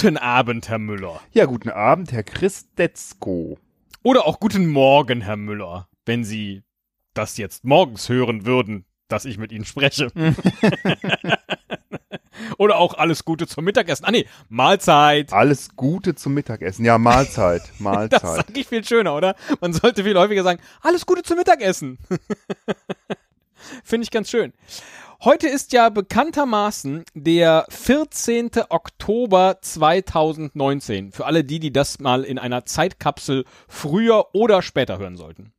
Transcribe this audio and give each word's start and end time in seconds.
Guten 0.00 0.16
Abend, 0.16 0.70
Herr 0.70 0.78
Müller. 0.78 1.20
Ja, 1.32 1.44
guten 1.44 1.68
Abend, 1.68 2.10
Herr 2.10 2.22
Christetzko. 2.22 3.58
Oder 4.02 4.24
auch 4.24 4.40
guten 4.40 4.66
Morgen, 4.66 5.20
Herr 5.20 5.36
Müller, 5.36 5.90
wenn 6.06 6.24
Sie 6.24 6.62
das 7.12 7.36
jetzt 7.36 7.66
morgens 7.66 8.08
hören 8.08 8.46
würden, 8.46 8.86
dass 9.08 9.26
ich 9.26 9.36
mit 9.36 9.52
Ihnen 9.52 9.66
spreche. 9.66 10.10
Oder 12.56 12.78
auch 12.78 12.94
alles 12.94 13.26
Gute 13.26 13.46
zum 13.46 13.66
Mittagessen. 13.66 14.06
Ah 14.06 14.10
nee, 14.10 14.24
Mahlzeit. 14.48 15.34
Alles 15.34 15.76
Gute 15.76 16.14
zum 16.14 16.32
Mittagessen. 16.32 16.86
Ja, 16.86 16.96
Mahlzeit. 16.96 17.60
Das 17.68 17.80
Mahlzeit. 17.80 18.22
sage 18.22 18.58
ich 18.58 18.68
viel 18.68 18.82
schöner, 18.82 19.14
oder? 19.14 19.36
Man 19.60 19.74
sollte 19.74 20.02
viel 20.02 20.16
häufiger 20.16 20.42
sagen, 20.42 20.62
alles 20.80 21.04
Gute 21.04 21.24
zum 21.24 21.36
Mittagessen. 21.36 21.98
Finde 23.84 24.04
ich 24.04 24.10
ganz 24.10 24.30
schön. 24.30 24.54
Heute 25.22 25.48
ist 25.48 25.74
ja 25.74 25.90
bekanntermaßen 25.90 27.04
der 27.12 27.66
14. 27.68 28.52
Oktober 28.70 29.58
2019. 29.60 31.12
Für 31.12 31.26
alle 31.26 31.44
die, 31.44 31.60
die 31.60 31.74
das 31.74 31.98
mal 31.98 32.24
in 32.24 32.38
einer 32.38 32.64
Zeitkapsel 32.64 33.44
früher 33.68 34.34
oder 34.34 34.62
später 34.62 34.96
hören 34.96 35.18
sollten. 35.18 35.52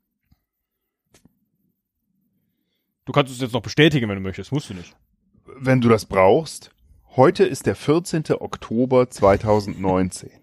Du 3.05 3.11
kannst 3.11 3.31
es 3.31 3.39
jetzt 3.39 3.53
noch 3.53 3.61
bestätigen, 3.61 4.09
wenn 4.09 4.15
du 4.15 4.21
möchtest. 4.21 4.51
Musst 4.51 4.71
du 4.71 4.73
nicht. 4.73 4.95
Wenn 5.45 5.79
du 5.79 5.89
das 5.89 6.05
brauchst, 6.05 6.71
heute 7.15 7.43
ist 7.43 7.67
der 7.67 7.75
14. 7.75 8.23
Oktober 8.39 9.09
2019. 9.09 10.31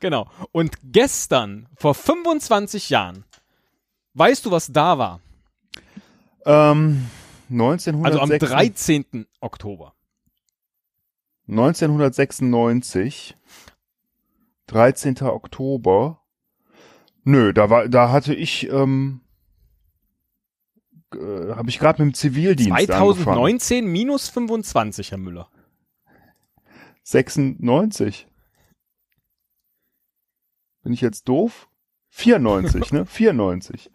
Genau. 0.00 0.30
Und 0.52 0.76
gestern, 0.84 1.68
vor 1.74 1.94
25 1.94 2.88
Jahren, 2.88 3.24
weißt 4.14 4.46
du, 4.46 4.50
was 4.50 4.68
da 4.68 4.96
war? 4.96 5.20
ähm, 6.46 7.10
Also 7.48 8.20
am 8.20 8.30
1906 8.30 8.50
13. 8.50 9.26
Oktober. 9.40 9.94
1996, 11.48 13.36
13. 14.66 15.22
Oktober. 15.22 16.22
Nö, 17.22 17.52
da 17.52 17.70
war, 17.70 17.88
da 17.88 18.10
hatte 18.10 18.34
ich, 18.34 18.68
ähm, 18.70 19.20
äh, 21.14 21.54
habe 21.54 21.68
ich 21.68 21.78
gerade 21.78 22.02
mit 22.04 22.12
dem 22.12 22.14
Zivildienst 22.14 22.72
angefangen. 22.72 23.24
2019 23.24 23.86
minus 23.86 24.28
25, 24.28 25.12
Herr 25.12 25.18
Müller. 25.18 25.48
96. 27.04 28.26
Bin 30.82 30.92
ich 30.92 31.00
jetzt 31.00 31.28
doof? 31.28 31.68
94, 32.10 32.92
ne? 32.92 33.06
94. 33.06 33.90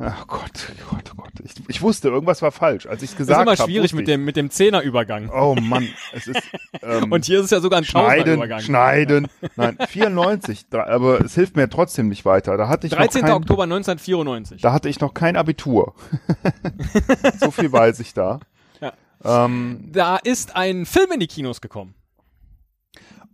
Ach 0.00 0.26
Gott, 0.26 0.72
Gott, 0.90 1.12
Gott. 1.16 1.32
Ich, 1.44 1.52
ich 1.68 1.82
wusste, 1.82 2.08
irgendwas 2.08 2.42
war 2.42 2.50
falsch. 2.50 2.86
Als 2.86 3.02
ich 3.02 3.10
Das 3.10 3.12
ist 3.12 3.16
gesagt 3.18 3.42
immer 3.42 3.52
habe. 3.52 3.62
schwierig 3.70 3.92
mit 3.94 4.08
dem, 4.08 4.24
mit 4.24 4.36
dem 4.36 4.50
Zehnerübergang. 4.50 5.30
Oh 5.30 5.54
Mann, 5.60 5.88
es 6.12 6.26
ist. 6.26 6.40
Ähm, 6.82 7.10
Und 7.10 7.24
hier 7.24 7.38
ist 7.40 7.46
es 7.46 7.50
ja 7.50 7.60
sogar 7.60 7.78
ein 7.80 7.84
schneiden, 7.84 8.60
schneiden. 8.60 9.26
Nein, 9.56 9.76
94. 9.88 10.68
da- 10.68 10.86
Aber 10.86 11.20
es 11.24 11.34
hilft 11.34 11.56
mir 11.56 11.68
trotzdem 11.68 12.08
nicht 12.08 12.24
weiter. 12.24 12.56
Da 12.56 12.68
hatte 12.68 12.86
ich 12.86 12.92
13. 12.92 13.22
noch 13.22 13.28
kein, 13.28 13.36
Oktober 13.36 13.62
1994. 13.64 14.62
Da 14.62 14.72
hatte 14.72 14.88
ich 14.88 15.00
noch 15.00 15.12
kein 15.12 15.36
Abitur. 15.36 15.94
so 17.40 17.50
viel 17.50 17.72
weiß 17.72 17.98
ich 18.00 18.14
da. 18.14 18.38
Ja. 18.80 18.92
Ähm, 19.24 19.88
Da 19.92 20.16
ist 20.18 20.54
ein 20.56 20.86
Film 20.86 21.10
in 21.12 21.20
die 21.20 21.26
Kinos 21.26 21.60
gekommen. 21.60 21.94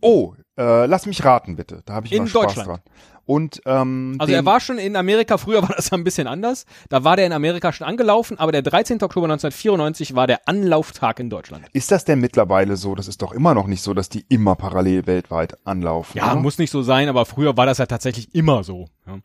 oh, 0.01 0.33
äh, 0.57 0.85
lass 0.85 1.05
mich 1.05 1.23
raten 1.23 1.55
bitte. 1.55 1.81
Da 1.85 1.93
habe 1.93 2.07
ich 2.07 2.11
In 2.13 2.19
immer 2.19 2.27
Spaß 2.27 2.41
Deutschland. 2.55 2.67
dran. 2.69 2.79
Und 3.25 3.61
ähm, 3.65 4.15
Also 4.19 4.33
er 4.33 4.45
war 4.45 4.59
schon 4.59 4.77
in 4.77 4.95
Amerika, 4.95 5.37
früher 5.37 5.61
war 5.63 5.73
das 5.75 5.89
ja 5.89 5.97
ein 5.97 6.03
bisschen 6.03 6.27
anders. 6.27 6.65
Da 6.89 7.03
war 7.03 7.15
der 7.15 7.25
in 7.25 7.33
Amerika 7.33 7.73
schon 7.73 7.87
angelaufen, 7.87 8.37
aber 8.37 8.51
der 8.51 8.61
13. 8.61 9.01
Oktober 9.01 9.25
1994 9.25 10.15
war 10.15 10.27
der 10.27 10.47
Anlauftag 10.47 11.19
in 11.19 11.29
Deutschland. 11.29 11.65
Ist 11.73 11.91
das 11.91 12.05
denn 12.05 12.19
mittlerweile 12.19 12.75
so? 12.77 12.93
Das 12.93 13.07
ist 13.07 13.21
doch 13.21 13.31
immer 13.31 13.55
noch 13.55 13.65
nicht 13.67 13.81
so, 13.81 13.93
dass 13.95 14.09
die 14.09 14.25
immer 14.29 14.55
parallel 14.55 15.07
weltweit 15.07 15.57
anlaufen. 15.65 16.17
Ja, 16.17 16.33
oder? 16.33 16.41
muss 16.41 16.57
nicht 16.59 16.71
so 16.71 16.83
sein, 16.83 17.09
aber 17.09 17.25
früher 17.25 17.57
war 17.57 17.65
das 17.65 17.79
ja 17.79 17.87
tatsächlich 17.87 18.33
immer 18.35 18.63
so. 18.63 18.87
Ja. 19.07 19.17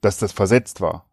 Dass 0.00 0.18
das 0.18 0.32
versetzt 0.32 0.80
war. 0.80 1.04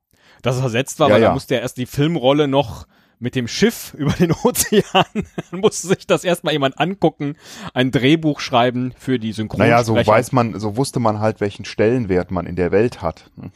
Dass 0.41 0.55
es 0.55 0.61
versetzt 0.61 0.99
war, 0.99 1.09
Ja, 1.09 1.15
weil 1.15 1.21
ja. 1.21 1.27
da 1.29 1.33
musste 1.33 1.55
ja 1.55 1.61
erst 1.61 1.77
die 1.77 1.85
Filmrolle 1.85 2.47
noch 2.47 2.85
mit 3.23 3.35
dem 3.35 3.47
Schiff 3.47 3.93
über 3.97 4.11
den 4.11 4.33
Ozean, 4.33 5.05
dann 5.49 5.59
musste 5.61 5.87
sich 5.87 6.05
das 6.05 6.25
erstmal 6.25 6.51
jemand 6.53 6.77
angucken, 6.77 7.37
ein 7.73 7.89
Drehbuch 7.89 8.41
schreiben 8.41 8.93
für 8.97 9.17
die 9.17 9.31
Synchronsprecher. 9.31 9.71
Naja, 9.71 9.83
so 9.83 9.95
weiß 9.95 10.33
man, 10.33 10.59
so 10.59 10.75
wusste 10.75 10.99
man 10.99 11.19
halt, 11.19 11.39
welchen 11.39 11.63
Stellenwert 11.63 12.31
man 12.31 12.45
in 12.45 12.57
der 12.57 12.71
Welt 12.71 13.01
hat. 13.01 13.31
ne? 13.37 13.49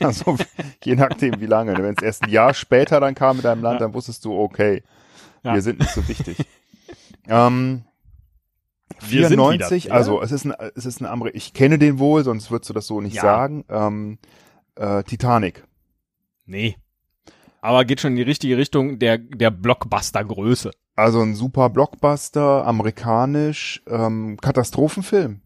also 0.00 0.36
je 0.84 0.94
nachdem, 0.94 1.40
wie 1.40 1.46
lange. 1.46 1.72
Wenn 1.72 1.94
es 1.96 2.02
erst 2.02 2.24
ein 2.24 2.30
Jahr 2.30 2.52
später 2.52 3.00
dann 3.00 3.14
kam 3.14 3.38
mit 3.38 3.46
einem 3.46 3.62
Land, 3.62 3.80
dann 3.80 3.94
wusstest 3.94 4.24
du, 4.26 4.38
okay, 4.38 4.82
Ja. 5.42 5.54
wir 5.54 5.62
sind 5.62 5.78
nicht 5.80 5.92
so 5.92 6.06
wichtig. 6.06 6.36
ähm, 7.28 7.84
Wir 9.08 9.28
sind 9.28 9.38
94, 9.38 9.84
wieder, 9.84 9.94
ja? 9.94 9.98
also 9.98 10.20
es 10.20 10.32
ist 10.32 10.44
ein, 10.44 10.52
es 10.76 10.84
ist 10.84 11.00
ein 11.00 11.06
Ameri 11.06 11.30
ich 11.30 11.54
kenne 11.54 11.78
den 11.78 11.98
wohl, 11.98 12.24
sonst 12.24 12.50
würdest 12.50 12.68
du 12.68 12.74
das 12.74 12.86
so 12.86 13.00
nicht 13.00 13.16
Ja. 13.16 13.22
sagen. 13.22 13.64
Ähm, 13.70 14.18
äh, 14.76 15.02
Titanic. 15.04 15.64
Nee. 16.44 16.76
Aber 17.62 17.84
geht 17.84 18.00
schon 18.00 18.12
in 18.12 18.16
die 18.16 18.22
richtige 18.22 18.56
Richtung 18.56 18.98
der, 18.98 19.18
der 19.18 19.50
Blockbuster-Größe. 19.50 20.70
Also 20.96 21.20
ein 21.20 21.34
super 21.34 21.70
Blockbuster, 21.70 22.66
amerikanisch, 22.66 23.82
ähm, 23.86 24.38
Katastrophenfilm, 24.40 25.40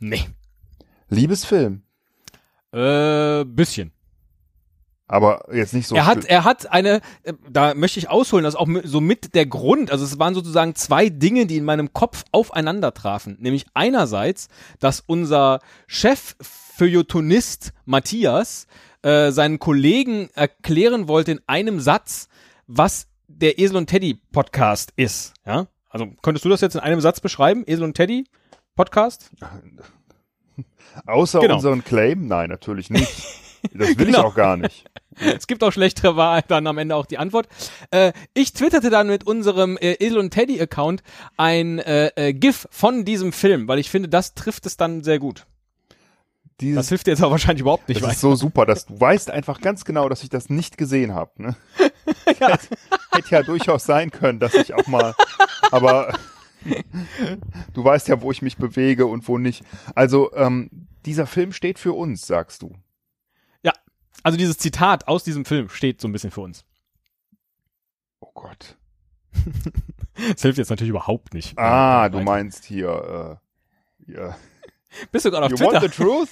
Nee. 0.00 0.24
Liebesfilm, 1.08 1.82
Äh, 2.72 3.44
bisschen. 3.44 3.92
aber 5.06 5.46
jetzt 5.54 5.72
nicht 5.72 5.86
so. 5.86 5.96
er 5.96 6.04
hat, 6.04 6.26
er 6.26 6.44
hat 6.44 6.70
eine, 6.70 7.00
äh, 7.22 7.32
da 7.50 7.72
möchte 7.74 7.98
ich 7.98 8.10
ausholen, 8.10 8.44
das 8.44 8.54
ist 8.54 8.60
auch 8.60 8.68
so 8.84 9.00
mit 9.00 9.34
der 9.34 9.46
Grund, 9.46 9.90
also 9.90 10.04
es 10.04 10.18
waren 10.18 10.34
sozusagen 10.34 10.74
zwei 10.74 11.08
Dinge, 11.08 11.46
die 11.46 11.56
in 11.56 11.64
meinem 11.64 11.92
Kopf 11.94 12.24
aufeinander 12.30 12.92
trafen. 12.92 13.38
Nämlich 13.40 13.64
einerseits, 13.72 14.48
dass 14.80 15.00
unser 15.00 15.60
Chef 15.86 16.36
Feuilletonist 16.76 17.72
Matthias 17.86 18.66
äh, 19.02 19.30
seinen 19.30 19.58
Kollegen 19.58 20.28
erklären 20.34 21.08
wollte 21.08 21.32
in 21.32 21.40
einem 21.46 21.80
Satz, 21.80 22.28
was 22.66 23.06
der 23.28 23.58
Esel 23.58 23.76
und 23.76 23.86
Teddy 23.88 24.14
Podcast 24.32 24.92
ist. 24.96 25.34
Ja? 25.46 25.66
Also 25.88 26.06
könntest 26.22 26.44
du 26.44 26.48
das 26.48 26.60
jetzt 26.60 26.74
in 26.74 26.80
einem 26.80 27.00
Satz 27.00 27.20
beschreiben? 27.20 27.64
Esel 27.66 27.84
und 27.84 27.94
Teddy 27.94 28.24
Podcast? 28.74 29.30
Außer 31.06 31.40
Genau. 31.40 31.56
unseren 31.56 31.84
Claim? 31.84 32.26
Nein, 32.26 32.50
natürlich 32.50 32.90
nicht. 32.90 33.08
Das 33.74 33.88
will 33.88 34.06
Genau. 34.06 34.18
ich 34.20 34.24
auch 34.24 34.34
gar 34.36 34.56
nicht. 34.56 34.84
Es 35.16 35.48
gibt 35.48 35.64
auch 35.64 35.72
schlechtere 35.72 36.14
Wahl, 36.14 36.42
dann 36.46 36.68
am 36.68 36.78
Ende 36.78 36.94
auch 36.94 37.06
die 37.06 37.18
Antwort. 37.18 37.48
Äh, 37.90 38.12
ich 38.32 38.52
twitterte 38.52 38.88
dann 38.88 39.08
mit 39.08 39.26
unserem 39.26 39.76
äh, 39.78 39.94
Esel 39.94 40.18
und 40.18 40.30
Teddy 40.30 40.60
Account 40.60 41.02
ein 41.36 41.80
äh, 41.80 42.12
äh, 42.14 42.32
GIF 42.32 42.68
von 42.70 43.04
diesem 43.04 43.32
Film, 43.32 43.66
weil 43.66 43.80
ich 43.80 43.90
finde, 43.90 44.08
das 44.08 44.34
trifft 44.34 44.64
es 44.66 44.76
dann 44.76 45.02
sehr 45.02 45.18
gut. 45.18 45.44
Das 46.58 46.64
Dieses, 46.66 46.88
hilft 46.88 47.06
dir 47.06 47.12
jetzt 47.12 47.22
aber 47.22 47.30
wahrscheinlich 47.30 47.60
überhaupt 47.60 47.88
nicht 47.88 47.98
das 47.98 48.02
weiter. 48.02 48.14
ist 48.14 48.20
so 48.20 48.34
super, 48.34 48.66
dass 48.66 48.86
du 48.86 49.00
weißt 49.00 49.30
einfach 49.30 49.60
ganz 49.60 49.84
genau, 49.84 50.08
dass 50.08 50.24
ich 50.24 50.28
das 50.28 50.50
nicht 50.50 50.76
gesehen 50.76 51.14
habe. 51.14 51.30
Ne? 51.40 51.56
Hätte, 52.24 52.58
hätte 53.12 53.30
ja 53.30 53.42
durchaus 53.44 53.84
sein 53.84 54.10
können, 54.10 54.40
dass 54.40 54.54
ich 54.54 54.74
auch 54.74 54.86
mal, 54.88 55.14
aber 55.70 56.12
du 57.74 57.84
weißt 57.84 58.08
ja, 58.08 58.22
wo 58.22 58.32
ich 58.32 58.42
mich 58.42 58.56
bewege 58.56 59.06
und 59.06 59.28
wo 59.28 59.38
nicht. 59.38 59.62
Also 59.94 60.34
ähm, 60.34 60.68
dieser 61.06 61.26
Film 61.28 61.52
steht 61.52 61.78
für 61.78 61.92
uns, 61.92 62.26
sagst 62.26 62.62
du. 62.62 62.74
Ja, 63.62 63.72
also 64.24 64.36
dieses 64.36 64.58
Zitat 64.58 65.06
aus 65.06 65.22
diesem 65.22 65.44
Film 65.44 65.68
steht 65.68 66.00
so 66.00 66.08
ein 66.08 66.12
bisschen 66.12 66.32
für 66.32 66.40
uns. 66.40 66.64
Oh 68.20 68.32
Gott. 68.34 68.76
Das 70.32 70.42
hilft 70.42 70.58
jetzt 70.58 70.70
natürlich 70.70 70.90
überhaupt 70.90 71.32
nicht. 71.32 71.56
Ah, 71.56 72.08
du 72.08 72.18
meinst 72.18 72.64
hier. 72.64 73.38
Äh, 74.08 74.12
ja. 74.12 74.36
Bist 75.12 75.24
du 75.24 75.30
gerade 75.30 75.46
auf 75.46 75.50
You 75.52 75.56
Twitter? 75.56 75.72
want 75.82 75.82
the 75.94 76.02
truth? 76.02 76.28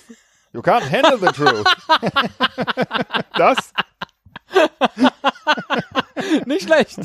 You 0.52 0.60
can't 0.62 0.90
handle 0.90 1.18
the 1.18 1.32
truth. 1.32 1.66
das? 3.36 3.72
nicht 6.46 6.62
schlecht. 6.64 6.98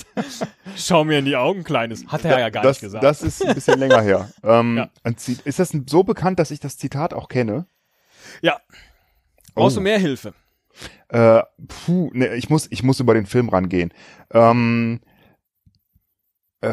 Schau 0.75 1.03
mir 1.03 1.19
in 1.19 1.25
die 1.25 1.35
Augen, 1.35 1.63
Kleines. 1.63 2.05
Hat 2.07 2.23
er 2.23 2.39
ja 2.39 2.49
gar 2.49 2.63
das, 2.63 2.77
nicht 2.77 2.81
gesagt. 2.81 3.03
Das 3.03 3.21
ist 3.21 3.45
ein 3.45 3.55
bisschen 3.55 3.79
länger 3.79 4.01
her. 4.01 4.29
Ähm, 4.43 4.77
Ja. 4.77 4.89
Ist 5.43 5.59
das 5.59 5.73
so 5.87 6.03
bekannt, 6.03 6.39
dass 6.39 6.51
ich 6.51 6.59
das 6.59 6.77
Zitat 6.77 7.13
auch 7.13 7.27
kenne? 7.27 7.65
ja. 8.41 8.59
Brauchst 9.53 9.75
du 9.75 9.81
Oh. 9.81 9.83
mehr 9.83 9.99
Hilfe? 9.99 10.33
Äh, 11.09 11.41
puh, 11.67 12.09
ne, 12.13 12.35
ich 12.35 12.49
muss, 12.49 12.67
ich 12.71 12.83
muss 12.83 13.01
über 13.01 13.13
den 13.13 13.25
Film 13.25 13.49
rangehen. 13.49 13.93
Ähm, 14.33 15.01
äh, 16.61 16.67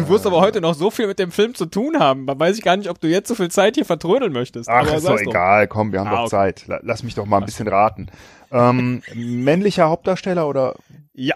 Du 0.00 0.08
wirst 0.08 0.26
aber 0.26 0.40
heute 0.40 0.60
noch 0.60 0.74
so 0.74 0.90
viel 0.90 1.06
mit 1.06 1.18
dem 1.18 1.30
Film 1.30 1.54
zu 1.54 1.66
tun 1.66 1.98
haben. 1.98 2.26
Da 2.26 2.38
weiß 2.38 2.56
ich 2.56 2.62
gar 2.64 2.76
nicht, 2.76 2.88
ob 2.88 3.00
du 3.00 3.08
jetzt 3.08 3.28
so 3.28 3.34
viel 3.34 3.50
Zeit 3.50 3.74
hier 3.74 3.84
vertrödeln 3.84 4.32
möchtest. 4.32 4.68
Ach, 4.68 4.80
aber 4.86 4.94
ist 4.96 5.06
doch 5.06 5.18
egal, 5.20 5.68
komm, 5.68 5.92
wir 5.92 6.00
haben 6.00 6.08
Ah, 6.08 6.12
doch 6.12 6.20
okay. 6.22 6.30
Zeit. 6.30 6.66
La- 6.66 6.80
Lass 6.82 7.02
mich 7.02 7.14
doch 7.14 7.26
mal 7.26 7.38
ein 7.38 7.44
bisschen 7.44 7.68
raten. 7.68 8.08
Ähm, 8.50 9.02
männlicher 9.14 9.88
Hauptdarsteller 9.88 10.48
oder 10.48 10.74
Ja. 11.12 11.34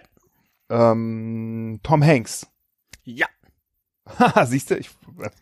ähm, 0.71 1.81
Tom 1.83 2.03
Hanks? 2.05 2.47
Ja. 3.05 3.27
Haha, 4.19 4.45
siehst 4.47 4.71
du? 4.71 4.77
Ich, 4.77 4.91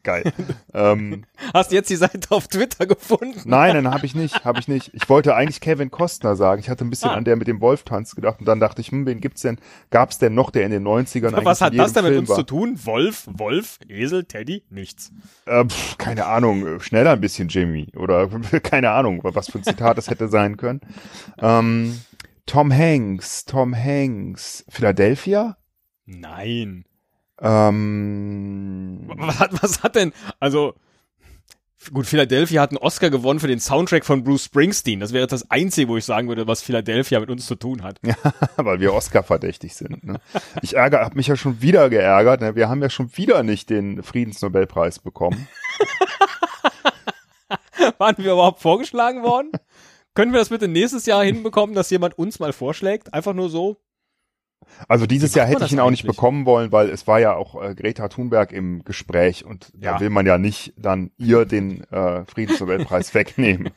geil. 0.04 0.32
ähm, 0.74 1.24
Hast 1.52 1.72
du 1.72 1.74
jetzt 1.74 1.90
die 1.90 1.96
Seite 1.96 2.30
auf 2.30 2.46
Twitter 2.46 2.86
gefunden? 2.86 3.40
nein, 3.44 3.74
nein, 3.74 3.92
habe 3.92 4.06
ich 4.06 4.14
nicht, 4.14 4.44
habe 4.44 4.60
ich 4.60 4.68
nicht. 4.68 4.90
Ich 4.94 5.08
wollte 5.08 5.34
eigentlich 5.34 5.60
Kevin 5.60 5.90
Costner 5.90 6.36
sagen. 6.36 6.60
Ich 6.60 6.68
hatte 6.70 6.84
ein 6.84 6.90
bisschen 6.90 7.10
Ah. 7.10 7.14
an 7.14 7.24
der 7.24 7.34
mit 7.36 7.48
dem 7.48 7.60
Wolf-Tanz 7.60 8.14
gedacht 8.14 8.38
und 8.40 8.46
dann 8.46 8.60
dachte 8.60 8.80
ich, 8.80 8.88
hm, 8.92 9.04
wen 9.06 9.20
gibt's 9.20 9.42
denn? 9.42 9.58
Gab's 9.90 10.18
denn 10.18 10.34
noch, 10.34 10.50
der 10.50 10.64
in 10.64 10.70
den 10.70 10.84
90ern 10.86 11.28
eigentlich 11.34 11.44
Was 11.44 11.60
hat 11.60 11.76
das 11.76 11.92
denn 11.92 12.04
mit 12.04 12.12
Film 12.12 12.20
uns 12.20 12.28
war? 12.30 12.36
zu 12.36 12.42
tun? 12.44 12.78
Wolf, 12.84 13.26
Wolf, 13.32 13.78
Esel, 13.88 14.24
Teddy? 14.24 14.62
Nichts. 14.70 15.10
Äh, 15.46 15.64
pf, 15.64 15.98
keine 15.98 16.26
Ahnung, 16.26 16.66
äh, 16.66 16.80
schneller 16.80 17.10
ein 17.12 17.20
bisschen 17.20 17.48
Jimmy 17.48 17.88
oder 17.96 18.28
keine 18.62 18.90
Ahnung, 18.90 19.20
was 19.24 19.50
für 19.50 19.58
ein 19.58 19.64
Zitat 19.64 19.98
das 19.98 20.08
hätte 20.08 20.28
sein 20.28 20.56
können. 20.56 20.80
Ähm, 21.38 21.98
Tom 22.46 22.72
Hanks, 22.72 23.44
Tom 23.44 23.74
Hanks, 23.74 24.64
Philadelphia? 24.68 25.56
Nein. 26.06 26.84
Ähm, 27.42 29.10
Was 29.16 29.40
hat, 29.40 29.62
was 29.62 29.82
hat 29.82 29.96
denn, 29.96 30.12
also, 30.40 30.74
gut, 31.92 32.06
Philadelphia 32.06 32.62
hat 32.62 32.70
einen 32.70 32.78
Oscar 32.78 33.10
gewonnen 33.10 33.40
für 33.40 33.48
den 33.48 33.60
Soundtrack 33.60 34.04
von 34.04 34.24
Bruce 34.24 34.44
Springsteen. 34.44 35.00
Das 35.00 35.12
wäre 35.12 35.26
das 35.26 35.50
Einzige, 35.50 35.88
wo 35.88 35.96
ich 35.96 36.04
sagen 36.04 36.28
würde, 36.28 36.46
was 36.46 36.62
Philadelphia 36.62 37.20
mit 37.20 37.30
uns 37.30 37.46
zu 37.46 37.56
tun 37.56 37.82
hat. 37.82 37.98
weil 38.56 38.80
wir 38.80 38.94
Oscar-verdächtig 38.94 39.74
sind. 39.74 40.04
Ne? 40.04 40.20
Ich 40.62 40.76
ärgere, 40.76 41.00
habe 41.00 41.16
mich 41.16 41.26
ja 41.26 41.36
schon 41.36 41.60
wieder 41.60 41.90
geärgert. 41.90 42.40
Ne? 42.40 42.54
Wir 42.54 42.68
haben 42.68 42.82
ja 42.82 42.90
schon 42.90 43.16
wieder 43.16 43.42
nicht 43.42 43.70
den 43.70 44.02
Friedensnobelpreis 44.02 45.00
bekommen. 45.00 45.48
Waren 47.98 48.16
wir 48.18 48.32
überhaupt 48.32 48.60
vorgeschlagen 48.60 49.22
worden? 49.22 49.50
Können 50.14 50.32
wir 50.32 50.38
das 50.38 50.50
bitte 50.50 50.68
nächstes 50.68 51.06
Jahr 51.06 51.24
hinbekommen, 51.24 51.74
dass 51.74 51.90
jemand 51.90 52.18
uns 52.18 52.38
mal 52.38 52.52
vorschlägt? 52.52 53.12
Einfach 53.12 53.34
nur 53.34 53.48
so? 53.48 53.78
Also 54.88 55.06
dieses 55.06 55.34
Jahr 55.34 55.46
hätte 55.46 55.64
ich 55.64 55.72
ihn 55.72 55.80
auch 55.80 55.90
nicht 55.90 56.04
eigentlich? 56.04 56.16
bekommen 56.16 56.46
wollen, 56.46 56.72
weil 56.72 56.88
es 56.90 57.06
war 57.06 57.20
ja 57.20 57.34
auch 57.34 57.62
äh, 57.62 57.74
Greta 57.74 58.08
Thunberg 58.08 58.52
im 58.52 58.84
Gespräch 58.84 59.44
und 59.44 59.72
Ja. 59.80 59.94
da 59.94 60.00
will 60.00 60.10
man 60.10 60.26
ja 60.26 60.38
nicht 60.38 60.72
dann 60.76 61.10
ihr 61.18 61.44
den 61.44 61.84
äh, 61.90 62.24
Friedensnobelpreis 62.24 63.14
wegnehmen. 63.14 63.70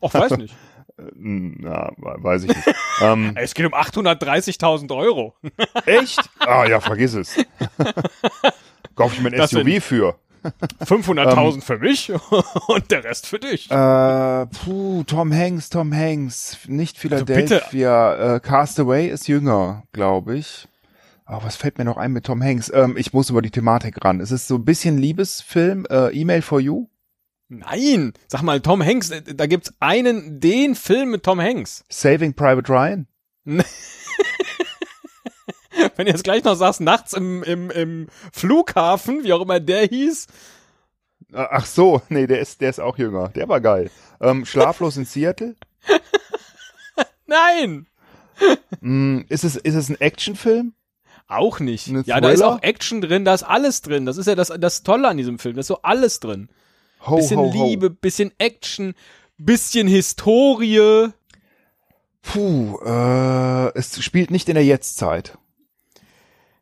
Och, 0.00 0.12
weiß 0.14 0.36
nicht. 0.38 0.54
Äh, 0.98 1.02
Na, 1.16 1.90
we- 1.96 2.16
weiß 2.22 2.44
ich 2.44 2.48
nicht. 2.56 2.74
ähm, 3.02 3.32
Es 3.36 3.54
geht 3.54 3.66
um 3.66 3.74
830.000 3.74 4.96
Euro. 4.96 5.34
echt? 5.84 6.20
Ah 6.40 6.66
ja, 6.66 6.80
vergiss 6.80 7.14
es. 7.14 7.36
Kaufe 8.94 9.14
ich 9.14 9.20
mir 9.20 9.28
ein 9.30 9.36
Das 9.36 9.50
SUV 9.50 9.82
für. 9.82 10.16
500.000 10.80 11.62
für 11.62 11.78
mich 11.78 12.12
und 12.68 12.90
der 12.90 13.04
Rest 13.04 13.26
für 13.26 13.38
dich. 13.38 13.70
Äh, 13.70 14.46
puh, 14.46 15.04
Tom 15.04 15.32
Hanks, 15.32 15.70
Tom 15.70 15.92
Hanks, 15.94 16.58
nicht 16.66 17.00
bitte. 17.00 17.24
Philadelphia. 17.26 18.36
äh, 18.36 18.40
Castaway 18.40 19.08
ist 19.08 19.28
jünger, 19.28 19.84
glaube 19.92 20.36
ich. 20.36 20.68
Oh, 21.28 21.38
was 21.42 21.56
fällt 21.56 21.78
mir 21.78 21.84
noch 21.84 21.96
ein 21.96 22.12
mit 22.12 22.24
Tom 22.24 22.42
Hanks? 22.42 22.70
Ähm, 22.72 22.96
ich 22.96 23.12
muss 23.12 23.30
über 23.30 23.42
die 23.42 23.50
Thematik 23.50 24.04
ran. 24.04 24.20
Es 24.20 24.30
ist 24.30 24.46
so 24.46 24.54
ein 24.56 24.64
bisschen 24.64 24.96
Liebesfilm, 24.96 25.84
äh, 25.90 26.10
E-Mail 26.16 26.42
for 26.42 26.60
You. 26.60 26.86
Nein, 27.48 28.12
sag 28.28 28.42
mal, 28.42 28.60
Tom 28.60 28.82
Hanks, 28.82 29.10
äh, 29.10 29.22
da 29.22 29.46
gibt's 29.46 29.72
einen, 29.80 30.40
den 30.40 30.74
Film 30.74 31.10
mit 31.10 31.24
Tom 31.24 31.40
Hanks. 31.40 31.84
Saving 31.88 32.34
Private 32.34 32.72
Ryan. 32.72 33.06
Wenn 35.96 36.06
ihr 36.06 36.12
jetzt 36.12 36.24
gleich 36.24 36.44
noch 36.44 36.54
sagst, 36.54 36.80
nachts 36.80 37.12
im, 37.12 37.42
im, 37.42 37.70
im 37.70 38.08
Flughafen, 38.32 39.24
wie 39.24 39.32
auch 39.32 39.42
immer 39.42 39.60
der 39.60 39.86
hieß. 39.86 40.26
Äh, 41.32 41.46
Ach 41.50 41.66
so, 41.66 42.02
nee, 42.08 42.26
der 42.26 42.40
ist, 42.40 42.60
der 42.60 42.70
ist 42.70 42.80
auch 42.80 42.98
jünger. 42.98 43.28
Der 43.28 43.48
war 43.48 43.60
geil. 43.60 43.90
Ähm, 44.20 44.44
Schlaflos 44.44 44.96
in 44.96 45.04
Seattle. 45.04 45.56
Nein! 47.26 47.86
Mm, 48.80 49.20
ist 49.28 49.44
es, 49.44 49.56
ist 49.56 49.74
es 49.74 49.88
ein 49.88 50.00
Actionfilm? 50.00 50.74
Auch 51.28 51.58
nicht. 51.58 51.88
Eine 51.88 52.02
Ja, 52.02 52.20
da 52.20 52.30
ist 52.30 52.42
auch 52.42 52.62
Action 52.62 53.00
drin, 53.00 53.24
da 53.24 53.34
ist 53.34 53.42
alles 53.42 53.82
drin. 53.82 54.06
Das 54.06 54.16
ist 54.16 54.26
ja 54.26 54.34
das, 54.36 54.52
das 54.58 54.82
Tolle 54.84 55.08
an 55.08 55.16
diesem 55.16 55.38
Film. 55.38 55.56
Da 55.56 55.60
ist 55.60 55.66
so 55.66 55.82
alles 55.82 56.20
drin. 56.20 56.48
Ho, 57.04 57.16
Bisschen 57.16 57.38
ho, 57.40 57.52
ho. 57.52 57.66
Liebe, 57.66 57.90
bisschen 57.90 58.32
Action, 58.38 58.94
bisschen 59.36 59.88
Historie. 59.88 61.08
Puh, 62.22 62.78
äh, 62.84 63.78
es 63.78 64.02
spielt 64.02 64.30
nicht 64.30 64.48
in 64.48 64.54
der 64.54 64.64
Jetztzeit. 64.64 65.36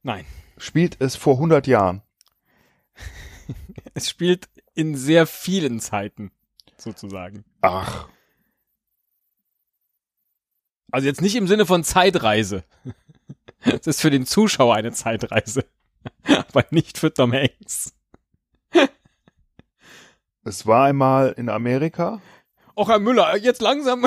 Nein, 0.04 0.24
Spielt 0.56 1.00
es 1.00 1.16
vor 1.16 1.34
100 1.34 1.66
Jahren. 1.66 2.02
es 3.94 4.08
spielt 4.08 4.48
in 4.74 4.96
sehr 4.96 5.26
vielen 5.26 5.80
Zeiten, 5.80 6.30
sozusagen. 6.76 7.44
Ach, 7.60 8.08
Also 10.92 11.08
jetzt 11.08 11.22
nicht 11.22 11.34
im 11.34 11.48
Sinne 11.48 11.66
von 11.66 11.82
Zeitreise. 11.82 12.64
Es 13.66 13.86
ist 13.86 14.02
für 14.02 14.10
den 14.10 14.26
Zuschauer 14.26 14.74
eine 14.74 14.92
Zeitreise. 14.92 15.64
Aber 16.22 16.66
nicht 16.70 16.98
für 16.98 17.12
Tom 17.12 17.32
Hanks. 17.32 17.94
es 20.44 20.66
war 20.66 20.84
einmal 20.84 21.32
in 21.38 21.48
Amerika. 21.48 22.20
Och, 22.76 22.90
Herr 22.90 22.98
Müller, 22.98 23.38
jetzt 23.38 23.62
langsam 23.62 24.06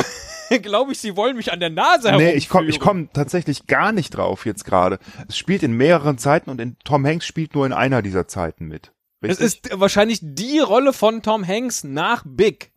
glaube 0.62 0.92
ich, 0.92 1.00
Sie 1.00 1.16
wollen 1.16 1.36
mich 1.36 1.52
an 1.52 1.60
der 1.60 1.70
Nase 1.70 2.12
Nee, 2.14 2.34
ich 2.34 2.50
komme 2.50 2.68
ich 2.68 2.76
herumführen. 2.78 3.08
komm 3.08 3.14
tatsächlich 3.14 3.68
gar 3.68 3.92
nicht 3.92 4.12
drauf 4.12 4.46
jetzt 4.46 4.66
gerade. 4.66 5.00
Es 5.28 5.38
spielt 5.38 5.64
in 5.64 5.74
mehreren 5.74 6.18
Zeiten 6.18 6.50
und 6.50 6.60
in, 6.62 6.78
Tom 6.84 7.06
Hanks 7.06 7.26
spielt 7.26 7.54
nur 7.56 7.66
in 7.66 7.74
einer 7.74 8.02
dieser 8.02 8.28
Zeiten 8.28 8.66
mit. 8.66 8.92
Es 9.22 9.40
Richtig? 9.40 9.72
ist 9.72 9.80
wahrscheinlich 9.80 10.20
die 10.22 10.60
Rolle 10.60 10.94
von 10.94 11.22
Tom 11.24 11.46
Hanks 11.48 11.84
nach 11.84 12.24
Big. 12.26 12.72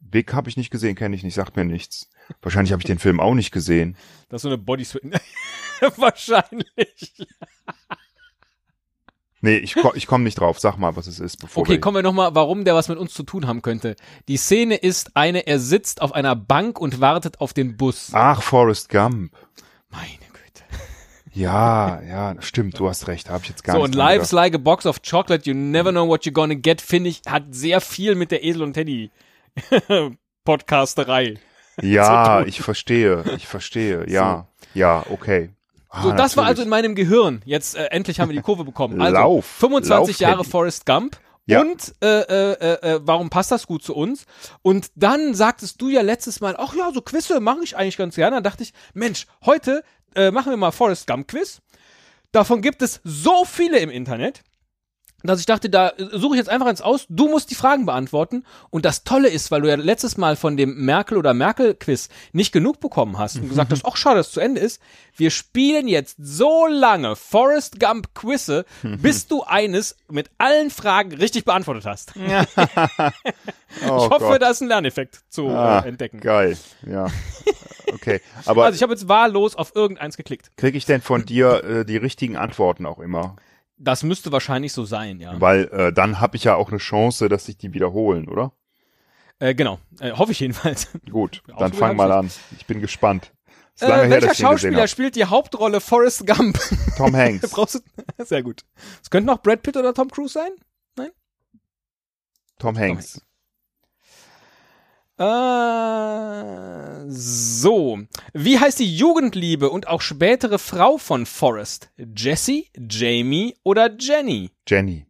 Big 0.00 0.32
habe 0.32 0.48
ich 0.48 0.56
nicht 0.56 0.70
gesehen, 0.70 0.96
kenne 0.96 1.14
ich 1.14 1.22
nicht, 1.22 1.34
sagt 1.34 1.56
mir 1.56 1.64
nichts. 1.64 2.08
Wahrscheinlich 2.42 2.72
habe 2.72 2.80
ich 2.82 2.86
den 2.86 2.98
Film 2.98 3.20
auch 3.20 3.34
nicht 3.34 3.52
gesehen. 3.52 3.96
Das 4.28 4.38
ist 4.40 4.42
so 4.42 4.48
eine 4.48 4.58
Bodysuit. 4.58 5.02
wahrscheinlich. 5.96 7.14
Nee, 9.42 9.56
ich, 9.56 9.74
ich 9.94 10.06
komme 10.06 10.24
nicht 10.24 10.38
drauf. 10.38 10.58
Sag 10.60 10.76
mal, 10.76 10.96
was 10.96 11.06
es 11.06 11.18
ist, 11.18 11.38
bevor 11.38 11.62
Okay, 11.62 11.72
wir 11.72 11.80
kommen 11.80 11.96
wir 11.96 12.02
nochmal, 12.02 12.34
warum 12.34 12.64
der 12.64 12.74
was 12.74 12.88
mit 12.88 12.98
uns 12.98 13.14
zu 13.14 13.22
tun 13.22 13.46
haben 13.46 13.62
könnte. 13.62 13.96
Die 14.28 14.36
Szene 14.36 14.76
ist 14.76 15.16
eine, 15.16 15.46
er 15.46 15.58
sitzt 15.58 16.02
auf 16.02 16.12
einer 16.12 16.36
Bank 16.36 16.78
und 16.78 17.00
wartet 17.00 17.40
auf 17.40 17.52
den 17.54 17.76
Bus. 17.78 18.10
Ach, 18.12 18.42
Forrest 18.42 18.88
Gump. 18.90 19.32
Meine 19.88 20.08
Güte. 20.32 20.64
Ja, 21.32 22.02
ja, 22.02 22.34
stimmt, 22.40 22.78
du 22.78 22.88
hast 22.88 23.06
recht, 23.08 23.30
habe 23.30 23.42
ich 23.44 23.48
jetzt 23.50 23.64
gar 23.64 23.76
So, 23.76 23.78
nicht 23.82 23.86
und 23.90 23.94
dran 23.96 24.06
Life's 24.08 24.30
gedacht. 24.30 24.44
like 24.44 24.54
a 24.54 24.58
box 24.58 24.84
of 24.84 25.00
chocolate, 25.02 25.48
you 25.48 25.54
never 25.56 25.90
know 25.90 26.06
what 26.06 26.22
you're 26.24 26.32
gonna 26.32 26.54
get, 26.54 26.80
finde 26.82 27.08
ich, 27.08 27.22
hat 27.26 27.44
sehr 27.50 27.80
viel 27.80 28.16
mit 28.16 28.30
der 28.32 28.44
Esel 28.44 28.62
und 28.62 28.74
Teddy 28.74 29.10
Podcasterei. 30.44 31.38
Ja, 31.80 32.40
tun. 32.40 32.48
ich 32.48 32.60
verstehe, 32.60 33.24
ich 33.36 33.46
verstehe, 33.46 34.08
ja, 34.10 34.46
ja, 34.74 35.04
okay. 35.08 35.50
Ah, 35.90 36.02
So, 36.02 36.12
das 36.12 36.36
war 36.36 36.44
also 36.44 36.62
natürlich. 36.62 36.64
in 36.64 36.68
meinem 36.70 36.94
Gehirn. 36.94 37.42
Jetzt 37.44 37.74
äh, 37.76 37.86
endlich 37.86 38.20
haben 38.20 38.28
wir 38.30 38.36
die 38.36 38.42
Kurve 38.42 38.64
bekommen. 38.64 39.00
Also 39.00 39.14
Lauf, 39.14 39.44
25 39.46 40.20
Lauf, 40.20 40.30
Jahre. 40.30 40.44
Forrest 40.44 40.86
Gump. 40.86 41.18
Ja. 41.46 41.62
Und 41.62 41.94
äh, 42.00 42.06
äh, 42.20 42.52
äh, 42.52 42.94
äh, 42.94 43.00
warum 43.02 43.28
passt 43.28 43.50
das 43.50 43.66
gut 43.66 43.82
zu 43.82 43.96
uns? 43.96 44.24
Und 44.62 44.92
dann 44.94 45.34
sagtest 45.34 45.82
du 45.82 45.88
ja 45.88 46.00
letztes 46.00 46.40
Mal, 46.40 46.54
ach 46.56 46.74
ja, 46.76 46.92
so 46.92 47.00
Quizze 47.00 47.40
mache 47.40 47.64
ich 47.64 47.76
eigentlich 47.76 47.96
ganz 47.96 48.14
gerne. 48.14 48.36
Dann 48.36 48.44
dachte 48.44 48.62
ich, 48.62 48.72
Mensch, 48.94 49.26
heute 49.44 49.82
äh, 50.14 50.30
machen 50.30 50.50
wir 50.50 50.56
mal 50.56 50.70
Forrest 50.70 51.08
Gump 51.08 51.26
Quiz. 51.26 51.60
Davon 52.30 52.62
gibt 52.62 52.82
es 52.82 53.00
so 53.02 53.44
viele 53.44 53.78
im 53.80 53.90
Internet, 53.90 54.42
dass 55.22 55.40
ich 55.40 55.46
dachte, 55.46 55.68
da 55.68 55.92
suche 55.96 56.34
ich 56.34 56.38
jetzt 56.38 56.48
einfach 56.48 56.66
eins 56.66 56.80
aus. 56.80 57.06
Du 57.08 57.28
musst 57.28 57.50
die 57.50 57.54
Fragen 57.54 57.86
beantworten. 57.86 58.44
Und 58.70 58.84
das 58.84 59.04
Tolle 59.04 59.28
ist, 59.28 59.50
weil 59.50 59.62
du 59.62 59.68
ja 59.68 59.76
letztes 59.76 60.16
Mal 60.16 60.36
von 60.36 60.56
dem 60.56 60.84
Merkel 60.84 61.18
oder 61.18 61.34
Merkel 61.34 61.74
Quiz 61.74 62.08
nicht 62.32 62.52
genug 62.52 62.80
bekommen 62.80 63.18
hast 63.18 63.36
und 63.36 63.48
gesagt 63.48 63.72
hast, 63.72 63.84
ach 63.86 63.96
schade, 63.96 64.16
dass 64.16 64.28
es 64.28 64.32
zu 64.32 64.40
Ende 64.40 64.60
ist. 64.60 64.80
Wir 65.16 65.30
spielen 65.30 65.88
jetzt 65.88 66.16
so 66.18 66.66
lange 66.66 67.16
Forrest 67.16 67.78
Gump 67.80 68.14
Quizze, 68.14 68.64
bis 68.82 69.26
du 69.26 69.42
eines 69.42 69.96
mit 70.08 70.30
allen 70.38 70.70
Fragen 70.70 71.12
richtig 71.12 71.44
beantwortet 71.44 71.84
hast. 71.86 72.12
Oh 73.88 74.04
ich 74.04 74.10
hoffe, 74.10 74.24
Gott. 74.24 74.42
da 74.42 74.50
ist 74.50 74.62
ein 74.62 74.68
Lerneffekt 74.68 75.20
zu 75.28 75.48
ah, 75.48 75.78
äh, 75.78 75.88
entdecken. 75.88 76.18
Geil, 76.18 76.58
ja. 76.84 77.06
Okay, 77.92 78.20
aber 78.44 78.64
Also 78.64 78.74
ich 78.74 78.82
habe 78.82 78.92
jetzt 78.92 79.08
wahllos 79.08 79.54
auf 79.54 79.76
irgendeins 79.76 80.16
geklickt. 80.16 80.50
kriege 80.56 80.76
ich 80.76 80.86
denn 80.86 81.00
von 81.00 81.24
dir 81.24 81.62
äh, 81.62 81.84
die 81.84 81.96
richtigen 81.96 82.36
Antworten 82.36 82.84
auch 82.84 82.98
immer? 82.98 83.36
Das 83.82 84.02
müsste 84.02 84.30
wahrscheinlich 84.30 84.74
so 84.74 84.84
sein, 84.84 85.20
ja. 85.20 85.40
Weil 85.40 85.64
äh, 85.68 85.92
dann 85.92 86.20
habe 86.20 86.36
ich 86.36 86.44
ja 86.44 86.54
auch 86.54 86.68
eine 86.68 86.76
Chance, 86.78 87.30
dass 87.30 87.46
sich 87.46 87.56
die 87.56 87.72
wiederholen, 87.72 88.28
oder? 88.28 88.52
Äh, 89.38 89.54
genau, 89.54 89.78
äh, 90.00 90.12
hoffe 90.12 90.32
ich 90.32 90.40
jedenfalls. 90.40 90.88
Gut, 91.10 91.42
dann 91.58 91.72
fang 91.72 91.96
mal 91.96 92.12
an. 92.12 92.30
Ich 92.58 92.66
bin 92.66 92.80
gespannt. 92.82 93.32
Ist 93.74 93.82
Äh, 93.82 93.88
lange 93.88 94.02
her, 94.02 94.10
welcher 94.20 94.34
Schauspieler 94.34 94.86
spielt 94.86 95.16
die 95.16 95.24
Hauptrolle 95.24 95.80
Forrest 95.80 96.26
Gump? 96.26 96.58
Tom 96.98 97.16
Hanks. 97.16 97.50
Brauchst 97.52 97.76
du? 97.76 98.24
Sehr 98.24 98.42
gut. 98.42 98.66
Es 99.02 99.08
könnte 99.08 99.26
noch 99.28 99.40
Brad 99.40 99.62
Pitt 99.62 99.78
oder 99.78 99.94
Tom 99.94 100.10
Cruise 100.10 100.34
sein? 100.34 100.50
Tom 102.58 102.76
Hanks. 102.76 103.22
Äh, 105.18 105.22
so. 107.60 108.00
Wie 108.32 108.58
heißt 108.58 108.78
die 108.78 108.96
Jugendliebe 108.96 109.70
und 109.70 109.88
auch 109.88 110.00
spätere 110.00 110.58
Frau 110.58 110.98
von 110.98 111.26
Forrest? 111.26 111.90
Jessie, 112.16 112.70
Jamie 112.76 113.56
oder 113.62 113.94
Jenny? 113.98 114.50
Jenny. 114.66 115.06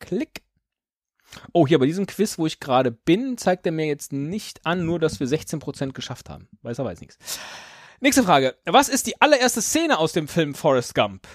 Klick. 0.00 0.42
Oh, 1.52 1.66
hier 1.66 1.78
bei 1.78 1.86
diesem 1.86 2.06
Quiz, 2.06 2.38
wo 2.38 2.46
ich 2.46 2.60
gerade 2.60 2.90
bin, 2.90 3.38
zeigt 3.38 3.66
er 3.66 3.72
mir 3.72 3.86
jetzt 3.86 4.12
nicht 4.12 4.64
an, 4.66 4.84
nur 4.84 4.98
dass 4.98 5.20
wir 5.20 5.26
16% 5.26 5.92
geschafft 5.92 6.28
haben. 6.28 6.48
Weiß 6.62 6.78
er 6.78 6.84
weiß 6.84 7.00
nichts. 7.00 7.18
Nächste 8.00 8.22
Frage. 8.22 8.56
Was 8.66 8.88
ist 8.88 9.06
die 9.06 9.20
allererste 9.20 9.62
Szene 9.62 9.98
aus 9.98 10.12
dem 10.12 10.28
Film 10.28 10.54
Forrest 10.54 10.94
Gump? 10.94 11.26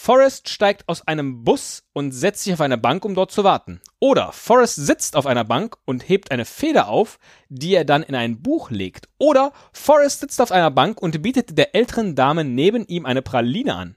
Forrest 0.00 0.48
steigt 0.48 0.88
aus 0.88 1.06
einem 1.08 1.42
Bus 1.42 1.82
und 1.92 2.12
setzt 2.12 2.44
sich 2.44 2.52
auf 2.52 2.60
eine 2.60 2.78
Bank, 2.78 3.04
um 3.04 3.16
dort 3.16 3.32
zu 3.32 3.42
warten. 3.42 3.80
Oder 3.98 4.30
Forrest 4.30 4.76
sitzt 4.76 5.16
auf 5.16 5.26
einer 5.26 5.44
Bank 5.44 5.76
und 5.86 6.08
hebt 6.08 6.30
eine 6.30 6.44
Feder 6.44 6.88
auf, 6.88 7.18
die 7.48 7.74
er 7.74 7.84
dann 7.84 8.04
in 8.04 8.14
ein 8.14 8.40
Buch 8.40 8.70
legt. 8.70 9.08
Oder 9.18 9.52
Forrest 9.72 10.20
sitzt 10.20 10.40
auf 10.40 10.52
einer 10.52 10.70
Bank 10.70 11.02
und 11.02 11.20
bietet 11.20 11.58
der 11.58 11.74
älteren 11.74 12.14
Dame 12.14 12.44
neben 12.44 12.86
ihm 12.86 13.06
eine 13.06 13.22
Praline 13.22 13.74
an. 13.74 13.96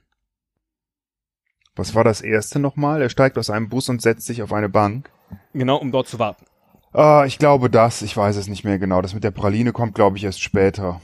Was 1.76 1.94
war 1.94 2.02
das 2.02 2.20
erste 2.20 2.58
nochmal? 2.58 3.00
Er 3.00 3.08
steigt 3.08 3.38
aus 3.38 3.48
einem 3.48 3.68
Bus 3.68 3.88
und 3.88 4.02
setzt 4.02 4.26
sich 4.26 4.42
auf 4.42 4.52
eine 4.52 4.68
Bank. 4.68 5.08
Genau, 5.54 5.76
um 5.76 5.92
dort 5.92 6.08
zu 6.08 6.18
warten. 6.18 6.44
Ah, 6.92 7.24
ich 7.26 7.38
glaube 7.38 7.70
das. 7.70 8.02
Ich 8.02 8.16
weiß 8.16 8.36
es 8.36 8.48
nicht 8.48 8.64
mehr 8.64 8.80
genau. 8.80 9.02
Das 9.02 9.14
mit 9.14 9.22
der 9.22 9.30
Praline 9.30 9.72
kommt, 9.72 9.94
glaube 9.94 10.18
ich, 10.18 10.24
erst 10.24 10.42
später. 10.42 11.00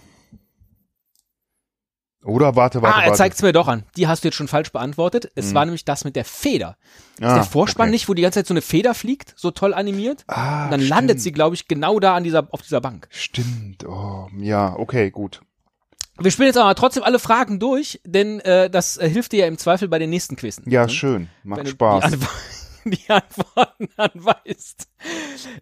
Oder 2.24 2.56
warte, 2.56 2.82
warte, 2.82 2.98
ah, 2.98 3.02
er 3.04 3.14
zeigt 3.14 3.36
es 3.36 3.42
mir 3.42 3.52
doch 3.52 3.68
an. 3.68 3.84
Die 3.96 4.08
hast 4.08 4.24
du 4.24 4.28
jetzt 4.28 4.34
schon 4.34 4.48
falsch 4.48 4.72
beantwortet. 4.72 5.30
Es 5.36 5.48
Hm. 5.48 5.54
war 5.54 5.64
nämlich 5.64 5.84
das 5.84 6.04
mit 6.04 6.16
der 6.16 6.24
Feder. 6.24 6.76
Ist 7.18 7.24
Ah, 7.24 7.34
der 7.34 7.44
Vorspann 7.44 7.84
okay. 7.86 7.92
nicht, 7.92 8.08
wo 8.08 8.14
die 8.14 8.22
ganze 8.22 8.40
Zeit 8.40 8.46
so 8.48 8.54
eine 8.54 8.60
Feder 8.60 8.92
fliegt, 8.94 9.34
so 9.36 9.50
toll 9.52 9.72
animiert? 9.72 10.24
Ah, 10.26 10.64
Und 10.64 10.72
dann 10.72 10.80
stimmt. 10.80 10.90
landet 10.90 11.20
sie, 11.20 11.32
glaube 11.32 11.54
ich, 11.54 11.68
genau 11.68 12.00
da 12.00 12.14
an 12.16 12.24
dieser, 12.24 12.48
auf 12.50 12.60
dieser 12.62 12.80
Bank. 12.80 13.06
Stimmt. 13.10 13.84
Oh, 13.86 14.26
ja, 14.38 14.74
okay, 14.76 15.10
gut. 15.10 15.42
Wir 16.20 16.32
spielen 16.32 16.48
jetzt 16.48 16.56
aber 16.58 16.74
trotzdem 16.74 17.04
alle 17.04 17.20
Fragen 17.20 17.60
durch, 17.60 18.00
denn 18.04 18.40
äh, 18.40 18.68
das 18.68 18.96
äh, 18.96 19.08
hilft 19.08 19.30
dir 19.30 19.40
ja 19.40 19.46
im 19.46 19.56
Zweifel 19.56 19.86
bei 19.86 20.00
den 20.00 20.10
nächsten 20.10 20.34
Quizzen. 20.34 20.68
Ja, 20.68 20.82
Ne? 20.86 20.88
schön. 20.90 21.28
Macht 21.44 21.68
Spaß. 21.68 22.12
Die, 22.84 22.98
Antwo 23.08 23.42
die 23.48 23.58
Antworten 23.58 23.88
anweist. 23.96 24.88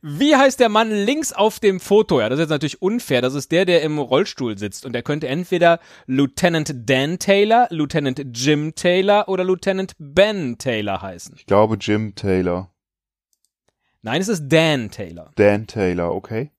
Wie 0.02 0.36
heißt 0.36 0.60
der 0.60 0.68
Mann 0.68 0.90
links 0.90 1.32
auf 1.32 1.60
dem 1.60 1.80
Foto? 1.80 2.20
Ja, 2.20 2.28
das 2.28 2.38
ist 2.38 2.44
jetzt 2.44 2.50
natürlich 2.50 2.82
unfair. 2.82 3.22
Das 3.22 3.34
ist 3.34 3.52
der, 3.52 3.64
der 3.64 3.82
im 3.82 3.98
Rollstuhl 3.98 4.58
sitzt. 4.58 4.86
Und 4.86 4.92
der 4.92 5.02
könnte 5.02 5.28
entweder 5.28 5.80
Lieutenant 6.06 6.72
Dan 6.88 7.18
Taylor, 7.18 7.68
Lieutenant 7.70 8.22
Jim 8.32 8.74
Taylor 8.74 9.28
oder 9.28 9.44
Lieutenant 9.44 9.94
Ben 9.98 10.58
Taylor 10.58 11.02
heißen. 11.02 11.34
Ich 11.36 11.46
glaube 11.46 11.76
Jim 11.80 12.14
Taylor. 12.14 12.70
Nein, 14.02 14.20
es 14.20 14.28
ist 14.28 14.48
Dan 14.48 14.90
Taylor. 14.90 15.32
Dan 15.34 15.66
Taylor, 15.66 16.14
okay. 16.14 16.50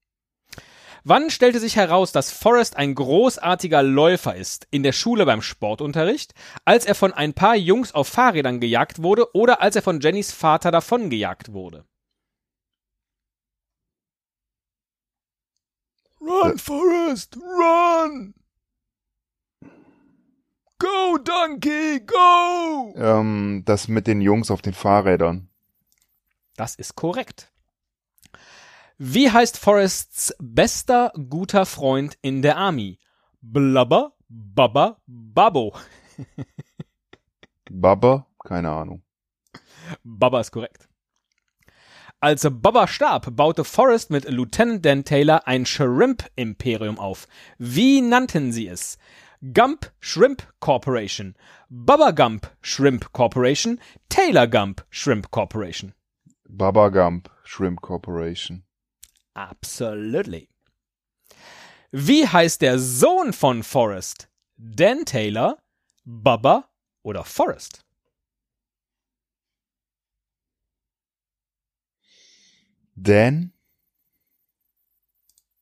Wann 1.09 1.29
stellte 1.29 1.61
sich 1.61 1.77
heraus, 1.77 2.11
dass 2.11 2.33
Forrest 2.33 2.75
ein 2.75 2.93
großartiger 2.93 3.81
Läufer 3.81 4.35
ist? 4.35 4.67
In 4.71 4.83
der 4.83 4.91
Schule 4.91 5.25
beim 5.25 5.41
Sportunterricht, 5.41 6.33
als 6.65 6.85
er 6.85 6.95
von 6.95 7.13
ein 7.13 7.33
paar 7.33 7.55
Jungs 7.55 7.93
auf 7.93 8.09
Fahrrädern 8.09 8.59
gejagt 8.59 9.01
wurde 9.01 9.33
oder 9.33 9.61
als 9.61 9.77
er 9.77 9.83
von 9.83 10.01
Jennys 10.01 10.33
Vater 10.33 10.69
davongejagt 10.69 11.53
wurde? 11.53 11.85
Run, 16.19 16.59
Forrest, 16.59 17.37
run! 17.37 18.33
Go, 20.77 21.17
Donkey, 21.23 22.01
go! 22.05 22.93
Ähm, 22.97 23.63
das 23.63 23.87
mit 23.87 24.07
den 24.07 24.19
Jungs 24.19 24.51
auf 24.51 24.61
den 24.61 24.73
Fahrrädern. 24.73 25.47
Das 26.57 26.75
ist 26.75 26.95
korrekt. 26.95 27.49
Wie 28.99 29.29
heißt 29.29 29.59
Forrests 29.59 30.33
bester 30.39 31.13
guter 31.29 31.67
Freund 31.67 32.17
in 32.23 32.41
der 32.41 32.57
Army? 32.57 32.97
Blubber, 33.41 34.13
Baba, 34.27 34.99
Babbo. 35.05 35.75
Baba? 37.69 38.25
Keine 38.43 38.71
Ahnung. 38.71 39.03
Baba 40.03 40.39
ist 40.39 40.51
korrekt. 40.51 40.89
Als 42.19 42.47
Baba 42.49 42.87
starb, 42.87 43.35
baute 43.35 43.63
Forrest 43.63 44.09
mit 44.09 44.27
Lieutenant 44.27 44.83
Dan 44.83 45.05
Taylor 45.05 45.47
ein 45.47 45.67
Shrimp-Imperium 45.67 46.97
auf. 46.97 47.27
Wie 47.59 48.01
nannten 48.01 48.51
sie 48.51 48.67
es? 48.67 48.97
Gump 49.53 49.91
Shrimp 49.99 50.41
Corporation, 50.59 51.35
Baba 51.69 52.09
Gump 52.09 52.49
Shrimp 52.61 53.13
Corporation, 53.13 53.79
Taylor 54.09 54.47
Gump 54.47 54.83
Shrimp 54.89 55.29
Corporation. 55.29 55.93
Baba 56.49 56.89
Gump 56.89 57.29
Shrimp 57.43 57.81
Corporation. 57.81 58.63
Absolutely. 59.37 60.49
Wie 61.91 62.27
heißt 62.27 62.61
der 62.63 62.79
Sohn 62.79 63.33
von 63.33 63.61
Forrest? 63.61 64.29
Dan 64.57 65.05
Taylor, 65.05 65.59
Bubba 66.05 66.67
oder 67.03 67.23
Forrest? 67.23 67.85
Dan 72.95 73.53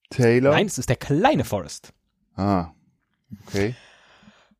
Taylor? 0.10 0.52
Nein, 0.52 0.68
es 0.68 0.78
ist 0.78 0.88
der 0.88 0.96
kleine 0.96 1.44
Forrest. 1.44 1.92
Ah, 2.36 2.72
okay. 3.46 3.76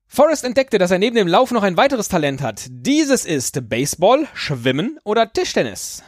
Forrest 0.08 0.44
entdeckte, 0.44 0.78
dass 0.78 0.92
er 0.92 1.00
neben 1.00 1.16
dem 1.16 1.30
Lauf 1.30 1.52
noch 1.52 1.64
ein 1.64 1.78
weiteres 1.78 2.10
Talent 2.10 2.42
hat. 2.42 2.66
Dieses 2.70 3.24
ist 3.26 3.70
Baseball, 3.70 4.28
Schwimmen 4.34 5.00
oder 5.06 5.32
Tischtennis. 5.32 6.04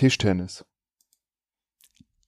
Tischtennis. 0.00 0.64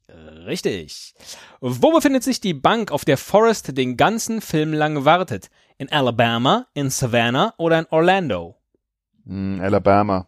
Richtig. 0.08 1.14
Wo 1.60 1.90
befindet 1.92 2.22
sich 2.22 2.38
die 2.40 2.52
Bank, 2.52 2.92
auf 2.92 3.06
der 3.06 3.16
Forrest 3.16 3.78
den 3.78 3.96
ganzen 3.96 4.42
Film 4.42 4.74
lang 4.74 5.06
wartet? 5.06 5.50
In 5.78 5.90
Alabama, 5.90 6.66
in 6.74 6.90
Savannah 6.90 7.54
oder 7.56 7.78
in 7.78 7.86
Orlando? 7.86 8.60
Hm, 9.24 9.58
Alabama. 9.62 10.26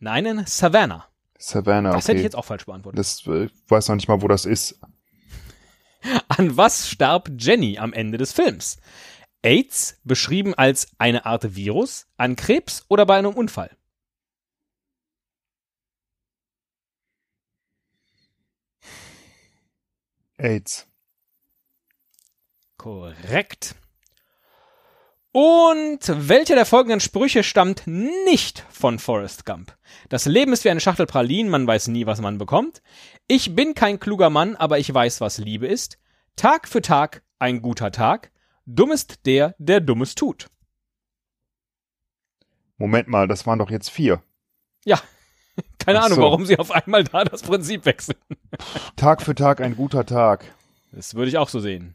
Nein, 0.00 0.26
in 0.26 0.46
Savannah. 0.46 1.06
Savannah, 1.38 1.92
Das 1.92 2.04
okay. 2.04 2.08
hätte 2.12 2.18
ich 2.18 2.24
jetzt 2.24 2.36
auch 2.36 2.44
falsch 2.44 2.66
beantwortet. 2.66 2.98
das 2.98 3.24
äh, 3.26 3.44
ich 3.44 3.52
weiß 3.68 3.88
noch 3.88 3.94
nicht 3.94 4.08
mal, 4.08 4.20
wo 4.20 4.26
das 4.26 4.44
ist. 4.44 4.80
An 6.28 6.56
was 6.56 6.88
starb 6.88 7.30
Jenny 7.38 7.78
am 7.78 7.92
Ende 7.92 8.18
des 8.18 8.32
Films? 8.32 8.78
AIDS, 9.42 10.00
beschrieben 10.02 10.54
als 10.54 10.88
eine 10.98 11.26
Art 11.26 11.54
Virus, 11.54 12.08
an 12.16 12.34
Krebs 12.34 12.84
oder 12.88 13.06
bei 13.06 13.16
einem 13.18 13.34
Unfall? 13.34 13.70
AIDS. 20.40 20.86
Korrekt. 22.76 23.74
Und 25.32 26.00
welcher 26.08 26.56
der 26.56 26.66
folgenden 26.66 26.98
Sprüche 26.98 27.44
stammt 27.44 27.86
nicht 27.86 28.64
von 28.70 28.98
Forrest 28.98 29.46
Gump? 29.46 29.76
Das 30.08 30.26
Leben 30.26 30.52
ist 30.52 30.64
wie 30.64 30.70
eine 30.70 30.80
Schachtel 30.80 31.06
Pralinen, 31.06 31.50
man 31.50 31.66
weiß 31.66 31.88
nie, 31.88 32.06
was 32.06 32.20
man 32.20 32.38
bekommt. 32.38 32.82
Ich 33.28 33.54
bin 33.54 33.74
kein 33.74 34.00
kluger 34.00 34.28
Mann, 34.28 34.56
aber 34.56 34.78
ich 34.78 34.92
weiß, 34.92 35.20
was 35.20 35.38
Liebe 35.38 35.68
ist. 35.68 35.98
Tag 36.34 36.66
für 36.66 36.82
Tag 36.82 37.22
ein 37.38 37.62
guter 37.62 37.92
Tag. 37.92 38.32
Dumm 38.66 38.90
ist 38.90 39.24
der, 39.26 39.54
der 39.58 39.80
Dummes 39.80 40.14
tut. 40.16 40.48
Moment 42.76 43.08
mal, 43.08 43.28
das 43.28 43.46
waren 43.46 43.58
doch 43.58 43.70
jetzt 43.70 43.90
vier. 43.90 44.22
Ja, 44.84 45.00
keine 45.80 46.02
Ahnung, 46.02 46.16
so. 46.16 46.22
warum 46.22 46.46
sie 46.46 46.58
auf 46.58 46.70
einmal 46.70 47.04
da 47.04 47.24
das 47.24 47.42
Prinzip 47.42 47.84
wechseln. 47.84 48.18
Tag 48.96 49.22
für 49.22 49.34
Tag 49.34 49.60
ein 49.60 49.76
guter 49.76 50.06
Tag. 50.06 50.44
Das 50.92 51.14
würde 51.14 51.28
ich 51.28 51.38
auch 51.38 51.48
so 51.48 51.60
sehen. 51.60 51.94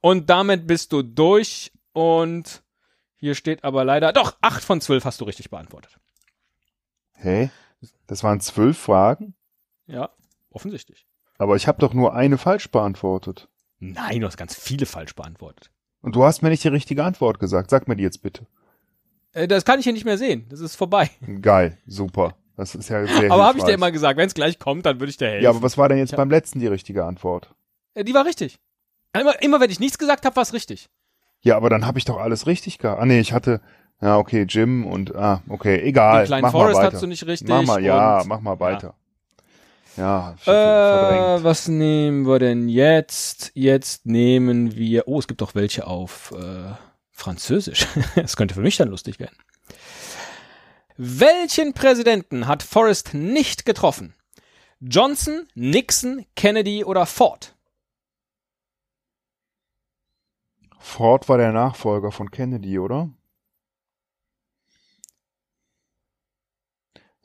Und 0.00 0.30
damit 0.30 0.66
bist 0.66 0.92
du 0.92 1.02
durch 1.02 1.72
und 1.92 2.62
hier 3.16 3.34
steht 3.34 3.64
aber 3.64 3.84
leider, 3.84 4.12
doch, 4.12 4.36
acht 4.40 4.62
von 4.62 4.80
zwölf 4.80 5.04
hast 5.04 5.20
du 5.20 5.24
richtig 5.24 5.50
beantwortet. 5.50 5.98
Hä? 7.14 7.50
Das 8.06 8.22
waren 8.22 8.40
zwölf 8.40 8.78
Fragen? 8.78 9.34
Ja, 9.86 10.10
offensichtlich. 10.50 11.06
Aber 11.38 11.56
ich 11.56 11.66
habe 11.66 11.78
doch 11.78 11.94
nur 11.94 12.14
eine 12.14 12.38
falsch 12.38 12.70
beantwortet. 12.70 13.48
Nein, 13.78 14.20
du 14.20 14.26
hast 14.26 14.36
ganz 14.36 14.54
viele 14.54 14.86
falsch 14.86 15.14
beantwortet. 15.14 15.70
Und 16.00 16.16
du 16.16 16.24
hast 16.24 16.42
mir 16.42 16.50
nicht 16.50 16.64
die 16.64 16.68
richtige 16.68 17.04
Antwort 17.04 17.38
gesagt. 17.38 17.70
Sag 17.70 17.88
mir 17.88 17.96
die 17.96 18.02
jetzt 18.02 18.22
bitte. 18.22 18.46
Äh, 19.32 19.48
das 19.48 19.64
kann 19.64 19.78
ich 19.78 19.84
hier 19.84 19.92
nicht 19.92 20.04
mehr 20.04 20.18
sehen. 20.18 20.46
Das 20.48 20.60
ist 20.60 20.76
vorbei. 20.76 21.10
Geil, 21.42 21.78
super. 21.86 22.36
Das 22.56 22.74
ist 22.74 22.88
ja 22.88 23.06
sehr 23.06 23.30
aber 23.30 23.44
habe 23.44 23.58
ich 23.58 23.64
dir 23.64 23.74
immer 23.74 23.92
gesagt, 23.92 24.16
wenn 24.18 24.26
es 24.28 24.34
gleich 24.34 24.58
kommt, 24.58 24.86
dann 24.86 24.98
würde 24.98 25.10
ich 25.10 25.16
dir 25.18 25.28
helfen. 25.28 25.44
Ja, 25.44 25.50
aber 25.50 25.62
was 25.62 25.76
war 25.76 25.88
denn 25.88 25.98
jetzt 25.98 26.12
Ja. 26.12 26.16
beim 26.16 26.30
letzten 26.30 26.58
die 26.58 26.66
richtige 26.66 27.04
Antwort? 27.04 27.54
Äh, 27.94 28.04
Die 28.04 28.14
war 28.14 28.24
richtig. 28.24 28.58
Immer, 29.18 29.40
immer 29.42 29.60
wenn 29.60 29.70
ich 29.70 29.80
nichts 29.80 29.98
gesagt 29.98 30.24
habe, 30.24 30.36
war 30.36 30.42
es 30.42 30.52
richtig. 30.52 30.88
Ja, 31.42 31.56
aber 31.56 31.68
dann 31.70 31.86
habe 31.86 31.98
ich 31.98 32.04
doch 32.06 32.18
alles 32.18 32.46
richtig 32.46 32.78
gehabt. 32.78 33.00
Ah 33.00 33.04
nee, 33.06 33.20
ich 33.20 33.32
hatte 33.32 33.60
ja 34.00 34.16
okay 34.18 34.46
Jim 34.48 34.86
und 34.86 35.14
ah 35.14 35.42
okay 35.48 35.80
egal. 35.82 36.22
Den 36.24 36.26
kleinen 36.26 36.42
mach 36.42 36.52
Forest 36.52 36.76
mal 36.78 36.84
weiter. 36.86 36.92
hast 36.94 37.02
du 37.02 37.06
nicht 37.06 37.26
richtig. 37.26 37.48
Mach 37.48 37.62
mal 37.62 37.82
ja, 37.82 38.22
mach 38.26 38.40
mal 38.40 38.58
weiter. 38.60 38.94
Ja, 39.96 40.32
Äh, 40.32 40.36
verdrängt. 40.44 41.44
was 41.44 41.68
nehmen 41.68 42.26
wir 42.26 42.38
denn 42.38 42.68
jetzt? 42.68 43.52
Jetzt 43.54 44.04
nehmen 44.06 44.74
wir. 44.76 45.08
Oh, 45.08 45.18
es 45.18 45.26
gibt 45.26 45.40
doch 45.40 45.54
welche 45.54 45.86
auf 45.86 46.34
äh, 46.38 46.72
Französisch. 47.12 47.86
Das 48.14 48.36
könnte 48.36 48.54
für 48.54 48.60
mich 48.60 48.76
dann 48.76 48.88
lustig 48.88 49.18
werden. 49.20 49.36
Welchen 50.96 51.74
Präsidenten 51.74 52.46
hat 52.46 52.62
Forrest 52.62 53.14
nicht 53.14 53.64
getroffen? 53.64 54.14
Johnson, 54.80 55.46
Nixon, 55.54 56.24
Kennedy 56.36 56.84
oder 56.84 57.06
Ford? 57.06 57.54
Ford 60.78 61.28
war 61.28 61.38
der 61.38 61.52
Nachfolger 61.52 62.12
von 62.12 62.30
Kennedy, 62.30 62.78
oder? 62.78 63.10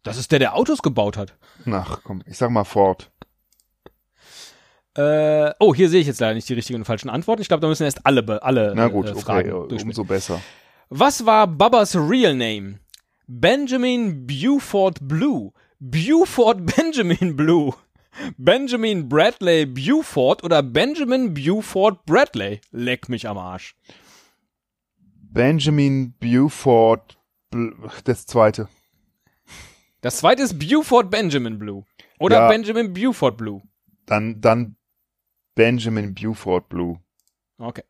Das 0.04 0.18
ist 0.18 0.32
der, 0.32 0.40
der 0.40 0.56
Autos 0.56 0.82
gebaut 0.82 1.16
hat. 1.16 1.38
Ach 1.68 2.02
komm, 2.04 2.24
ich 2.26 2.38
sag 2.38 2.50
mal 2.50 2.64
Ford. 2.64 3.12
Äh, 4.96 5.54
oh, 5.60 5.74
hier 5.74 5.90
sehe 5.90 6.02
ich 6.02 6.08
jetzt 6.08 6.20
leider 6.20 6.34
nicht 6.34 6.50
die 6.50 6.54
richtigen 6.54 6.80
und 6.80 6.86
falschen 6.86 7.10
Antworten. 7.10 7.42
Ich 7.42 7.48
glaube, 7.48 7.62
da 7.62 7.68
müssen 7.68 7.84
erst 7.84 8.06
alle, 8.06 8.42
alle 8.42 8.74
Na 8.76 8.88
gut, 8.88 9.08
äh, 9.08 9.12
okay, 9.12 9.22
Fragen 9.22 9.48
äh, 9.50 9.52
durchsprechen. 9.52 9.88
umso 9.88 10.04
besser. 10.04 10.42
Was 10.90 11.26
war 11.26 11.48
Bubbas 11.48 11.96
real 11.96 12.34
name? 12.36 12.80
Benjamin 13.28 14.26
Buford 14.28 15.00
Blue. 15.08 15.52
Buford 15.80 16.66
Benjamin 16.76 17.36
Blue. 17.36 17.74
Benjamin 18.38 19.08
Bradley 19.08 19.66
Buford 19.66 20.44
oder 20.44 20.62
Benjamin 20.62 21.34
Buford 21.34 22.06
Bradley. 22.06 22.60
Leck 22.72 23.08
mich 23.10 23.28
am 23.28 23.38
Arsch. 23.38 23.76
Benjamin 25.34 26.14
Buford, 26.20 27.18
das 28.04 28.26
zweite. 28.26 28.68
Das 30.02 30.18
zweite 30.18 30.44
ist 30.44 30.60
Buford 30.60 31.10
Benjamin 31.10 31.58
Blue. 31.58 31.86
Oder 32.20 32.38
Ja. 32.42 32.48
Benjamin 32.50 32.92
Buford 32.94 33.38
Blue. 33.38 33.62
Dann, 34.06 34.42
dann 34.42 34.76
Benjamin 35.56 36.14
Buford 36.14 36.68
Blue. 36.70 37.00
Okay. 37.58 37.84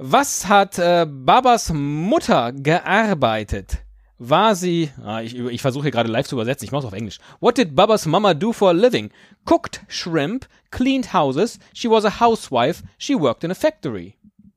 Was 0.00 0.46
hat 0.46 0.78
äh, 0.78 1.06
Babas 1.08 1.72
Mutter 1.72 2.52
gearbeitet? 2.52 3.84
War 4.18 4.54
sie, 4.54 4.90
ah, 5.04 5.22
ich, 5.22 5.36
ich 5.36 5.60
versuche 5.60 5.84
hier 5.84 5.90
gerade 5.90 6.08
live 6.08 6.26
zu 6.26 6.36
übersetzen, 6.36 6.64
ich 6.64 6.72
mache 6.72 6.80
es 6.80 6.86
auf 6.86 6.92
Englisch. 6.92 7.18
What 7.40 7.58
did 7.58 7.74
Babas 7.74 8.06
mama 8.06 8.34
do 8.34 8.52
for 8.52 8.70
a 8.70 8.72
living? 8.72 9.10
Cooked 9.44 9.80
shrimp, 9.88 10.46
cleaned 10.70 11.12
houses, 11.12 11.58
she 11.72 11.88
was 11.88 12.04
a 12.04 12.20
housewife, 12.20 12.82
she 12.96 13.16
worked 13.16 13.42
in 13.42 13.50
a 13.50 13.56
factory. 13.56 14.16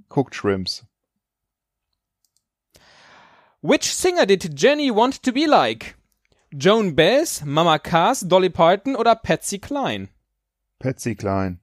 Cooked 0.09 0.35
Shrimps. 0.35 0.83
Which 3.61 3.95
singer 3.95 4.25
did 4.25 4.55
Jenny 4.55 4.91
want 4.91 5.23
to 5.23 5.31
be 5.31 5.47
like? 5.47 5.95
Joan 6.55 6.93
Baez, 6.93 7.43
Mama 7.45 7.79
Cass, 7.79 8.19
Dolly 8.19 8.49
Parton 8.49 8.95
oder 8.95 9.15
Patsy 9.15 9.57
Cline? 9.57 10.09
Patsy 10.79 11.15
Klein. 11.15 11.59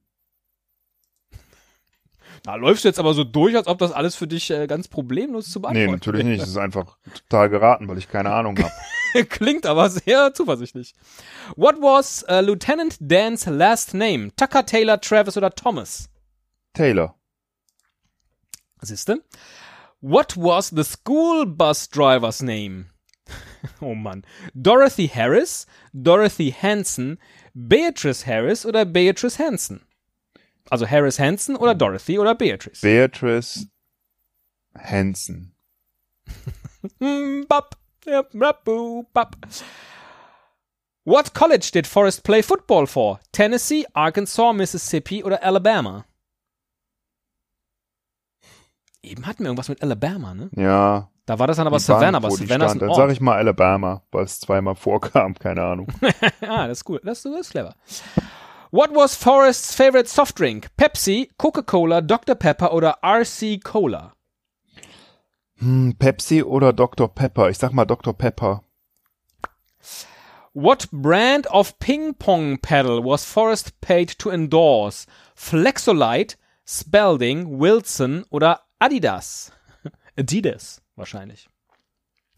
Da 2.43 2.55
läufst 2.55 2.83
du 2.83 2.87
jetzt 2.87 2.99
aber 2.99 3.13
so 3.13 3.23
durch, 3.23 3.55
als 3.55 3.67
ob 3.67 3.77
das 3.77 3.91
alles 3.91 4.15
für 4.15 4.27
dich 4.27 4.49
äh, 4.51 4.67
ganz 4.67 4.87
problemlos 4.87 5.49
zu 5.49 5.59
Nee, 5.59 5.63
beantworten 5.63 5.91
natürlich 5.91 6.25
nicht. 6.25 6.41
Das 6.41 6.49
ist 6.49 6.57
einfach 6.57 6.97
total 7.13 7.49
geraten, 7.49 7.87
weil 7.87 7.97
ich 7.97 8.09
keine 8.09 8.31
Ahnung 8.31 8.57
habe. 8.57 9.25
Klingt 9.29 9.65
aber 9.65 9.89
sehr 9.89 10.33
zuversichtlich. 10.33 10.93
What 11.55 11.77
was 11.81 12.25
uh, 12.29 12.41
Lieutenant 12.41 12.97
Dan's 12.99 13.45
last 13.45 13.93
name? 13.93 14.29
Tucker, 14.35 14.65
Taylor, 14.65 14.99
Travis 15.01 15.37
oder 15.37 15.51
Thomas? 15.51 16.09
Taylor. 16.73 17.15
Siehste? 18.81 19.23
What 20.01 20.37
was 20.37 20.69
the 20.69 20.83
school 20.83 21.45
bus 21.45 21.89
driver's 21.89 22.41
name? 22.41 22.85
oh 23.81 23.95
Mann. 23.95 24.23
Dorothy 24.53 25.07
Harris, 25.07 25.65
Dorothy 25.93 26.51
Hanson, 26.51 27.17
Beatrice 27.53 28.25
Harris 28.25 28.65
oder 28.65 28.85
Beatrice 28.85 29.37
Hanson? 29.37 29.81
Also 30.69 30.87
Harris 30.87 31.19
Hanson 31.19 31.55
oder 31.55 31.73
Dorothy 31.73 32.19
oder 32.19 32.35
Beatrice? 32.35 32.81
Beatrice 32.81 33.67
Hansen. 34.77 35.55
Yep, 37.01 38.33
rapu, 38.33 39.03
bop. 39.13 39.35
What 41.05 41.33
college 41.33 41.71
did 41.71 41.87
Forrest 41.87 42.23
play 42.23 42.41
football 42.41 42.85
for? 42.87 43.19
Tennessee, 43.31 43.85
Arkansas, 43.93 44.53
Mississippi 44.53 45.23
oder 45.23 45.43
Alabama? 45.43 46.05
Eben 49.01 49.25
hatten 49.25 49.39
wir 49.39 49.47
irgendwas 49.47 49.69
mit 49.69 49.81
Alabama, 49.81 50.33
ne? 50.33 50.49
Ja. 50.55 51.09
Da 51.25 51.37
war 51.37 51.47
das 51.47 51.57
dann 51.57 51.67
aber 51.67 51.79
Savannah, 51.79 52.19
Bank, 52.19 52.25
aber 52.25 52.31
Savannah 52.35 52.65
ist 52.65 52.71
ein 52.71 52.79
Dann 52.79 52.89
sage 52.89 53.01
Ort. 53.03 53.11
ich 53.11 53.21
mal 53.21 53.37
Alabama, 53.37 54.01
weil 54.11 54.25
es 54.25 54.39
zweimal 54.39 54.75
vorkam, 54.75 55.35
keine 55.35 55.63
Ahnung. 55.63 55.87
ah, 56.41 56.67
das 56.67 56.79
ist 56.79 56.89
cool. 56.89 56.99
Das, 57.03 57.21
das 57.21 57.33
ist 57.39 57.51
clever. 57.51 57.75
What 58.71 58.91
was 58.93 59.15
Forrest's 59.15 59.73
favorite 59.73 60.07
soft 60.07 60.37
drink? 60.37 60.69
Pepsi, 60.77 61.31
Coca-Cola, 61.39 62.01
Dr. 62.01 62.35
Pepper 62.35 62.71
oder 62.71 62.97
RC 63.03 63.63
Cola? 63.63 64.13
Hm, 65.57 65.95
Pepsi 65.97 66.43
oder 66.43 66.71
Dr. 66.71 67.07
Pepper? 67.07 67.49
Ich 67.49 67.57
sag 67.57 67.73
mal 67.73 67.85
Dr. 67.85 68.13
Pepper. 68.13 68.61
What 70.53 70.87
brand 70.91 71.47
of 71.47 71.79
ping 71.79 72.13
pong 72.13 72.59
paddle 72.59 73.03
was 73.03 73.25
Forrest 73.25 73.81
paid 73.81 74.19
to 74.19 74.29
endorse? 74.29 75.07
Flexolite, 75.35 76.35
Spalding, 76.63 77.57
Wilson 77.59 78.23
oder 78.29 78.59
Adidas? 78.79 79.51
Adidas 80.15 80.81
wahrscheinlich. 80.95 81.49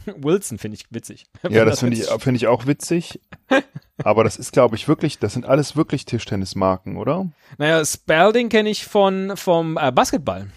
Wilson 0.18 0.58
finde 0.58 0.76
ich 0.76 0.86
witzig. 0.90 1.26
Ja, 1.50 1.66
das 1.66 1.80
finde 1.80 1.98
ich, 1.98 2.06
finde 2.06 2.38
ich 2.38 2.48
auch 2.48 2.66
witzig. 2.66 3.20
Aber 4.04 4.24
das 4.24 4.38
ist, 4.38 4.52
glaube 4.52 4.76
ich, 4.76 4.88
wirklich, 4.88 5.20
das 5.20 5.34
sind 5.34 5.46
alles 5.46 5.76
wirklich 5.76 6.06
Tischtennismarken, 6.06 6.98
oder? 6.98 7.32
Naja, 7.58 7.84
Spalding 7.86 8.50
kenne 8.50 8.70
ich 8.70 8.86
von 8.86 9.38
vom 9.38 9.78
äh, 9.78 9.92
Basketball. 9.92 10.48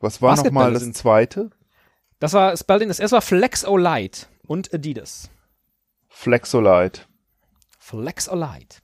Was 0.00 0.22
war 0.22 0.36
nochmal 0.36 0.72
das 0.72 0.90
zweite? 0.92 1.50
Das 2.18 2.32
war 2.32 2.56
Spalding. 2.56 2.88
Das 2.88 3.00
erste 3.00 3.14
war 3.14 3.22
Flexolite 3.22 4.26
und 4.46 4.72
Adidas. 4.72 5.30
Flexolite. 6.08 7.02
Flexolite. 7.78 8.80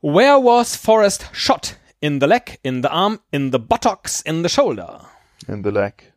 Where 0.00 0.38
was 0.42 0.76
Forrest 0.76 1.30
shot? 1.32 1.76
In 2.00 2.20
the 2.20 2.26
leg, 2.26 2.58
in 2.62 2.82
the 2.82 2.88
arm, 2.88 3.20
in 3.30 3.52
the 3.52 3.58
buttocks, 3.58 4.20
in 4.20 4.42
the 4.42 4.48
shoulder. 4.48 5.06
In 5.48 5.62
the 5.64 5.70
leg. 5.70 6.13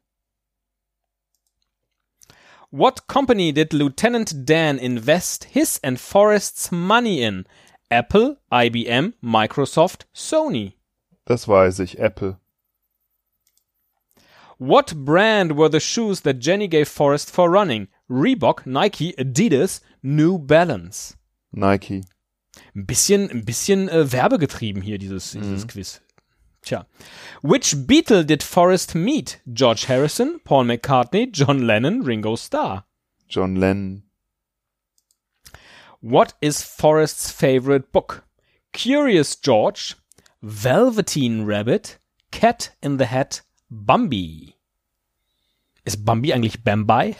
What 2.78 3.08
company 3.08 3.52
did 3.52 3.74
Lieutenant 3.74 4.46
Dan 4.46 4.78
invest 4.78 5.46
his 5.46 5.80
and 5.84 6.00
Forrest's 6.00 6.72
money 6.72 7.24
in? 7.24 7.48
Apple, 7.90 8.38
IBM, 8.52 9.14
Microsoft, 9.20 10.06
Sony. 10.14 10.74
Das 11.26 11.48
weiß 11.48 11.80
ich. 11.80 11.98
Apple. 11.98 12.38
What 14.60 14.94
brand 14.94 15.58
were 15.58 15.70
the 15.70 15.80
shoes 15.80 16.22
that 16.22 16.40
Jenny 16.40 16.68
gave 16.68 16.88
Forrest 16.88 17.32
for 17.32 17.50
running? 17.50 17.88
Reebok, 18.12 18.68
Nike, 18.68 19.16
Adidas, 19.18 19.82
New 20.04 20.38
Balance. 20.38 21.18
Nike. 21.52 22.04
Ein 22.76 22.86
bisschen, 22.86 23.32
ein 23.32 23.44
bisschen 23.44 23.90
äh, 23.90 24.12
werbegetrieben 24.12 24.84
hier, 24.84 25.00
dieses, 25.00 25.32
dieses 25.32 25.68
Quiz. 25.68 26.00
Tja. 26.68 26.86
Which 27.42 27.88
Beatle 27.88 28.26
did 28.26 28.44
Forrest 28.44 28.94
meet? 28.94 29.40
George 29.54 29.86
Harrison, 29.86 30.42
Paul 30.44 30.66
McCartney, 30.66 31.32
John 31.32 31.66
Lennon, 31.66 32.02
Ringo 32.04 32.36
Starr. 32.36 32.84
John 33.30 33.56
Lennon. 33.56 34.04
What 36.02 36.34
is 36.42 36.62
Forrest's 36.62 37.32
favorite 37.32 37.94
book? 37.94 38.26
Curious 38.74 39.38
George, 39.38 39.96
Velveteen 40.42 41.46
Rabbit, 41.46 42.00
Cat 42.32 42.76
in 42.82 42.98
the 42.98 43.06
Hat, 43.06 43.44
Bambi. 43.70 44.56
Ist 45.86 46.04
Bambi 46.04 46.34
eigentlich 46.34 46.66
Bambi? 46.66 47.16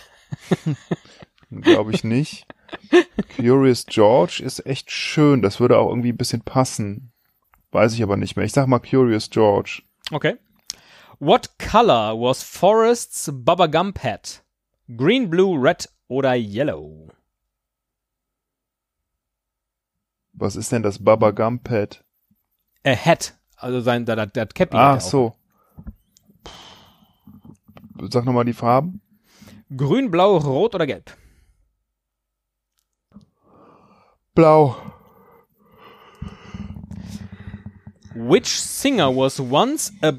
Glaube 1.62 1.94
ich 1.94 2.04
nicht. 2.04 2.46
Curious 3.38 3.86
George 3.86 4.42
ist 4.44 4.66
echt 4.66 4.92
schön. 4.92 5.42
Das 5.42 5.62
würde 5.62 5.78
auch 5.78 5.88
irgendwie 5.88 6.12
ein 6.12 6.18
bisschen 6.18 6.42
passen. 6.42 7.14
Weiß 7.72 7.94
ich 7.94 8.04
aber 8.04 8.18
nicht 8.18 8.36
mehr. 8.36 8.46
Ich 8.46 8.54
sag 8.54 8.68
mal 8.68 8.80
Curious 8.80 9.30
George. 9.30 9.82
Okay. 10.12 10.38
What 11.20 11.58
color 11.58 12.14
was 12.20 12.44
Forrest's 12.44 13.32
Bubba 13.34 13.68
Gump 13.68 14.04
hat? 14.04 14.44
Green, 14.96 15.30
blue, 15.30 15.60
red 15.60 15.90
oder 16.08 16.36
yellow? 16.36 17.10
Was 20.34 20.56
ist 20.56 20.72
denn 20.72 20.84
das 20.84 21.04
Baba 21.04 21.32
Gump 21.32 21.64
Pad? 21.64 22.04
Äh, 22.84 22.96
hat. 22.96 23.34
Also 23.56 23.82
sein, 23.82 24.06
der, 24.06 24.16
der, 24.16 24.28
der 24.28 24.46
Cappy. 24.46 24.78
hat 24.78 24.98
Ah, 24.98 25.00
so. 25.00 25.36
Sag 28.12 28.24
nochmal 28.26 28.46
die 28.46 28.54
Farben. 28.54 29.02
Grün, 29.76 30.12
blau, 30.12 30.38
rot 30.38 30.76
oder 30.76 30.86
gelb? 30.86 31.18
Blau. 34.36 34.76
Which 38.18 38.60
singer 38.60 39.12
was 39.12 39.40
once 39.40 39.92
a 40.02 40.16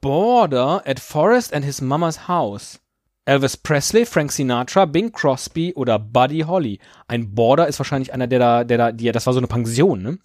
boarder 0.00 0.80
at 0.86 0.98
Forrest 0.98 1.52
and 1.52 1.62
his 1.62 1.82
mama's 1.82 2.28
house? 2.28 2.78
Elvis 3.26 3.62
Presley, 3.62 4.06
Frank 4.06 4.32
Sinatra, 4.32 4.90
Bing 4.90 5.10
Crosby 5.10 5.74
oder 5.74 5.98
Buddy 5.98 6.40
Holly? 6.40 6.80
Ein 7.06 7.34
Boarder 7.34 7.68
ist 7.68 7.78
wahrscheinlich 7.78 8.14
einer, 8.14 8.26
der 8.26 8.38
da, 8.38 8.64
der 8.64 8.78
da, 8.78 8.92
die, 8.92 9.12
das 9.12 9.26
war 9.26 9.34
so 9.34 9.38
eine 9.38 9.48
Pension, 9.48 10.02
ne? 10.02 10.18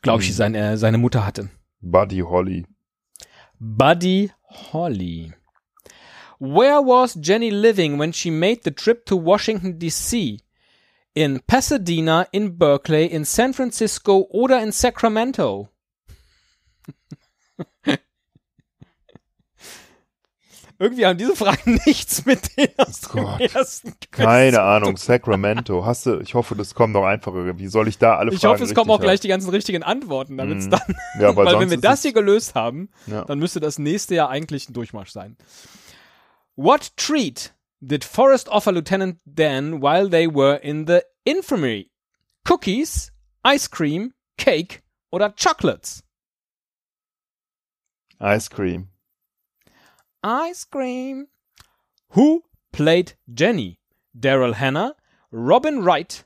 Glaube 0.00 0.22
ich, 0.22 0.28
die 0.28 0.34
seine, 0.34 0.78
seine 0.78 0.96
Mutter 0.96 1.26
hatte. 1.26 1.50
Buddy 1.82 2.20
Holly. 2.20 2.64
Buddy 3.60 4.30
Holly. 4.72 5.34
Where 6.38 6.80
was 6.80 7.18
Jenny 7.20 7.50
living 7.50 7.98
when 7.98 8.14
she 8.14 8.30
made 8.30 8.60
the 8.64 8.70
trip 8.70 9.04
to 9.06 9.16
Washington, 9.16 9.78
D.C.? 9.78 10.40
In 11.14 11.40
Pasadena, 11.46 12.26
in 12.32 12.58
Berkeley, 12.58 13.06
in 13.06 13.24
San 13.24 13.54
Francisco 13.54 14.26
oder 14.30 14.60
in 14.62 14.72
Sacramento? 14.72 15.68
Irgendwie 20.76 21.06
haben 21.06 21.16
diese 21.16 21.36
Fragen 21.36 21.78
nichts 21.86 22.26
mit 22.26 22.56
denen 22.56 22.72
aus 22.78 23.02
dem 23.02 23.22
Gott. 23.22 23.40
ersten 23.40 23.90
Quiz. 24.10 24.24
Keine 24.24 24.60
Ahnung, 24.60 24.96
Sacramento. 24.96 25.86
Hast 25.86 26.06
du, 26.06 26.18
ich 26.18 26.34
hoffe, 26.34 26.56
das 26.56 26.74
kommen 26.74 26.92
noch 26.92 27.04
einfachere. 27.04 27.56
Wie 27.58 27.68
soll 27.68 27.86
ich 27.86 27.96
da 27.98 28.16
alle 28.16 28.32
Ich 28.32 28.40
Fragen 28.40 28.54
hoffe, 28.54 28.64
es 28.64 28.74
kommen 28.74 28.90
auch 28.90 29.00
gleich 29.00 29.20
die 29.20 29.28
ganzen 29.28 29.50
richtigen 29.50 29.84
Antworten, 29.84 30.36
damit 30.36 30.58
es 30.58 30.66
Mhm. 30.66 30.70
dann? 30.70 30.96
Ja, 31.20 31.28
aber 31.28 31.44
weil 31.46 31.60
wenn 31.60 31.70
wir 31.70 31.80
das 31.80 32.02
hier 32.02 32.12
gelöst 32.12 32.56
haben, 32.56 32.90
ja. 33.06 33.24
dann 33.24 33.38
müsste 33.38 33.60
das 33.60 33.78
nächste 33.78 34.16
ja 34.16 34.28
eigentlich 34.28 34.68
ein 34.68 34.72
Durchmarsch 34.72 35.10
sein. 35.12 35.36
What 36.56 36.96
treat 36.96 37.53
did 37.84 38.04
Forrest 38.04 38.48
offer 38.50 38.72
Lieutenant 38.72 39.18
Dan 39.26 39.80
while 39.80 40.08
they 40.08 40.26
were 40.26 40.56
in 40.56 40.86
the 40.86 41.04
infirmary? 41.26 41.90
Cookies, 42.44 43.10
ice 43.44 43.68
cream, 43.68 44.12
cake 44.38 44.82
oder 45.12 45.30
chocolates? 45.30 46.02
Ice 48.20 48.48
Cream. 48.48 48.88
Ice 50.22 50.64
cream. 50.64 51.26
Who 52.10 52.44
played 52.72 53.14
Jenny? 53.32 53.80
Daryl 54.18 54.54
Hannah, 54.54 54.94
Robin 55.30 55.82
Wright, 55.82 56.24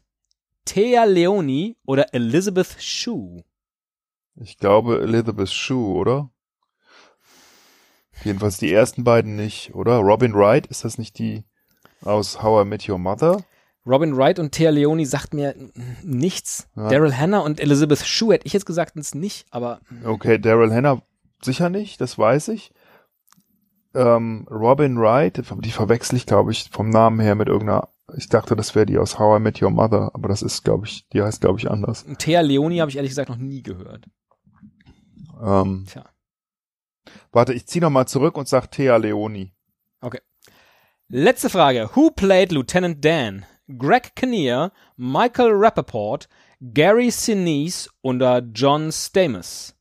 Thea 0.66 1.06
Leoni 1.06 1.76
oder 1.86 2.06
Elizabeth 2.12 2.80
Shue? 2.80 3.42
Ich 4.36 4.58
glaube 4.58 5.00
Elizabeth 5.00 5.48
Shue, 5.48 5.94
oder? 5.94 6.30
Jedenfalls 8.24 8.59
die 8.59 8.72
ersten 8.72 9.04
beiden 9.04 9.37
nicht, 9.37 9.74
oder? 9.74 9.98
Robin 9.98 10.35
Wright, 10.35 10.66
ist 10.66 10.85
das 10.85 10.98
nicht 10.98 11.18
die 11.18 11.44
aus 12.02 12.42
How 12.42 12.64
I 12.64 12.68
Met 12.68 12.88
Your 12.88 12.98
Mother? 12.98 13.42
Robin 13.87 14.16
Wright 14.16 14.38
und 14.38 14.52
Thea 14.52 14.70
Leoni 14.70 15.07
sagt 15.07 15.33
mir 15.35 15.54
nichts. 16.02 16.68
Ja. 16.76 16.88
Daryl 16.88 17.16
Hannah 17.16 17.40
und 17.40 17.59
Elizabeth 17.59 18.04
Shue 18.04 18.35
hätte 18.35 18.46
ich 18.46 18.52
jetzt 18.52 18.66
gesagt, 18.66 18.96
es 18.96 19.14
nicht, 19.14 19.46
aber 19.50 19.81
Okay, 20.04 20.38
Daryl 20.38 20.72
Hannah 20.72 21.02
sicher 21.42 21.70
nicht, 21.70 22.00
das 22.00 22.18
weiß 22.18 22.48
ich. 22.48 22.72
Ähm, 23.94 24.46
Robin 24.50 24.98
Wright, 24.98 25.42
die 25.61 25.70
verwechsel 25.70 26.16
ich, 26.16 26.26
glaube 26.26 26.52
ich, 26.52 26.68
vom 26.70 26.90
Namen 26.90 27.20
her 27.20 27.35
mit 27.35 27.48
irgendeiner. 27.48 27.88
Ich 28.16 28.28
dachte, 28.28 28.57
das 28.57 28.74
wäre 28.74 28.87
die 28.87 28.98
aus 28.98 29.18
How 29.18 29.38
I 29.38 29.42
Met 29.42 29.62
Your 29.62 29.70
Mother, 29.70 30.11
aber 30.14 30.28
das 30.28 30.42
ist, 30.42 30.64
glaube 30.64 30.87
ich, 30.87 31.09
die 31.09 31.22
heißt, 31.22 31.40
glaube 31.40 31.59
ich, 31.59 31.70
anders. 31.70 32.04
Thea 32.18 32.40
Leoni 32.42 32.78
habe 32.78 32.90
ich 32.90 32.96
ehrlich 32.96 33.11
gesagt 33.11 33.31
noch 33.31 33.37
nie 33.37 33.62
gehört. 33.62 34.07
Ähm, 35.42 35.87
Tja. 35.88 36.04
Warte, 37.32 37.52
ich 37.52 37.66
ziehe 37.66 37.82
nochmal 37.82 38.08
zurück 38.08 38.36
und 38.36 38.48
sag 38.48 38.70
Thea 38.70 38.96
Leoni. 38.96 39.52
Letzte 41.10 41.48
Frage. 41.48 41.88
Who 41.94 42.10
played 42.10 42.52
Lieutenant 42.52 43.02
Dan? 43.02 43.46
Greg 43.78 44.14
Kinnear, 44.14 44.72
Michael 44.96 45.52
Rappaport, 45.52 46.28
Gary 46.60 47.10
Sinise 47.10 47.88
oder 48.02 48.40
John 48.40 48.92
Stamos? 48.92 49.74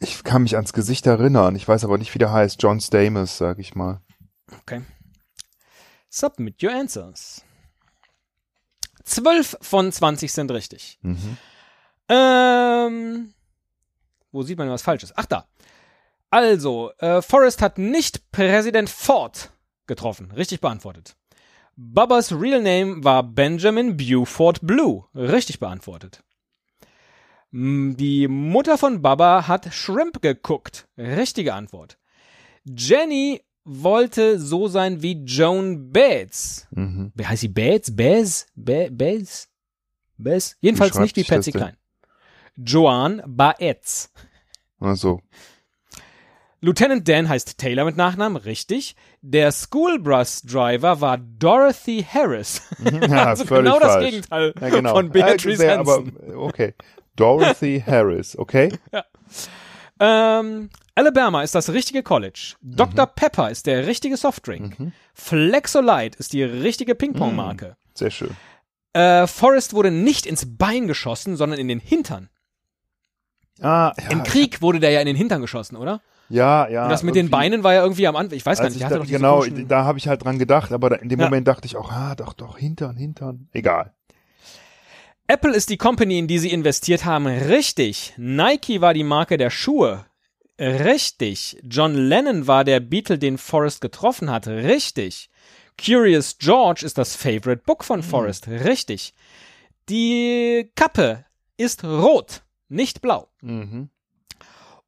Ich 0.00 0.22
kann 0.24 0.42
mich 0.42 0.54
ans 0.56 0.72
Gesicht 0.72 1.06
erinnern, 1.06 1.56
ich 1.56 1.66
weiß 1.66 1.84
aber 1.84 1.98
nicht, 1.98 2.14
wie 2.14 2.18
der 2.18 2.32
heißt. 2.32 2.62
John 2.62 2.80
Stamos, 2.80 3.36
sag 3.36 3.58
ich 3.58 3.74
mal. 3.74 4.00
Okay. 4.62 4.82
Submit 6.08 6.62
your 6.62 6.72
answers. 6.72 7.44
12 9.04 9.58
von 9.60 9.92
20 9.92 10.32
sind 10.32 10.50
richtig. 10.50 10.98
Mhm. 11.02 11.36
Ähm, 12.08 13.34
wo 14.38 14.42
sieht 14.44 14.56
man, 14.56 14.70
was 14.70 14.82
falsch 14.82 15.02
ist? 15.02 15.14
Ach, 15.16 15.26
da. 15.26 15.48
Also, 16.30 16.92
äh, 16.98 17.20
Forrest 17.22 17.60
hat 17.60 17.76
nicht 17.78 18.30
Präsident 18.30 18.88
Ford 18.88 19.50
getroffen. 19.88 20.30
Richtig 20.30 20.60
beantwortet. 20.60 21.16
Bubbas 21.74 22.32
Real 22.32 22.62
Name 22.62 23.02
war 23.02 23.24
Benjamin 23.24 23.96
Buford 23.96 24.60
Blue. 24.64 25.04
Richtig 25.14 25.58
beantwortet. 25.58 26.22
Die 27.50 28.28
Mutter 28.28 28.76
von 28.78 29.00
Bubba 29.02 29.48
hat 29.48 29.72
Shrimp 29.74 30.20
geguckt. 30.22 30.86
Richtige 30.98 31.54
Antwort. 31.54 31.98
Jenny 32.64 33.40
wollte 33.64 34.38
so 34.38 34.68
sein 34.68 35.02
wie 35.02 35.24
Joan 35.24 35.90
Bates. 35.90 36.68
Mhm. 36.72 37.10
Wie 37.14 37.26
heißt 37.26 37.40
sie? 37.40 37.48
Bates? 37.48 37.94
Baez? 37.96 38.46
Ba- 38.54 38.88
Baez? 38.90 39.48
Baez? 40.18 40.56
Jedenfalls 40.60 40.98
nicht 40.98 41.16
wie 41.16 41.24
Patsy? 41.24 41.52
Klein. 41.52 41.76
Joan 42.56 43.22
Baez. 43.26 44.12
Also, 44.80 45.20
Lieutenant 46.60 47.06
Dan 47.08 47.28
heißt 47.28 47.58
Taylor 47.58 47.84
mit 47.84 47.96
Nachnamen, 47.96 48.36
richtig. 48.36 48.96
Der 49.22 49.52
Schoolbus 49.52 50.42
Driver 50.42 51.00
war 51.00 51.18
Dorothy 51.18 52.04
Harris. 52.08 52.62
ja, 53.10 53.26
also 53.26 53.44
genau 53.44 53.78
das 53.78 53.92
falsch. 53.92 54.06
Gegenteil 54.10 54.54
Ja, 54.60 54.68
genau. 54.68 54.94
von 54.94 55.10
Beatrice 55.10 55.52
Äh, 55.52 55.56
sehr, 55.56 55.78
aber, 55.78 55.96
Hansen. 55.98 56.34
okay. 56.36 56.74
Dorothy 57.14 57.80
Harris, 57.86 58.36
okay? 58.36 58.72
Ähm, 60.00 60.70
Alabama 60.94 61.42
ist 61.42 61.54
das 61.54 61.70
richtige 61.72 62.02
College. 62.02 62.54
Dr. 62.60 63.06
Pepper 63.06 63.50
ist 63.50 63.66
der 63.66 63.86
richtige 63.86 64.16
Softdrink. 64.16 64.78
Mhm. 64.78 64.92
Flexolite 65.14 66.18
ist 66.18 66.32
die 66.32 66.42
richtige 66.42 66.94
Ping-Pong-Marke. 66.94 67.76
Sehr 67.94 68.10
schön. 68.10 68.36
Äh, 68.94 69.26
Forrest 69.28 69.74
wurde 69.74 69.90
nicht 69.92 70.26
ins 70.26 70.56
Bein 70.56 70.86
geschossen, 70.88 71.36
sondern 71.36 71.58
in 71.60 71.68
den 71.68 71.80
Hintern. 71.80 72.30
Ah, 73.60 73.92
ja, 74.00 74.10
Im 74.10 74.22
Krieg 74.22 74.62
wurde 74.62 74.80
der 74.80 74.90
ja 74.90 75.00
in 75.00 75.06
den 75.06 75.16
Hintern 75.16 75.40
geschossen, 75.40 75.76
oder? 75.76 76.00
ja, 76.28 76.68
ja. 76.68 76.84
Und 76.84 76.90
das 76.90 77.02
mit 77.02 77.14
den 77.14 77.30
Beinen 77.30 77.64
war 77.64 77.74
ja 77.74 77.82
irgendwie 77.82 78.06
am 78.06 78.14
Anfang. 78.16 78.36
Ich 78.36 78.44
weiß 78.44 78.58
gar 78.58 78.66
nicht, 78.66 78.74
ich 78.74 78.78
der 78.80 78.86
hatte 78.86 78.98
da, 78.98 79.02
doch 79.04 79.10
genau, 79.10 79.44
da 79.66 79.84
habe 79.84 79.98
ich 79.98 80.08
halt 80.08 80.24
dran 80.24 80.38
gedacht, 80.38 80.72
aber 80.72 80.90
da, 80.90 80.96
in 80.96 81.08
dem 81.08 81.18
Ja. 81.20 81.26
Moment 81.26 81.48
dachte 81.48 81.66
ich 81.66 81.76
auch, 81.76 81.90
ah, 81.90 82.14
doch, 82.14 82.34
doch, 82.34 82.58
Hintern, 82.58 82.96
Hintern. 82.96 83.48
Egal. 83.52 83.92
Apple 85.26 85.54
ist 85.54 85.68
die 85.70 85.76
Company, 85.76 86.18
in 86.18 86.26
die 86.26 86.38
sie 86.38 86.50
investiert 86.50 87.04
haben. 87.04 87.26
Richtig. 87.26 88.14
Nike 88.16 88.80
war 88.80 88.94
die 88.94 89.04
Marke 89.04 89.36
der 89.36 89.50
Schuhe. 89.50 90.06
Richtig. 90.58 91.58
John 91.62 91.94
Lennon 91.94 92.46
war 92.46 92.64
der 92.64 92.80
Beatle, 92.80 93.18
den 93.18 93.38
Forrest 93.38 93.80
getroffen 93.80 94.30
hat. 94.30 94.46
Richtig. 94.48 95.30
Curious 95.82 96.38
George 96.38 96.84
ist 96.84 96.98
das 96.98 97.14
Favorite 97.14 97.62
Book 97.64 97.84
von 97.84 98.02
Forrest. 98.02 98.48
Richtig. 98.48 99.14
Die 99.88 100.70
Kappe 100.74 101.24
ist 101.56 101.84
rot, 101.84 102.42
nicht 102.68 103.00
blau. 103.00 103.28
Mhm. 103.42 103.90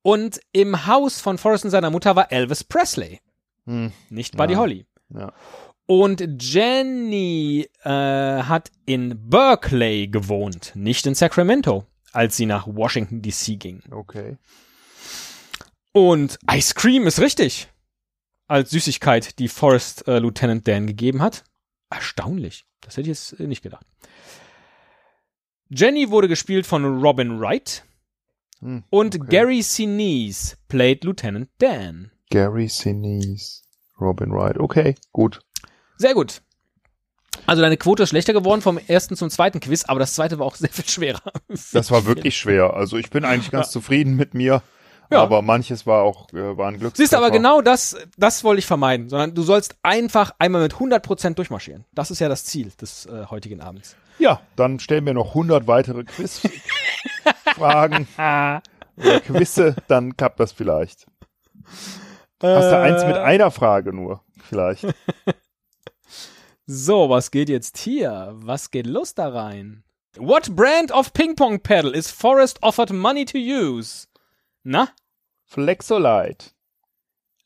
Und 0.03 0.41
im 0.53 0.87
Haus 0.87 1.21
von 1.21 1.37
Forrest 1.39 1.65
und 1.65 1.71
seiner 1.71 1.91
Mutter 1.91 2.17
war 2.17 2.33
Elvis 2.33 2.65
Presley, 2.65 3.21
Hm. 3.67 3.93
nicht 4.09 4.37
Buddy 4.37 4.55
Ja. 4.55 4.59
Holly. 4.59 4.87
Ja. 5.11 5.33
Und 5.87 6.43
Jenny 6.43 7.69
äh, 7.83 7.91
hat 7.91 8.71
in 8.87 9.29
Berkeley 9.29 10.09
gewohnt, 10.09 10.73
nicht 10.75 11.05
in 11.07 11.15
Sacramento, 11.15 11.85
als 12.13 12.37
sie 12.37 12.47
nach 12.47 12.67
Washington 12.67 13.21
DC 13.23 13.59
ging. 13.59 13.83
Okay. 13.91 14.39
Und 15.93 16.39
Ice 16.51 16.75
Cream 16.75 17.07
ist 17.07 17.21
richtig. 17.21 17.69
Als 18.47 18.71
Süßigkeit, 18.71 19.39
die 19.39 19.49
Forrest 19.49 20.07
äh, 20.09 20.19
Lieutenant 20.19 20.67
Dan 20.67 20.87
gegeben 20.87 21.23
hat. 21.23 21.45
Erstaunlich. 21.91 22.65
Das 22.81 22.97
hätte 22.97 23.03
ich 23.11 23.19
jetzt 23.19 23.39
äh, 23.41 23.47
nicht 23.47 23.63
gedacht. 23.63 23.85
Jenny 25.71 26.11
wurde 26.11 26.29
gespielt 26.29 26.67
von 26.67 27.01
Robin 27.01 27.41
Wright 27.41 27.85
Hm. 28.61 28.85
und 28.91 29.15
okay. 29.17 29.27
Gary 29.31 29.63
Sinise 29.63 30.57
played 30.69 31.03
Lieutenant 31.05 31.49
Dan. 31.59 32.11
Gary 32.29 32.69
Sinise. 32.69 33.63
Robin 33.99 34.31
Wright. 34.33 34.59
Okay, 34.59 34.95
gut. 35.13 35.41
Sehr 35.97 36.15
gut. 36.15 36.43
Also 37.47 37.63
deine 37.63 37.77
Quote 37.77 38.03
ist 38.03 38.11
schlechter 38.11 38.33
geworden 38.33 38.61
vom 38.61 38.79
ersten 38.79 39.17
zum 39.17 39.31
zweiten 39.31 39.61
Quiz, 39.61 39.85
aber 39.85 39.99
das 40.01 40.15
zweite 40.15 40.39
war 40.39 40.47
auch 40.47 40.55
sehr 40.57 40.69
viel 40.69 40.87
schwerer. 40.89 41.33
Das 41.73 41.91
war 41.91 42.05
wirklich 42.05 42.37
schwer. 42.37 42.75
Also 42.75 42.97
ich 42.99 43.11
bin 43.11 43.25
eigentlich 43.25 43.51
ganz 43.51 43.71
zufrieden 43.71 44.17
mit 44.17 44.35
mir. 44.35 44.63
Ja. 45.11 45.23
Aber 45.23 45.43
manches 45.43 45.87
war 45.87 46.03
auch, 46.03 46.33
äh, 46.33 46.57
war 46.57 46.69
ein 46.69 46.79
Glückstreffer. 46.79 46.97
Siehst 46.97 47.13
du, 47.13 47.17
aber 47.17 47.33
genau 47.33 47.61
das, 47.61 47.97
das 48.17 48.45
wollte 48.45 48.61
ich 48.61 48.67
vermeiden, 48.67 49.09
sondern 49.09 49.35
du 49.35 49.43
sollst 49.43 49.75
einfach 49.83 50.33
einmal 50.39 50.63
mit 50.63 50.75
100% 50.75 51.35
durchmarschieren. 51.35 51.85
Das 51.93 52.13
ist 52.13 52.21
ja 52.21 52.29
das 52.29 52.45
Ziel 52.45 52.71
des 52.81 53.07
äh, 53.07 53.27
heutigen 53.27 53.61
Abends. 53.61 53.97
Ja, 54.19 54.41
dann 54.55 54.79
stellen 54.79 55.07
wir 55.07 55.15
noch 55.15 55.31
100 55.31 55.67
weitere 55.67 56.05
Quizfragen 56.05 58.07
oder 58.17 58.63
Quizze, 59.27 59.75
dann 59.89 60.17
klappt 60.17 60.39
das 60.39 60.53
vielleicht. 60.53 61.07
Hast 62.43 62.71
du 62.71 62.79
eins 62.79 63.05
mit 63.05 63.17
einer 63.17 63.51
Frage 63.51 63.93
nur, 63.93 64.23
vielleicht. 64.49 64.87
So, 66.73 67.11
was 67.11 67.33
geht 67.33 67.49
jetzt 67.49 67.79
hier? 67.79 68.31
Was 68.35 68.71
geht 68.71 68.87
los 68.87 69.17
da 69.17 69.29
rein? 69.29 69.83
What 70.17 70.55
brand 70.55 70.93
of 70.93 71.13
ping 71.13 71.35
pong 71.35 71.59
paddle 71.59 71.93
is 71.93 72.13
Forrest 72.13 72.63
offered 72.63 72.93
money 72.93 73.25
to 73.25 73.39
use? 73.39 74.07
Na, 74.63 74.91
Flexolite. 75.51 76.53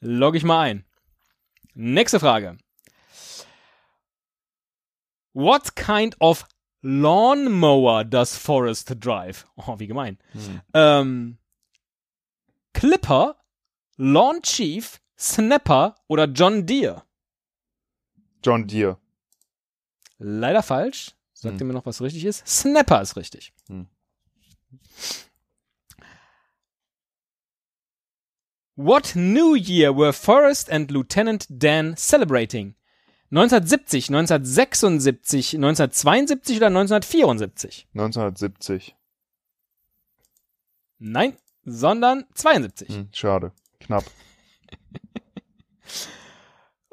log 0.00 0.34
ich 0.34 0.44
mal 0.44 0.60
ein. 0.60 0.84
Nächste 1.74 2.20
Frage. 2.20 2.58
What 5.32 5.74
kind 5.74 6.14
of 6.20 6.44
lawnmower 6.82 8.04
does 8.04 8.36
Forrest 8.36 8.94
drive? 9.00 9.46
Oh, 9.56 9.78
wie 9.78 9.86
gemein. 9.86 10.18
Hm. 10.32 10.60
Ähm, 10.74 11.38
Clipper, 12.74 13.36
Lawn 13.96 14.42
Chief, 14.42 15.00
Snapper 15.18 15.94
oder 16.06 16.26
John 16.26 16.66
Deere? 16.66 17.02
John 18.44 18.66
Deere. 18.66 18.98
Leider 20.18 20.62
falsch. 20.62 21.12
Sagt 21.32 21.54
Hm. 21.54 21.60
ihr 21.60 21.64
mir 21.68 21.72
noch, 21.72 21.86
was 21.86 22.02
richtig 22.02 22.24
ist? 22.26 22.46
Snapper 22.46 23.00
ist 23.00 23.16
richtig. 23.16 23.54
Hm. 23.68 23.88
What 28.76 29.14
New 29.14 29.54
Year 29.54 29.92
were 29.92 30.12
Forrest 30.12 30.68
and 30.68 30.90
Lieutenant 30.90 31.46
Dan 31.48 31.96
celebrating? 31.96 32.74
1970, 33.30 34.12
1976, 34.12 35.54
1972 35.54 36.56
oder 36.56 36.70
1974? 36.70 37.86
1970. 37.92 38.94
Nein, 40.98 41.36
sondern 41.64 42.26
72. 42.34 42.88
Hm, 42.88 43.08
schade. 43.12 43.52
Knapp. 43.80 44.04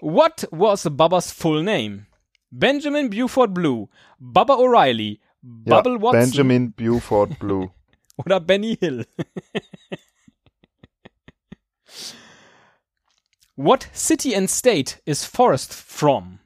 What 0.02 0.48
was 0.52 0.86
Bubba's 0.86 1.32
full 1.32 1.64
name? 1.64 2.08
Benjamin 2.52 3.10
Buford 3.10 3.54
Blue, 3.54 3.88
Bubba 4.20 4.58
O'Reilly, 4.58 5.20
Bubble 5.42 5.94
ja, 5.94 6.02
Watson 6.02 6.22
Benjamin 6.22 6.72
Buford 6.72 7.40
Blue. 7.40 7.72
oder 8.18 8.40
Benny 8.40 8.78
Hill? 8.80 9.06
What 13.62 13.90
city 13.94 14.34
and 14.34 14.50
state 14.50 15.00
is 15.06 15.24
Forrest 15.24 15.72
from? 15.72 16.40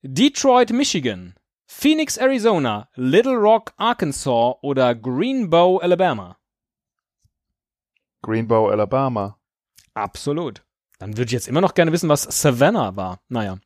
Detroit, 0.00 0.70
Michigan, 0.70 1.34
Phoenix, 1.66 2.16
Arizona, 2.16 2.88
Little 2.96 3.34
Rock, 3.36 3.72
Arkansas 3.80 4.54
oder 4.62 4.94
Greenbow, 4.94 5.80
Alabama? 5.82 6.36
Greenbow, 8.22 8.70
Alabama. 8.70 9.36
Absolut. 9.96 10.62
Dann 11.00 11.16
würde 11.16 11.26
ich 11.26 11.32
jetzt 11.32 11.48
immer 11.48 11.62
noch 11.62 11.74
gerne 11.74 11.90
wissen, 11.90 12.08
was 12.08 12.22
Savannah 12.22 12.94
war. 12.94 13.18
Naja. 13.28 13.58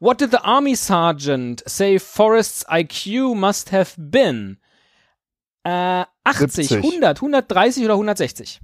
What 0.00 0.20
did 0.20 0.32
the 0.32 0.42
army 0.42 0.74
sergeant 0.74 1.62
say 1.64 2.00
Forrest's 2.00 2.64
IQ 2.68 3.36
must 3.36 3.70
have 3.70 3.94
been? 3.96 4.58
Äh, 5.62 6.06
80, 6.24 6.66
70. 6.66 6.82
100, 6.82 7.18
130 7.18 7.84
oder 7.84 7.94
160? 7.94 8.58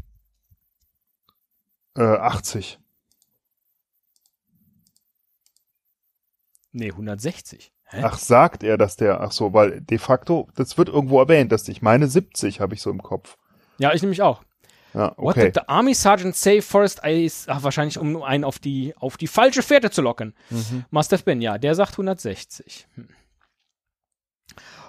Äh, 1.96 2.02
80. 2.02 2.78
Nee, 6.72 6.90
160. 6.90 7.72
Hä? 7.87 8.02
Ach, 8.02 8.18
sagt 8.18 8.64
er, 8.64 8.76
dass 8.76 8.96
der, 8.96 9.20
ach 9.20 9.30
so, 9.30 9.52
weil 9.52 9.80
de 9.80 9.98
facto, 9.98 10.48
das 10.57 10.76
wird 10.76 10.88
irgendwo 10.88 11.20
erwähnt, 11.20 11.52
dass 11.52 11.68
ich 11.68 11.83
meine 11.83 12.09
70 12.09 12.61
habe 12.61 12.74
ich 12.74 12.83
so 12.83 12.90
im 12.90 13.02
Kopf. 13.02 13.38
Ja, 13.78 13.92
ich 13.92 14.02
nämlich 14.02 14.22
auch. 14.22 14.42
Ja, 14.94 15.12
What 15.16 15.37
okay. 15.37 15.46
did 15.46 15.54
the 15.54 15.68
army 15.68 15.94
sergeant 15.94 16.37
say 16.37 16.61
Forrest 16.62 17.04
is, 17.04 17.48
ach, 17.48 17.62
wahrscheinlich 17.62 17.98
um 17.98 18.22
einen 18.22 18.44
auf 18.44 18.59
die, 18.59 18.94
auf 18.96 19.16
die 19.16 19.26
falsche 19.26 19.62
Fährte 19.62 19.90
zu 19.90 20.02
locken. 20.02 20.35
Mhm. 20.50 20.85
Must 20.90 21.12
have 21.12 21.24
been, 21.24 21.40
ja, 21.40 21.59
der 21.59 21.74
sagt 21.74 21.92
160. 21.92 22.87
Hm. 22.94 23.09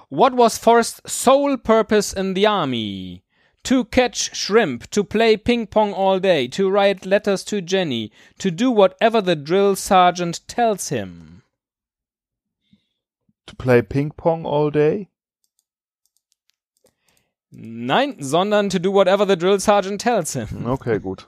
What 0.09 0.37
was 0.37 0.57
Forrest's 0.59 1.01
sole 1.05 1.57
purpose 1.57 2.17
in 2.17 2.35
the 2.35 2.47
army? 2.47 3.24
To 3.65 3.86
catch 3.86 4.36
shrimp, 4.36 4.89
to 4.91 5.04
play 5.04 5.38
ping 5.38 5.67
pong 5.67 5.93
all 5.93 6.19
day, 6.19 6.47
to 6.49 6.69
write 6.69 7.06
letters 7.06 7.43
to 7.45 7.62
Jenny, 7.62 8.12
to 8.38 8.51
do 8.51 8.71
whatever 8.71 9.21
the 9.21 9.36
drill 9.36 9.75
sergeant 9.75 10.41
tells 10.47 10.89
him. 10.89 11.36
To 13.47 13.56
play 13.56 13.82
Ping 13.82 14.12
Pong 14.12 14.45
all 14.45 14.71
day? 14.71 15.10
Nein, 17.51 18.21
sondern 18.21 18.69
to 18.69 18.80
do 18.80 18.91
whatever 18.91 19.23
the 19.23 19.36
drill 19.36 19.60
sergeant 19.60 20.01
tells 20.01 20.34
him. 20.34 20.47
Mm, 20.47 20.67
okay, 20.67 20.99
gut. 20.99 21.28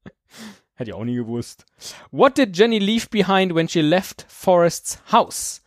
Hätte 0.78 0.90
ich 0.90 0.94
auch 0.94 1.04
nie 1.04 1.14
gewusst. 1.14 1.64
What 2.10 2.34
did 2.34 2.54
Jenny 2.54 2.80
leave 2.80 3.08
behind 3.10 3.52
when 3.52 3.68
she 3.68 3.82
left 3.82 4.26
Forrest's 4.28 4.98
house? 5.06 5.60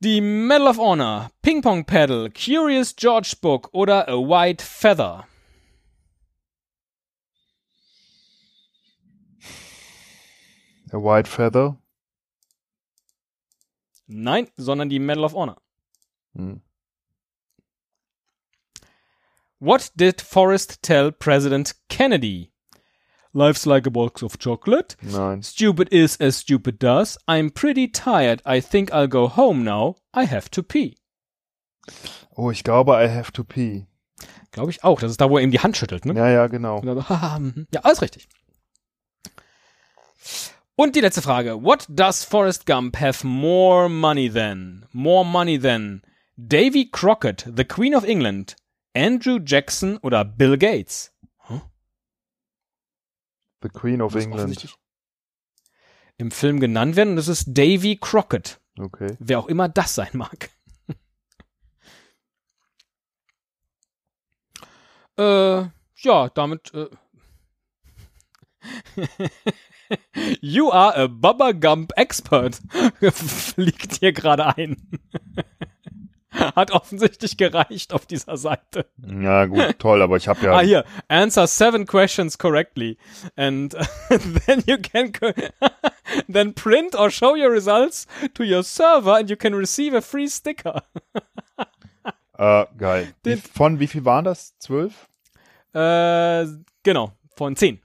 Die 0.00 0.20
Medal 0.20 0.68
of 0.68 0.78
Honor, 0.78 1.32
Ping 1.42 1.60
Pong 1.60 1.84
Paddle, 1.84 2.30
Curious 2.30 2.92
George 2.92 3.34
Book 3.40 3.68
oder 3.72 4.08
A 4.08 4.16
White 4.16 4.62
Feather? 4.62 5.26
A 10.92 10.98
White 10.98 11.26
Feather? 11.26 11.76
Nein, 14.06 14.48
sondern 14.56 14.88
die 14.88 15.00
Medal 15.00 15.24
of 15.24 15.34
Honor. 15.34 15.56
Hm. 16.36 16.62
What 19.58 19.90
did 19.96 20.20
Forrest 20.20 20.80
tell 20.80 21.10
President 21.10 21.74
Kennedy? 21.88 22.52
Life's 23.34 23.66
like 23.66 23.86
a 23.86 23.90
box 23.90 24.22
of 24.22 24.38
chocolate. 24.38 24.96
Nein. 25.02 25.42
Stupid 25.42 25.88
is 25.92 26.16
as 26.16 26.36
stupid 26.36 26.78
does. 26.78 27.18
I'm 27.28 27.50
pretty 27.50 27.88
tired. 27.88 28.42
I 28.46 28.60
think 28.60 28.92
I'll 28.92 29.08
go 29.08 29.28
home 29.28 29.64
now. 29.64 29.96
I 30.14 30.24
have 30.24 30.50
to 30.50 30.62
pee. 30.62 30.96
Oh, 32.36 32.50
ich 32.50 32.64
glaube, 32.64 32.92
I 32.92 33.08
have 33.08 33.32
to 33.32 33.44
pee. 33.44 33.86
Glaube 34.52 34.70
ich 34.70 34.82
auch. 34.82 35.00
Das 35.00 35.10
ist 35.10 35.20
da, 35.20 35.28
wo 35.28 35.38
er 35.38 35.44
ihm 35.44 35.50
die 35.50 35.60
Hand 35.60 35.76
schüttelt, 35.76 36.04
ne? 36.06 36.14
Ja, 36.14 36.28
ja, 36.30 36.46
genau. 36.46 36.82
Haha, 37.08 37.38
mhm. 37.38 37.66
ja, 37.72 37.80
alles 37.82 38.02
richtig. 38.02 38.28
Und 40.76 40.94
die 40.94 41.00
letzte 41.00 41.22
Frage. 41.22 41.62
What 41.62 41.86
does 41.88 42.24
Forrest 42.24 42.64
Gump 42.64 42.98
have 43.00 43.26
more 43.26 43.88
money 43.88 44.30
than? 44.30 44.86
More 44.92 45.24
money 45.24 45.58
than 45.58 46.02
Davy 46.36 46.88
Crockett, 46.90 47.46
the 47.52 47.64
Queen 47.64 47.94
of 47.94 48.04
England, 48.04 48.54
Andrew 48.94 49.40
Jackson 49.44 49.98
oder 49.98 50.24
Bill 50.24 50.56
Gates? 50.56 51.12
The 53.62 53.68
Queen 53.68 54.02
of 54.02 54.14
England. 54.14 54.76
Im 56.16 56.30
Film 56.30 56.60
genannt 56.60 56.96
werden 56.96 57.10
und 57.10 57.16
das 57.16 57.28
ist 57.28 57.56
Davy 57.56 57.98
Crockett. 58.00 58.60
Okay. 58.78 59.16
Wer 59.18 59.40
auch 59.40 59.48
immer 59.48 59.68
das 59.68 59.94
sein 59.94 60.10
mag. 60.12 60.50
äh, 65.18 65.66
ja, 65.96 66.28
damit. 66.34 66.72
Äh 66.74 66.88
you 70.40 70.70
are 70.70 70.96
a 70.96 71.06
Bubba 71.06 71.52
Gump 71.52 71.92
Expert. 71.96 72.60
Fliegt 73.12 73.98
hier 73.98 74.12
gerade 74.12 74.56
ein. 74.56 74.76
Hat 76.56 76.70
offensichtlich 76.72 77.36
gereicht 77.36 77.92
auf 77.92 78.06
dieser 78.06 78.36
Seite. 78.36 78.86
Ja, 79.06 79.46
gut, 79.46 79.74
toll, 79.78 80.02
aber 80.02 80.16
ich 80.16 80.28
habe 80.28 80.44
ja. 80.44 80.56
Ah, 80.56 80.60
hier. 80.60 80.84
Answer 81.08 81.46
seven 81.46 81.86
questions 81.86 82.36
correctly. 82.36 82.98
And 83.36 83.72
then 84.46 84.62
you 84.66 84.76
can 84.78 85.12
then 86.28 86.54
print 86.54 86.94
or 86.94 87.10
show 87.10 87.34
your 87.34 87.50
results 87.50 88.06
to 88.34 88.42
your 88.42 88.62
server 88.62 89.16
and 89.16 89.30
you 89.30 89.36
can 89.36 89.54
receive 89.54 89.96
a 89.96 90.02
free 90.02 90.28
sticker. 90.28 90.82
Äh, 92.36 92.66
geil. 92.76 93.12
Wie, 93.24 93.36
von 93.36 93.80
wie 93.80 93.86
viel 93.86 94.04
waren 94.04 94.24
das? 94.24 94.56
Zwölf? 94.58 95.08
Äh, 95.72 96.46
genau. 96.82 97.12
Von 97.36 97.56
zehn. 97.56 97.80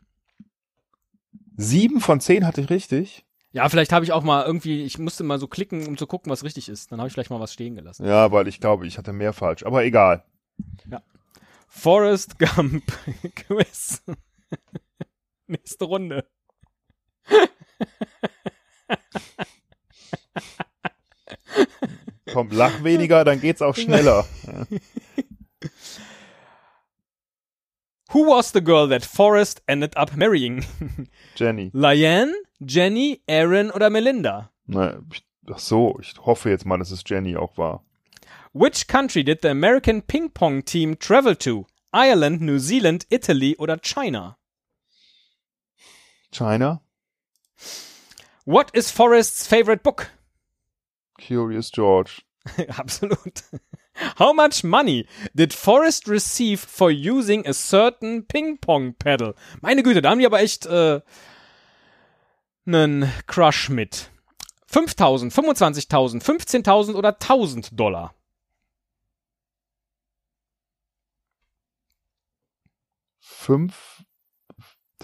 Sieben 1.55 2.01
von 2.01 2.19
zehn 2.19 2.45
hatte 2.45 2.61
ich 2.61 2.69
richtig. 2.69 3.25
Ja, 3.53 3.69
vielleicht 3.69 3.93
habe 3.93 4.03
ich 4.03 4.11
auch 4.11 4.23
mal 4.23 4.45
irgendwie, 4.45 4.83
ich 4.83 4.97
musste 4.97 5.23
mal 5.23 5.39
so 5.39 5.47
klicken, 5.47 5.85
um 5.85 5.95
zu 5.95 6.07
gucken, 6.07 6.31
was 6.31 6.43
richtig 6.43 6.69
ist. 6.69 6.91
Dann 6.91 6.99
habe 6.99 7.07
ich 7.07 7.13
vielleicht 7.13 7.29
mal 7.29 7.39
was 7.39 7.53
stehen 7.53 7.75
gelassen. 7.75 8.03
Ja, 8.03 8.31
weil 8.31 8.47
ich 8.47 8.59
glaube, 8.59 8.87
ich 8.87 8.97
hatte 8.97 9.13
mehr 9.13 9.31
falsch. 9.31 9.63
Aber 9.63 9.83
egal. 9.85 10.25
Forrest 11.67 12.39
Gump 12.39 12.83
Quiz. 13.35 14.01
Nächste 15.45 15.85
Runde. 15.85 16.25
Komm, 22.31 22.49
lach 22.51 22.83
weniger, 22.83 23.23
dann 23.23 23.39
geht's 23.39 23.61
auch 23.61 23.75
schneller. 23.75 24.25
Who 28.13 28.27
was 28.27 28.51
the 28.51 28.61
girl 28.61 28.85
that 28.87 29.03
Forrest 29.03 29.61
ended 29.67 29.93
up 29.97 30.15
marrying? 30.15 30.63
Jenny. 31.35 31.71
Liane, 31.73 32.33
Jenny, 32.63 33.23
Aaron 33.27 33.71
oder 33.71 33.89
Melinda? 33.89 34.51
Na, 34.67 34.99
ich, 35.11 35.23
ach 35.51 35.57
so, 35.57 35.97
ich 35.99 36.13
hoffe 36.19 36.51
jetzt 36.51 36.63
mal, 36.65 36.77
dass 36.77 36.91
es 36.91 37.03
Jenny 37.03 37.35
auch 37.35 37.57
war. 37.57 37.81
Which 38.53 38.87
country 38.87 39.23
did 39.23 39.41
the 39.41 39.49
American 39.49 40.03
Ping 40.03 40.29
Pong 40.29 40.61
team 40.61 40.95
travel 40.95 41.35
to? 41.37 41.65
Ireland, 41.91 42.39
New 42.39 42.59
Zealand, 42.59 43.07
Italy 43.09 43.55
oder 43.57 43.77
China? 43.77 44.37
China? 46.31 46.81
What 48.45 48.69
is 48.75 48.91
Forrest's 48.91 49.47
favorite 49.47 49.81
book? 49.81 50.11
Curious 51.17 51.71
George. 51.71 52.21
Absolut. 52.77 53.41
How 54.19 54.33
much 54.33 54.63
money 54.63 55.07
did 55.33 55.53
Forrest 55.53 56.07
receive 56.07 56.59
for 56.59 56.89
using 56.91 57.47
a 57.47 57.53
certain 57.53 58.25
Ping 58.27 58.57
Pong 58.59 58.93
Paddle? 58.93 59.35
Meine 59.61 59.83
Güte, 59.83 60.01
da 60.01 60.11
haben 60.11 60.19
die 60.19 60.25
aber 60.25 60.41
echt 60.41 60.65
äh, 60.65 61.01
einen 62.65 63.11
Crush 63.27 63.69
mit. 63.69 64.09
5000, 64.67 65.31
25.000, 65.31 66.23
15.000 66.23 66.95
oder 66.95 67.09
1000 67.09 67.79
Dollar? 67.79 68.13
Fünf, 73.19 74.03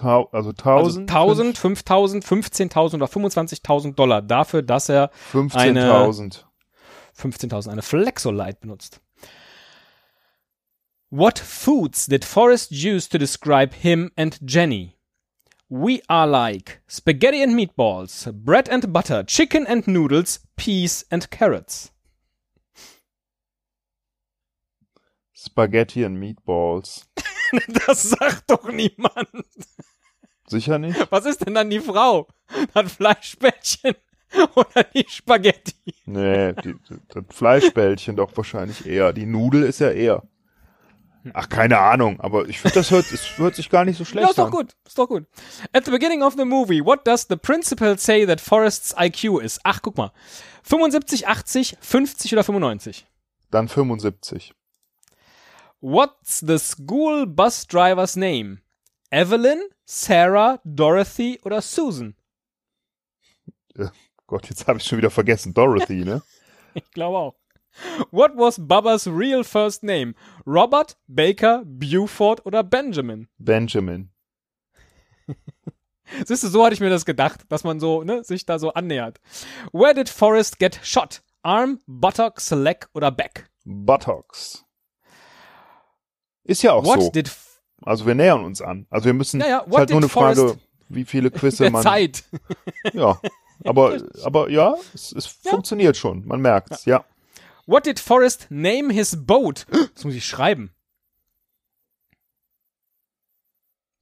also 0.01 0.29
Also 0.31 0.53
tausend? 0.53 1.09
1000, 1.09 1.57
5000, 1.57 2.25
15.000 2.25 2.95
oder 2.95 3.05
25.000 3.07 3.95
Dollar 3.95 4.21
dafür, 4.21 4.61
dass 4.61 4.89
er 4.89 5.11
15.000. 5.33 6.45
15.000 7.19 7.69
eine 7.69 7.81
Flexolite 7.81 8.59
benutzt. 8.61 9.01
What 11.11 11.39
foods 11.39 12.05
did 12.05 12.23
Forrest 12.23 12.71
use 12.71 13.09
to 13.09 13.17
describe 13.17 13.73
him 13.73 14.11
and 14.15 14.39
Jenny? 14.41 14.95
We 15.67 16.01
are 16.07 16.27
like 16.27 16.81
spaghetti 16.87 17.43
and 17.43 17.53
meatballs, 17.55 18.31
bread 18.31 18.69
and 18.69 18.91
butter, 18.91 19.23
chicken 19.23 19.67
and 19.67 19.87
noodles, 19.87 20.39
peas 20.55 21.05
and 21.11 21.29
carrots. 21.29 21.91
Spaghetti 25.39 26.03
and 26.03 26.17
Meatballs. 26.17 27.05
Das 27.87 28.03
sagt 28.03 28.51
doch 28.51 28.69
niemand. 28.69 29.29
Sicher 30.45 30.77
nicht? 30.77 31.11
Was 31.11 31.25
ist 31.25 31.45
denn 31.45 31.55
dann 31.55 31.69
die 31.69 31.79
Frau? 31.79 32.27
Das 32.73 32.93
Fleischbällchen 32.93 33.95
oder 34.55 34.83
die 34.93 35.05
Spaghetti? 35.07 35.73
Nee, 36.05 36.53
die, 36.53 36.75
das 37.09 37.23
Fleischbällchen 37.29 38.15
doch 38.15 38.35
wahrscheinlich 38.35 38.85
eher. 38.85 39.13
Die 39.13 39.25
Nudel 39.25 39.63
ist 39.63 39.79
ja 39.79 39.91
eher. 39.91 40.23
Ach, 41.33 41.49
keine 41.49 41.79
Ahnung, 41.79 42.19
aber 42.21 42.47
ich 42.47 42.59
finde, 42.59 42.75
das 42.75 42.91
hört, 42.91 43.11
es 43.11 43.37
hört 43.37 43.53
sich 43.55 43.69
gar 43.69 43.83
nicht 43.83 43.97
so 43.97 44.05
schlecht 44.05 44.23
Ja, 44.23 44.29
ist 44.29 44.39
doch 44.39 44.45
an. 44.45 44.51
gut, 44.51 44.75
ist 44.85 44.97
doch 44.97 45.07
gut. 45.07 45.25
At 45.73 45.85
the 45.85 45.91
beginning 45.91 46.23
of 46.23 46.35
the 46.37 46.45
movie, 46.45 46.83
what 46.83 47.05
does 47.05 47.27
the 47.29 47.35
principal 47.35 47.97
say 47.97 48.25
that 48.25 48.39
Forrest's 48.39 48.95
IQ 48.97 49.41
is? 49.41 49.59
Ach, 49.63 49.81
guck 49.81 49.97
mal. 49.97 50.11
75, 50.63 51.27
80, 51.27 51.77
50 51.81 52.33
oder 52.33 52.43
95? 52.43 53.05
Dann 53.51 53.67
75. 53.67 54.53
What's 55.81 56.39
the 56.39 56.57
school 56.57 57.25
bus 57.25 57.67
driver's 57.67 58.15
name? 58.15 58.59
Evelyn, 59.11 59.61
Sarah, 59.85 60.59
Dorothy 60.63 61.39
oder 61.43 61.61
Susan? 61.61 62.15
Gott, 64.29 64.47
jetzt 64.47 64.67
habe 64.67 64.77
ich 64.77 64.85
schon 64.85 64.99
wieder 64.99 65.09
vergessen. 65.09 65.53
Dorothy, 65.53 66.05
ne? 66.05 66.21
Ich 66.75 66.91
glaube 66.91 67.17
auch. 67.17 67.35
What 68.11 68.33
was 68.37 68.59
Bubba's 68.59 69.07
real 69.07 69.43
first 69.43 69.81
name? 69.83 70.13
Robert, 70.45 70.97
Baker, 71.07 71.63
Buford 71.65 72.45
oder 72.45 72.63
Benjamin? 72.63 73.27
Benjamin. 73.39 74.11
Siehst 76.25 76.43
du, 76.43 76.47
so 76.47 76.63
hatte 76.63 76.75
ich 76.75 76.79
mir 76.79 76.91
das 76.91 77.05
gedacht, 77.05 77.41
dass 77.49 77.63
man 77.63 77.79
so, 77.79 78.03
ne, 78.03 78.23
sich 78.23 78.45
da 78.45 78.59
so 78.59 78.71
annähert. 78.73 79.19
Where 79.73 79.95
did 79.95 80.09
Forrest 80.09 80.59
get 80.59 80.79
shot? 80.83 81.23
Arm, 81.41 81.79
buttocks, 81.87 82.51
leg 82.51 82.87
oder 82.93 83.09
back? 83.09 83.49
Buttocks. 83.65 84.63
Ist 86.43 86.61
ja 86.61 86.73
auch 86.73 86.85
What 86.85 87.01
so. 87.01 87.09
did 87.11 87.31
Also 87.83 88.05
wir 88.05 88.13
nähern 88.13 88.43
uns 88.43 88.61
an. 88.61 88.85
Also 88.91 89.05
wir 89.05 89.13
müssen, 89.13 89.39
Ja, 89.41 89.47
ja, 89.47 89.57
ist 89.61 89.71
what 89.71 89.79
halt 89.79 89.89
nur 89.89 89.99
eine 89.99 90.09
Frage, 90.09 90.39
Forrest- 90.41 90.59
wie 90.89 91.05
viele 91.05 91.31
Quizze 91.31 91.69
man. 91.71 91.81
Zeit? 91.81 92.23
Ja. 92.93 93.19
Aber, 93.65 94.01
aber 94.23 94.49
ja, 94.49 94.75
es, 94.93 95.11
es 95.11 95.25
funktioniert 95.25 95.97
schon. 95.97 96.25
Man 96.25 96.39
merkt's, 96.41 96.85
ja. 96.85 97.03
What 97.65 97.85
did 97.85 97.99
Forrest 97.99 98.47
name 98.49 98.91
his 98.93 99.25
boat? 99.25 99.65
Das 99.95 100.03
muss 100.05 100.15
ich 100.15 100.25
schreiben. 100.25 100.71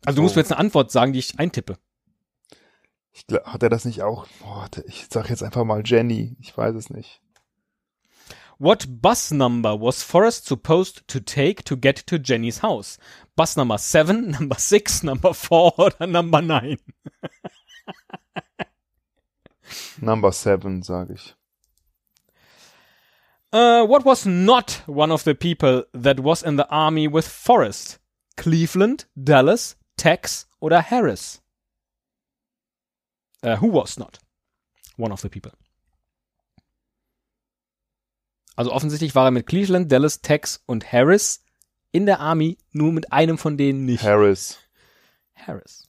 Also 0.05 0.17
du 0.17 0.21
musst 0.21 0.35
mir 0.35 0.41
jetzt 0.41 0.51
eine 0.51 0.59
Antwort 0.59 0.91
sagen, 0.91 1.11
die 1.11 1.19
ich 1.19 1.37
eintippe. 1.39 1.77
Ich, 3.11 3.23
gla- 3.25 3.43
hat 3.45 3.63
er 3.63 3.69
das 3.69 3.83
nicht 3.83 4.03
auch? 4.03 4.27
Boah, 4.41 4.69
ich 4.85 5.07
sag 5.11 5.29
jetzt 5.29 5.43
einfach 5.43 5.63
mal 5.65 5.81
Jenny. 5.83 6.37
Ich 6.39 6.55
weiß 6.55 6.75
es 6.75 6.89
nicht. 6.89 7.21
What 8.59 8.85
bus 9.01 9.31
number 9.31 9.81
was 9.81 10.01
Forrest 10.03 10.45
supposed 10.45 11.07
to 11.07 11.19
take 11.19 11.63
to 11.63 11.75
get 11.77 12.07
to 12.07 12.15
Jenny's 12.17 12.61
house? 12.63 12.97
Bus 13.35 13.55
number 13.55 13.77
7, 13.77 14.31
number 14.39 14.57
6, 14.57 15.03
number 15.03 15.33
4 15.33 15.51
oder 15.79 16.07
number 16.07 16.41
9? 16.41 16.77
Number 20.01 20.31
seven, 20.31 20.83
sage 20.83 21.13
ich. 21.13 21.35
Uh, 23.53 23.85
what 23.85 24.05
was 24.05 24.25
not 24.25 24.83
one 24.87 25.11
of 25.11 25.23
the 25.23 25.33
people 25.33 25.83
that 25.93 26.19
was 26.19 26.43
in 26.43 26.57
the 26.57 26.69
army 26.69 27.07
with 27.07 27.27
Forrest? 27.27 27.99
Cleveland, 28.35 29.05
Dallas, 29.15 29.75
Tex 29.97 30.47
oder 30.59 30.81
Harris? 30.81 31.41
Uh, 33.41 33.55
who 33.55 33.67
was 33.67 33.97
not 33.97 34.19
one 34.97 35.11
of 35.11 35.21
the 35.21 35.29
people? 35.29 35.51
Also 38.55 38.71
offensichtlich 38.71 39.15
war 39.15 39.25
er 39.25 39.31
mit 39.31 39.45
Cleveland, 39.45 39.91
Dallas, 39.91 40.21
Tex 40.21 40.61
und 40.65 40.91
Harris 40.91 41.43
in 41.91 42.05
der 42.05 42.19
Army, 42.19 42.57
nur 42.71 42.91
mit 42.91 43.13
einem 43.13 43.37
von 43.37 43.55
denen 43.55 43.85
nicht. 43.85 44.03
Harris. 44.03 44.57
Harris. 45.35 45.86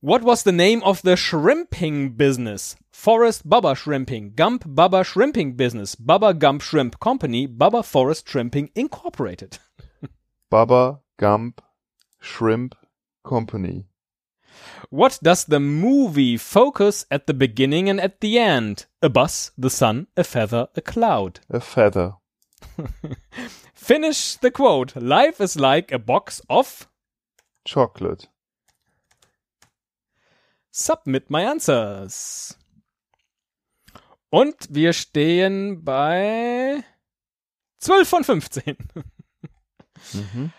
What 0.00 0.22
was 0.22 0.44
the 0.44 0.52
name 0.52 0.80
of 0.84 1.02
the 1.02 1.16
shrimping 1.16 2.10
business? 2.10 2.76
Forest 2.92 3.48
Bubba 3.48 3.76
Shrimping, 3.76 4.34
Gump 4.36 4.62
Bubba 4.64 5.04
Shrimping 5.04 5.54
Business, 5.56 5.96
Bubba 5.96 6.38
Gump 6.38 6.62
Shrimp 6.62 7.00
Company, 7.00 7.48
Bubba 7.48 7.84
Forest 7.84 8.28
Shrimping 8.28 8.70
Incorporated. 8.76 9.58
Baba 10.50 11.00
Gump 11.18 11.60
Shrimp 12.20 12.76
Company. 13.26 13.86
What 14.90 15.18
does 15.20 15.44
the 15.44 15.58
movie 15.58 16.36
focus 16.36 17.04
at 17.10 17.26
the 17.26 17.34
beginning 17.34 17.88
and 17.88 18.00
at 18.00 18.20
the 18.20 18.38
end? 18.38 18.86
A 19.02 19.08
bus, 19.08 19.50
the 19.58 19.68
sun, 19.68 20.06
a 20.16 20.22
feather, 20.22 20.68
a 20.76 20.80
cloud. 20.80 21.40
A 21.50 21.58
feather. 21.58 22.12
Finish 23.74 24.36
the 24.36 24.52
quote. 24.52 24.94
Life 24.94 25.40
is 25.40 25.58
like 25.58 25.90
a 25.90 25.98
box 25.98 26.40
of. 26.48 26.86
Chocolate. 27.64 28.28
Submit 30.70 31.30
my 31.30 31.44
answers. 31.46 32.58
Und 34.30 34.54
wir 34.70 34.92
stehen 34.92 35.84
bei 35.84 36.84
12 37.80 38.08
von 38.08 38.24
15. 38.24 38.76
Mhm. 40.12 40.52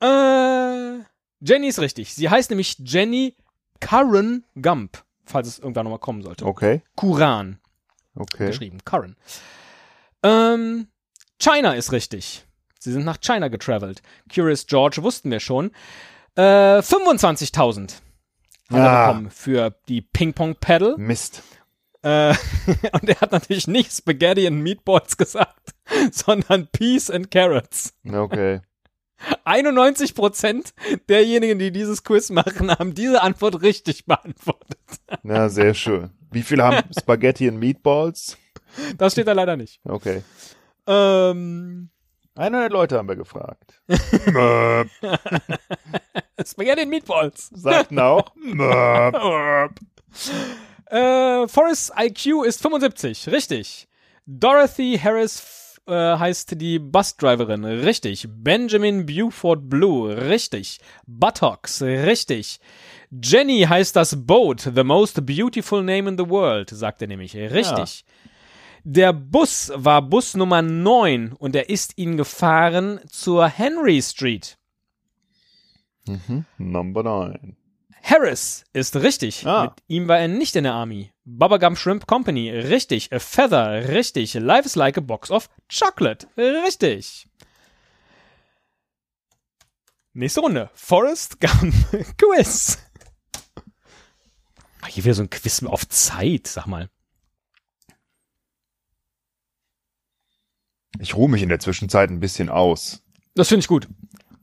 Äh, 0.00 1.04
Jenny 1.40 1.68
ist 1.68 1.78
richtig. 1.80 2.14
Sie 2.14 2.28
heißt 2.28 2.50
nämlich 2.50 2.76
Jenny 2.78 3.36
Curran 3.80 4.44
Gump, 4.60 5.04
falls 5.26 5.48
es 5.48 5.58
irgendwann 5.58 5.84
nochmal 5.84 5.98
kommen 6.00 6.22
sollte. 6.22 6.46
Okay. 6.46 6.82
Kuran 6.96 7.58
Okay. 8.16 8.46
geschrieben. 8.46 8.78
Curran. 8.84 9.16
Ähm, 10.22 10.88
China 11.38 11.74
ist 11.74 11.92
richtig. 11.92 12.46
Sie 12.78 12.92
sind 12.92 13.04
nach 13.04 13.18
China 13.20 13.48
getravelt. 13.48 14.02
Curious 14.32 14.66
George 14.66 15.02
wussten 15.02 15.30
wir 15.30 15.40
schon. 15.40 15.72
Äh, 16.36 16.80
25.000 16.80 18.00
hat 18.70 18.78
er 18.78 18.90
Ah. 18.90 19.06
bekommen 19.12 19.30
für 19.30 19.74
die 19.88 20.00
Ping-Pong-Paddle. 20.02 20.96
Mist. 20.98 21.42
Äh, 22.02 22.34
und 22.92 23.08
er 23.08 23.20
hat 23.20 23.32
natürlich 23.32 23.66
nicht 23.66 23.92
Spaghetti 23.92 24.46
and 24.46 24.62
Meatballs 24.62 25.16
gesagt, 25.18 25.74
sondern 26.12 26.66
Peas 26.68 27.10
and 27.10 27.30
Carrots. 27.30 27.94
Okay. 28.06 28.60
91% 29.46 30.72
derjenigen, 31.08 31.58
die 31.58 31.70
dieses 31.72 32.02
Quiz 32.04 32.30
machen, 32.30 32.70
haben 32.70 32.94
diese 32.94 33.22
Antwort 33.22 33.62
richtig 33.62 34.04
beantwortet. 34.06 34.76
Na, 35.22 35.48
sehr 35.48 35.72
schön. 35.74 36.10
Wie 36.30 36.42
viele 36.42 36.64
haben 36.64 36.90
Spaghetti 36.98 37.48
and 37.48 37.58
Meatballs? 37.58 38.36
Das 38.98 39.12
steht 39.12 39.28
da 39.28 39.32
leider 39.32 39.56
nicht. 39.56 39.80
Okay. 39.84 40.22
Ähm, 40.86 41.90
100 42.36 42.72
Leute 42.72 42.98
haben 42.98 43.08
wir 43.08 43.16
gefragt. 43.16 43.80
Spaghetti 46.44 46.82
and 46.82 46.90
Meatballs. 46.90 47.50
Sagten 47.54 47.98
auch. 47.98 48.32
Äh, 50.90 51.48
Forrest 51.48 51.92
IQ 51.98 52.44
ist 52.44 52.60
75, 52.62 53.28
richtig. 53.28 53.88
Dorothy 54.26 55.00
Harris 55.02 55.80
äh, 55.86 55.92
heißt 55.92 56.60
die 56.60 56.78
Busdriverin, 56.78 57.64
richtig. 57.64 58.28
Benjamin 58.30 59.04
Buford 59.06 59.68
Blue, 59.68 60.14
richtig. 60.14 60.78
Buttocks, 61.06 61.82
richtig. 61.82 62.60
Jenny 63.10 63.62
heißt 63.68 63.96
das 63.96 64.24
Boat, 64.26 64.70
the 64.74 64.84
most 64.84 65.24
beautiful 65.26 65.82
name 65.82 66.08
in 66.08 66.18
the 66.18 66.28
world, 66.28 66.70
sagt 66.70 67.02
er 67.02 67.08
nämlich, 67.08 67.34
richtig. 67.34 68.04
Der 68.86 69.14
Bus 69.14 69.72
war 69.74 70.02
Bus 70.02 70.34
Nummer 70.34 70.60
9 70.60 71.32
und 71.32 71.56
er 71.56 71.70
ist 71.70 71.96
ihn 71.96 72.18
gefahren 72.18 73.00
zur 73.08 73.48
Henry 73.48 74.02
Street. 74.02 74.58
Number 76.58 77.02
9. 77.02 77.56
Harris 78.02 78.64
ist 78.74 78.96
richtig. 78.96 79.46
Ah. 79.46 79.62
Mit 79.64 79.72
ihm 79.86 80.06
war 80.06 80.18
er 80.18 80.28
nicht 80.28 80.54
in 80.54 80.64
der 80.64 80.74
Army. 80.74 81.10
Bubblegum 81.24 81.76
Shrimp 81.76 82.06
Company, 82.06 82.50
richtig. 82.50 83.10
A 83.10 83.18
Feather, 83.18 83.88
richtig. 83.88 84.34
Life 84.34 84.66
is 84.66 84.76
like 84.76 84.98
a 84.98 85.00
box 85.00 85.30
of 85.30 85.48
chocolate, 85.70 86.26
richtig. 86.36 87.26
Nächste 90.12 90.40
Runde. 90.40 90.68
Forrest 90.74 91.40
Gump 91.40 91.74
Quiz. 92.18 92.78
Hier 94.88 95.04
wieder 95.04 95.14
so 95.14 95.22
ein 95.22 95.30
Quiz 95.30 95.62
auf 95.62 95.88
Zeit, 95.88 96.46
sag 96.46 96.66
mal. 96.66 96.90
Ich 100.98 101.14
ruhe 101.16 101.28
mich 101.28 101.42
in 101.42 101.48
der 101.48 101.58
Zwischenzeit 101.58 102.10
ein 102.10 102.20
bisschen 102.20 102.48
aus. 102.48 103.02
Das 103.34 103.48
finde 103.48 103.60
ich 103.60 103.68
gut. 103.68 103.88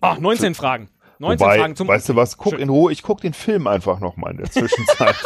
Ah, 0.02 0.18
19 0.20 0.56
Fragen. 0.56 0.90
19 1.20 1.40
Wobei, 1.40 1.60
Fragen 1.60 1.76
zum 1.76 1.88
weißt 1.88 2.10
du 2.10 2.16
was, 2.16 2.38
guck 2.38 2.54
Schön. 2.54 2.62
in 2.62 2.70
Ruhe, 2.70 2.92
ich 2.92 3.04
guck 3.04 3.22
den 3.22 3.34
Film 3.34 3.68
einfach 3.68 4.00
nochmal 4.00 4.32
in 4.32 4.38
der 4.38 4.50
Zwischenzeit. 4.50 5.16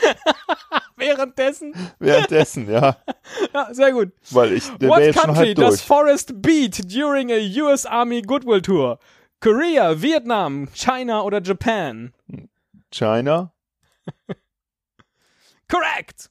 Währenddessen. 0.96 1.74
Währenddessen, 1.98 2.70
ja. 2.70 2.96
Ja, 3.54 3.72
sehr 3.72 3.92
gut. 3.92 4.12
Weil 4.30 4.52
ich, 4.52 4.68
der 4.78 4.88
What 4.88 5.14
country 5.14 5.54
does 5.54 5.76
durch. 5.76 5.82
Forrest 5.82 6.42
beat 6.42 6.92
during 6.92 7.30
a 7.30 7.38
US 7.62 7.86
Army 7.86 8.22
Goodwill 8.22 8.60
Tour? 8.60 8.98
Korea, 9.40 10.00
Vietnam, 10.02 10.68
China 10.74 11.22
oder 11.22 11.40
Japan? 11.40 12.12
China? 12.92 13.52
Correct! 15.68 16.30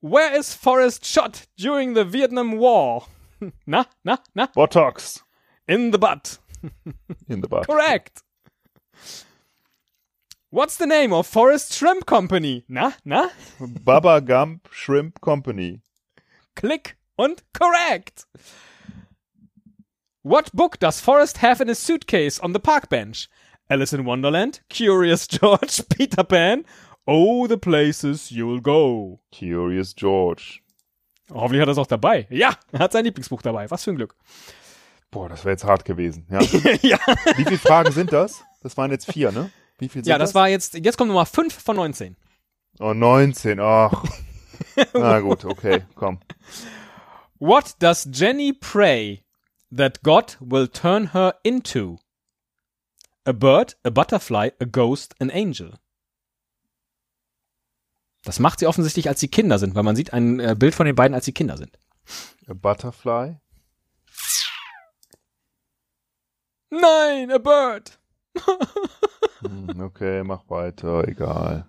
Where 0.00 0.34
is 0.34 0.54
Forrest 0.54 1.04
shot 1.04 1.46
during 1.58 1.92
the 1.92 2.04
Vietnam 2.04 2.52
War? 2.52 3.06
Na, 3.66 3.84
na, 4.04 4.16
na? 4.34 4.46
Botox. 4.56 5.22
In 5.68 5.90
the 5.90 5.98
butt. 5.98 6.38
In 7.28 7.42
the 7.42 7.48
butt. 7.48 7.66
Correct! 7.66 8.22
What's 10.48 10.76
the 10.76 10.86
name 10.86 11.12
of 11.12 11.26
Forrest 11.26 11.72
Shrimp 11.74 12.06
Company? 12.06 12.64
Na, 12.68 12.92
na? 13.04 13.28
Baba 13.60 14.20
Gump 14.20 14.68
Shrimp 14.72 15.20
Company. 15.20 15.80
Click 16.56 16.96
und 17.18 17.42
correct! 17.52 18.24
What 20.22 20.52
book 20.52 20.78
does 20.78 21.00
Forrest 21.00 21.38
have 21.38 21.60
in 21.60 21.68
his 21.68 21.78
suitcase 21.78 22.38
on 22.40 22.52
the 22.52 22.60
park 22.60 22.88
bench? 22.88 23.28
Alice 23.70 23.92
in 23.92 24.04
Wonderland, 24.04 24.60
Curious 24.68 25.26
George, 25.28 25.80
Peter 25.90 26.24
Pan, 26.24 26.64
Oh, 27.06 27.46
the 27.46 27.56
places 27.56 28.30
you'll 28.30 28.60
go. 28.60 29.20
Curious 29.32 29.94
George. 29.94 30.60
Hoffentlich 31.32 31.60
hat 31.60 31.68
er 31.68 31.72
es 31.72 31.78
auch 31.78 31.86
dabei. 31.86 32.26
Ja, 32.30 32.56
er 32.72 32.80
hat 32.80 32.92
sein 32.92 33.04
Lieblingsbuch 33.04 33.42
dabei. 33.42 33.70
Was 33.70 33.84
für 33.84 33.90
ein 33.90 33.96
Glück. 33.96 34.16
Boah, 35.10 35.28
das 35.28 35.44
wäre 35.44 35.52
jetzt 35.52 35.64
hart 35.64 35.84
gewesen. 35.84 36.26
Ja. 36.30 36.40
ja. 36.82 36.98
Wie 37.36 37.44
viele 37.44 37.58
Fragen 37.58 37.92
sind 37.92 38.12
das? 38.12 38.44
Das 38.62 38.76
waren 38.76 38.90
jetzt 38.90 39.10
vier, 39.10 39.32
ne? 39.32 39.50
Wie 39.78 39.88
viel 39.88 40.04
sind 40.04 40.10
ja, 40.10 40.18
das 40.18 40.34
war 40.34 40.48
jetzt, 40.48 40.74
jetzt 40.74 40.96
kommt 40.98 41.08
Nummer 41.08 41.26
5 41.26 41.52
von 41.52 41.76
19. 41.76 42.16
Oh, 42.78 42.92
19. 42.92 43.58
Ach. 43.60 44.04
Na 44.92 45.20
gut, 45.20 45.44
okay, 45.44 45.82
komm. 45.94 46.20
What 47.38 47.76
does 47.78 48.08
Jenny 48.12 48.52
pray 48.52 49.24
that 49.74 50.02
God 50.02 50.36
will 50.40 50.68
turn 50.68 51.12
her 51.14 51.36
into? 51.42 51.98
A 53.24 53.32
bird, 53.32 53.76
a 53.84 53.90
butterfly, 53.90 54.50
a 54.60 54.66
ghost, 54.66 55.14
an 55.20 55.30
angel. 55.30 55.78
Das 58.24 58.38
macht 58.38 58.58
sie 58.58 58.66
offensichtlich, 58.66 59.08
als 59.08 59.20
sie 59.20 59.28
Kinder 59.28 59.58
sind, 59.58 59.74
weil 59.74 59.82
man 59.82 59.96
sieht 59.96 60.12
ein 60.12 60.40
äh, 60.40 60.54
Bild 60.58 60.74
von 60.74 60.86
den 60.86 60.94
beiden, 60.94 61.14
als 61.14 61.24
sie 61.24 61.32
Kinder 61.32 61.56
sind. 61.56 61.78
A 62.48 62.52
Butterfly? 62.54 63.36
Nein, 66.70 67.30
a 67.32 67.38
bird. 67.38 67.98
Hm, 69.40 69.80
okay, 69.80 70.22
mach 70.22 70.48
weiter, 70.48 71.06
egal. 71.08 71.66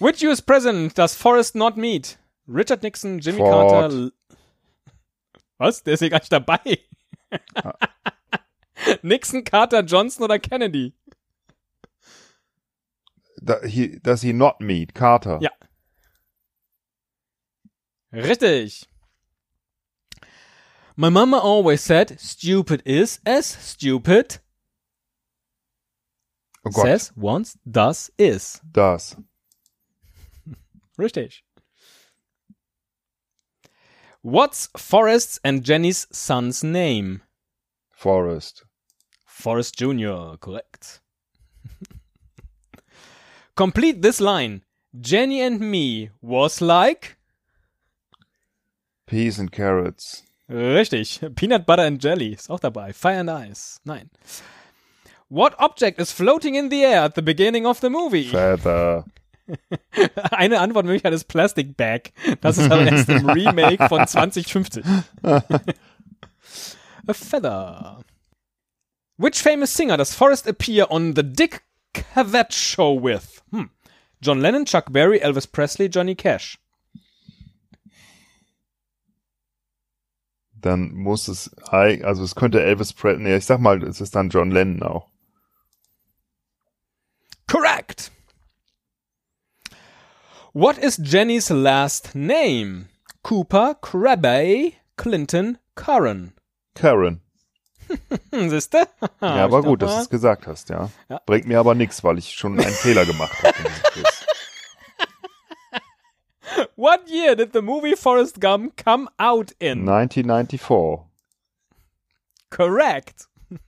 Which 0.00 0.24
US 0.26 0.42
president 0.42 0.96
does 0.98 1.14
Forrest 1.14 1.54
not 1.54 1.76
meet? 1.76 2.18
Richard 2.48 2.82
Nixon, 2.82 3.18
Jimmy 3.18 3.38
Ford. 3.38 3.70
Carter. 3.70 3.94
L- 3.94 4.12
Was? 5.58 5.82
Der 5.82 5.94
ist 5.94 6.00
hier 6.00 6.10
gar 6.10 6.18
nicht 6.18 6.32
dabei. 6.32 6.58
Nixon, 9.02 9.44
Carter, 9.44 9.80
Johnson 9.84 10.24
oder 10.24 10.38
Kennedy? 10.38 10.94
He, 13.66 13.98
does 14.02 14.22
he 14.22 14.32
not 14.32 14.60
meet 14.60 14.94
Carter? 14.94 15.38
Ja. 15.40 15.50
Richtig. 18.12 18.86
My 20.96 21.10
mama 21.10 21.38
always 21.38 21.82
said, 21.82 22.18
stupid 22.18 22.82
is 22.86 23.20
as 23.26 23.46
stupid 23.46 24.38
Oh 26.66 26.70
Gott, 26.70 26.86
says, 26.86 27.12
once, 27.14 27.56
does, 27.70 28.10
is. 28.18 28.60
das. 28.72 29.14
Richtig. 30.98 31.42
What's 34.22 34.68
Forrest's 34.76 35.38
and 35.44 35.62
Jenny's 35.62 36.08
son's 36.10 36.64
name? 36.64 37.22
Forest. 37.92 38.64
Forrest 39.24 39.76
Jr., 39.78 40.36
correct. 40.40 41.00
Complete 43.56 44.02
this 44.02 44.20
line. 44.20 44.62
Jenny 45.00 45.40
and 45.40 45.60
me 45.60 46.10
was 46.20 46.60
like. 46.60 47.16
Peas 49.06 49.38
and 49.38 49.50
carrots. 49.50 50.24
Richtig. 50.50 51.20
Peanut 51.34 51.64
Butter 51.66 51.82
and 51.84 52.02
Jelly 52.02 52.34
ist 52.34 52.50
auch 52.50 52.60
dabei. 52.60 52.92
Fire 52.92 53.20
and 53.20 53.30
Ice. 53.30 53.80
Nein. 53.84 54.10
What 55.28 55.54
object 55.58 55.98
is 55.98 56.12
floating 56.12 56.54
in 56.54 56.68
the 56.68 56.84
air 56.84 57.00
at 57.02 57.14
the 57.14 57.22
beginning 57.22 57.66
of 57.66 57.80
the 57.80 57.88
movie? 57.90 58.28
Feather. 58.28 59.04
Eine 60.30 60.60
Antwortmöglichkeit 60.60 61.12
ist 61.12 61.24
Plastic 61.24 61.76
Bag. 61.76 62.12
Das 62.40 62.58
ist 62.58 62.70
aber 62.70 62.86
erst 62.86 63.08
im 63.08 63.28
Remake 63.28 63.88
von 63.88 64.06
2050. 64.06 64.84
A 67.08 67.12
feather. 67.12 68.00
Which 69.16 69.40
famous 69.40 69.72
singer 69.72 69.96
does 69.96 70.14
Forrest 70.14 70.46
appear 70.46 70.90
on 70.90 71.14
the 71.14 71.22
Dick 71.22 71.62
Cavett 71.94 72.52
Show 72.52 72.94
with? 72.94 73.42
Hm. 73.50 73.70
John 74.20 74.40
Lennon, 74.40 74.64
Chuck 74.64 74.92
Berry, 74.92 75.20
Elvis 75.20 75.50
Presley, 75.50 75.88
Johnny 75.88 76.14
Cash. 76.14 76.58
Dann 80.54 80.94
muss 80.94 81.28
es, 81.28 81.54
also 81.70 82.24
es 82.24 82.34
könnte 82.34 82.62
Elvis 82.62 82.92
Presley, 82.92 83.22
nee, 83.22 83.36
ich 83.36 83.46
sag 83.46 83.60
mal, 83.60 83.82
es 83.84 84.00
ist 84.00 84.16
dann 84.16 84.30
John 84.30 84.50
Lennon 84.50 84.82
auch. 84.82 85.08
Correct. 87.46 88.10
What 90.52 90.78
is 90.78 90.96
Jenny's 90.96 91.50
last 91.50 92.14
name? 92.14 92.88
Cooper, 93.22 93.74
Krabbe, 93.80 94.72
Clinton, 94.96 95.58
Curran. 95.74 96.32
Karen. 96.74 97.20
Hm, 98.32 98.50
siehste? 98.50 98.88
Ja, 99.20 99.44
aber 99.44 99.62
gut, 99.62 99.82
dass 99.82 99.94
du 99.94 100.00
es 100.02 100.10
gesagt 100.10 100.46
hast, 100.46 100.68
ja. 100.68 100.90
Ja. 101.08 101.20
Bringt 101.26 101.46
mir 101.46 101.58
aber 101.58 101.74
nichts, 101.74 102.04
weil 102.04 102.18
ich 102.18 102.32
schon 102.32 102.58
einen 102.58 102.72
Fehler 102.72 103.04
gemacht 103.04 103.42
habe. 103.42 103.54
What 106.76 107.08
year 107.08 107.34
did 107.34 107.52
the 107.52 107.62
movie 107.62 107.96
Forrest 107.96 108.40
Gump 108.40 108.76
come 108.76 109.08
out 109.18 109.52
in? 109.58 109.88
1994. 109.88 111.06
Correct. 112.50 113.26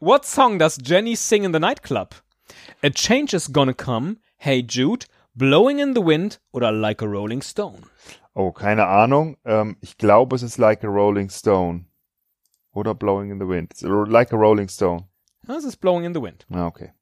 what 0.00 0.24
song 0.24 0.58
does 0.58 0.76
Jenny 0.76 1.14
sing 1.14 1.44
in 1.44 1.52
the 1.52 1.60
nightclub? 1.60 2.14
A 2.82 2.90
Change 2.90 3.34
is 3.34 3.48
Gonna 3.48 3.74
Come, 3.74 4.18
Hey 4.38 4.62
Jude, 4.62 5.06
Blowing 5.36 5.78
in 5.78 5.94
the 5.94 6.02
Wind 6.02 6.38
oder 6.52 6.72
Like 6.72 7.00
a 7.00 7.06
Rolling 7.06 7.42
Stone? 7.42 7.84
Oh, 8.34 8.52
keine 8.52 8.86
Ahnung. 8.86 9.36
Ähm, 9.44 9.76
ich 9.80 9.98
glaube, 9.98 10.36
es 10.36 10.42
ist 10.42 10.58
Like 10.58 10.84
a 10.84 10.88
Rolling 10.88 11.28
Stone. 11.28 11.86
Oder 12.72 12.94
Blowing 12.94 13.30
in 13.30 13.38
the 13.38 13.46
Wind. 13.46 13.72
It's 13.72 13.82
like 13.82 14.32
a 14.32 14.36
Rolling 14.36 14.68
Stone. 14.68 15.08
Das 15.46 15.64
ist 15.64 15.76
Blowing 15.76 16.04
in 16.04 16.14
the 16.14 16.22
Wind. 16.22 16.46
Ah, 16.50 16.66
okay. 16.66 16.92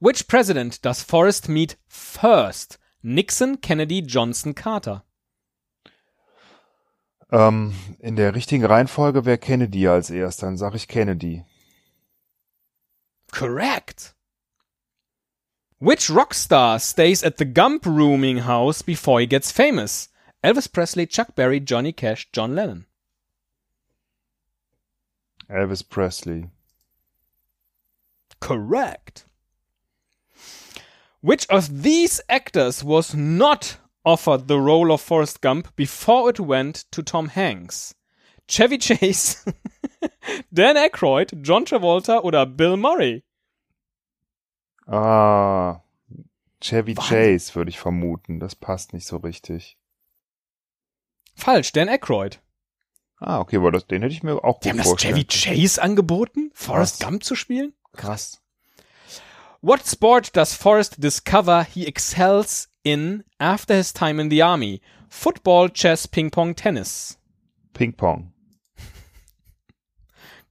Which 0.00 0.26
president 0.26 0.84
does 0.84 1.02
Forrest 1.02 1.48
meet 1.48 1.76
first? 1.86 2.78
Nixon, 3.02 3.60
Kennedy, 3.60 4.00
Johnson, 4.00 4.54
Carter. 4.54 5.04
Ähm, 7.30 7.74
in 8.00 8.16
der 8.16 8.34
richtigen 8.34 8.64
Reihenfolge 8.64 9.24
wäre 9.24 9.38
Kennedy 9.38 9.86
als 9.86 10.10
erster. 10.10 10.46
Dann 10.46 10.56
sage 10.56 10.76
ich 10.76 10.88
Kennedy. 10.88 11.44
Correct. 13.30 14.16
Which 15.78 16.10
rock 16.10 16.34
star 16.34 16.78
stays 16.78 17.22
at 17.22 17.38
the 17.38 17.46
Gump 17.46 17.86
rooming 17.86 18.44
house 18.44 18.82
before 18.82 19.20
he 19.20 19.26
gets 19.26 19.52
famous? 19.52 20.10
Elvis 20.42 20.72
Presley, 20.72 21.06
Chuck 21.06 21.34
Berry, 21.34 21.60
Johnny 21.60 21.92
Cash, 21.92 22.30
John 22.32 22.54
Lennon. 22.54 22.86
Elvis 25.50 25.86
Presley. 25.86 26.48
Correct. 28.40 29.26
Which 31.20 31.46
of 31.50 31.82
these 31.82 32.20
actors 32.28 32.82
was 32.82 33.14
not 33.14 33.76
offered 34.04 34.48
the 34.48 34.58
role 34.58 34.90
of 34.90 35.02
Forrest 35.02 35.42
Gump 35.42 35.76
before 35.76 36.30
it 36.30 36.40
went 36.40 36.86
to 36.92 37.02
Tom 37.02 37.28
Hanks? 37.28 37.94
Chevy 38.48 38.78
Chase, 38.78 39.44
Dan 40.52 40.76
Aykroyd, 40.76 41.42
John 41.42 41.64
Travolta 41.64 42.24
oder 42.24 42.46
Bill 42.46 42.76
Murray? 42.76 43.22
Ah, 44.88 45.82
Chevy 46.60 46.96
Wahnsinn. 46.96 47.08
Chase 47.08 47.54
würde 47.54 47.68
ich 47.68 47.78
vermuten. 47.78 48.40
Das 48.40 48.54
passt 48.54 48.92
nicht 48.92 49.06
so 49.06 49.18
richtig. 49.18 49.76
Falsch, 51.40 51.72
Dan 51.72 51.88
Aykroyd. 51.88 52.40
Ah, 53.18 53.40
okay, 53.40 53.56
aber 53.56 53.70
das, 53.72 53.86
den 53.86 54.02
hätte 54.02 54.14
ich 54.14 54.22
mir 54.22 54.42
auch 54.44 54.60
Die 54.60 54.70
gut 54.70 54.80
haben 54.80 54.90
das 54.90 55.00
Chevy 55.02 55.24
Chase 55.24 55.82
angeboten, 55.82 56.50
Forrest. 56.54 57.02
Gump 57.02 57.22
zu 57.24 57.34
spielen? 57.34 57.74
Krass. 57.92 58.40
What 59.60 59.86
sport 59.86 60.34
does 60.36 60.54
Forrest 60.54 61.02
discover 61.02 61.64
he 61.64 61.86
excels 61.86 62.70
in 62.82 63.24
after 63.38 63.74
his 63.76 63.92
time 63.92 64.20
in 64.22 64.30
the 64.30 64.42
army? 64.42 64.80
Football, 65.10 65.68
chess, 65.70 66.08
ping 66.08 66.30
pong, 66.30 66.54
tennis. 66.54 67.18
Ping 67.74 67.92
Pong. 67.92 68.32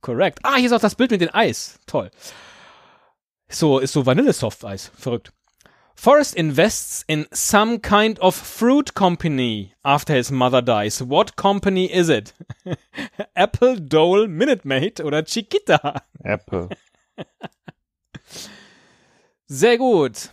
Korrekt. 0.02 0.40
Ah, 0.44 0.56
hier 0.58 0.68
ist 0.68 0.74
auch 0.74 0.80
das 0.80 0.96
Bild 0.96 1.12
mit 1.12 1.22
dem 1.22 1.30
Eis. 1.34 1.80
Toll. 1.88 2.12
So, 3.50 3.80
ist 3.80 3.94
so 3.94 4.06
Vanillesoft-Eis. 4.06 4.92
Verrückt. 4.96 5.34
Forrest 6.00 6.34
invests 6.34 7.04
in 7.08 7.28
some 7.34 7.80
kind 7.80 8.18
of 8.22 8.34
fruit 8.34 8.94
company 8.94 9.74
after 9.84 10.14
his 10.16 10.32
mother 10.32 10.62
dies. 10.62 11.02
What 11.02 11.36
company 11.36 11.88
is 11.92 12.08
it? 12.08 12.34
Apple, 13.36 13.82
Dole, 13.82 14.30
Minute 14.30 14.66
Maid 14.66 15.02
oder 15.02 15.24
Chiquita? 15.26 16.02
Apple. 16.24 16.70
Sehr 19.48 19.78
gut. 19.78 20.30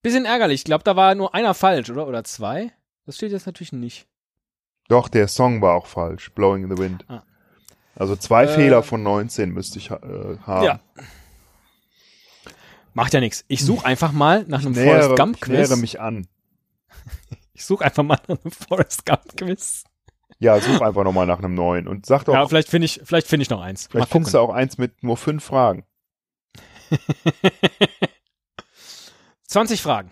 Bisschen 0.00 0.24
ärgerlich. 0.24 0.60
Ich 0.60 0.64
glaube, 0.64 0.84
da 0.84 0.96
war 0.96 1.14
nur 1.14 1.34
einer 1.34 1.52
falsch, 1.52 1.90
oder? 1.90 2.06
Oder 2.06 2.24
zwei? 2.24 2.72
Das 3.04 3.16
steht 3.16 3.32
jetzt 3.32 3.44
natürlich 3.44 3.72
nicht. 3.72 4.06
Doch, 4.88 5.08
der 5.10 5.28
Song 5.28 5.60
war 5.60 5.74
auch 5.74 5.86
falsch. 5.86 6.30
Blowing 6.30 6.64
in 6.64 6.74
the 6.74 6.82
Wind. 6.82 7.04
Ah. 7.08 7.24
Also 7.94 8.16
zwei 8.16 8.44
Äh, 8.44 8.48
Fehler 8.48 8.82
von 8.82 9.02
19 9.02 9.50
müsste 9.50 9.78
ich 9.78 9.90
äh, 9.90 9.98
haben. 10.46 10.64
Ja. 10.64 10.80
Macht 12.94 13.14
ja 13.14 13.20
nichts. 13.20 13.44
Ich 13.48 13.64
suche 13.64 13.86
einfach 13.86 14.12
mal 14.12 14.44
nach 14.48 14.60
einem 14.60 14.72
Nähere, 14.72 15.02
Forrest 15.02 15.16
Gump 15.16 15.36
ich 15.40 15.48
nähere 15.48 15.66
Quiz. 15.68 15.80
mich 15.80 16.00
an. 16.00 16.26
Ich 17.52 17.66
suche 17.66 17.84
einfach 17.84 18.02
mal 18.02 18.18
nach 18.26 18.38
einem 18.42 18.50
Forrest 18.52 19.04
Gump 19.04 19.36
Quiz. 19.36 19.84
Ja, 20.38 20.58
such 20.58 20.80
einfach 20.80 21.04
nochmal 21.04 21.26
nach 21.26 21.40
einem 21.40 21.54
neuen. 21.54 21.86
Und 21.86 22.06
sag 22.06 22.24
doch, 22.24 22.32
Ja, 22.32 22.48
vielleicht 22.48 22.70
finde 22.70 22.86
ich, 22.86 23.02
vielleicht 23.04 23.26
finde 23.26 23.42
ich 23.42 23.50
noch 23.50 23.60
eins. 23.60 23.88
Vielleicht 23.90 24.10
findest 24.10 24.32
du 24.32 24.38
auch 24.38 24.48
eins 24.48 24.78
mit 24.78 25.02
nur 25.02 25.18
fünf 25.18 25.44
Fragen. 25.44 25.84
20 29.46 29.82
Fragen. 29.82 30.10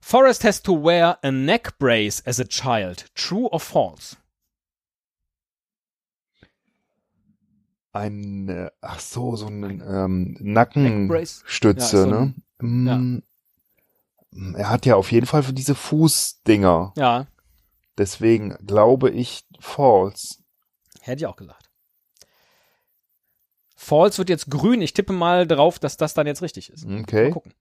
Forrest 0.00 0.44
has 0.44 0.62
to 0.62 0.72
wear 0.80 1.18
a 1.22 1.32
neck 1.32 1.76
brace 1.78 2.22
as 2.24 2.38
a 2.38 2.44
child. 2.44 3.06
True 3.16 3.48
or 3.50 3.58
false? 3.58 4.16
Ein, 7.98 8.48
äh, 8.48 8.70
ach 8.80 9.00
so, 9.00 9.36
so 9.36 9.46
ein 9.46 9.62
ähm? 9.86 10.36
Nackenstütze, 10.40 11.96
Ja, 11.96 12.02
so 12.02 12.06
ne? 12.08 12.34
Mm, 12.60 13.22
Er 14.56 14.70
hat 14.70 14.86
ja 14.86 14.96
auf 14.96 15.10
jeden 15.12 15.26
Fall 15.26 15.42
für 15.42 15.52
diese 15.52 15.74
Fußdinger. 15.74 16.92
Ja, 16.96 17.26
Deswegen 17.96 18.56
glaube 18.64 19.10
ich 19.10 19.44
false. 19.58 20.36
hätte 21.00 21.22
ich 21.22 21.26
auch 21.26 21.36
gesagt. 21.36 21.68
False 23.74 24.18
wird 24.18 24.28
jetzt 24.28 24.50
grün. 24.50 24.82
Ich 24.82 24.92
tippe 24.92 25.12
mal 25.12 25.46
drauf, 25.46 25.78
dass 25.78 25.96
das 25.96 26.14
dann 26.14 26.26
jetzt 26.26 26.42
richtig 26.42 26.70
ist. 26.70 26.86
Mal 26.86 27.00
Okay. 27.00 27.30
gucken. 27.30 27.52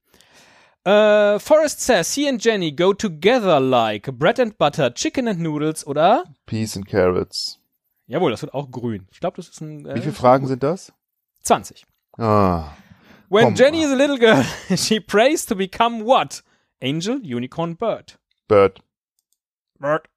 Äh, 0.84 1.40
Forrest 1.40 1.82
says 1.82 2.14
he 2.14 2.28
and 2.30 2.44
Jenny 2.44 2.72
go 2.72 2.94
together 2.94 3.60
like 3.60 4.12
bread 4.18 4.40
and 4.40 4.58
butter, 4.58 4.94
chicken 4.94 5.28
and 5.28 5.40
noodles 5.40 5.86
oder? 5.86 6.24
Peas 6.46 6.76
and 6.78 6.88
Carrots. 6.88 7.60
Jawohl, 8.08 8.32
das 8.32 8.42
wird 8.42 8.54
auch 8.54 8.72
grün. 8.72 9.08
Ich 9.12 9.20
glaube, 9.20 9.36
das 9.38 9.50
ist 9.50 9.62
ein. 9.62 9.86
Äh, 9.86 9.96
Wie 9.96 10.02
viele 10.02 10.14
Fragen 10.14 10.48
sind 10.48 10.64
das? 10.64 10.94
20. 11.44 11.86
Ah, 12.18 12.72
When 13.30 13.44
Komm. 13.46 13.56
Jenny 13.56 13.84
is 13.84 13.92
a 13.92 13.96
little 13.96 14.18
girl, 14.18 14.44
she 14.78 15.00
prays 15.00 15.46
to 15.46 15.56
become 15.56 16.06
what? 16.06 16.44
Angel, 16.82 17.20
Unicorn, 17.22 17.76
Bird. 17.76 18.18
Bird. 18.48 18.82
Bird. 19.80 20.08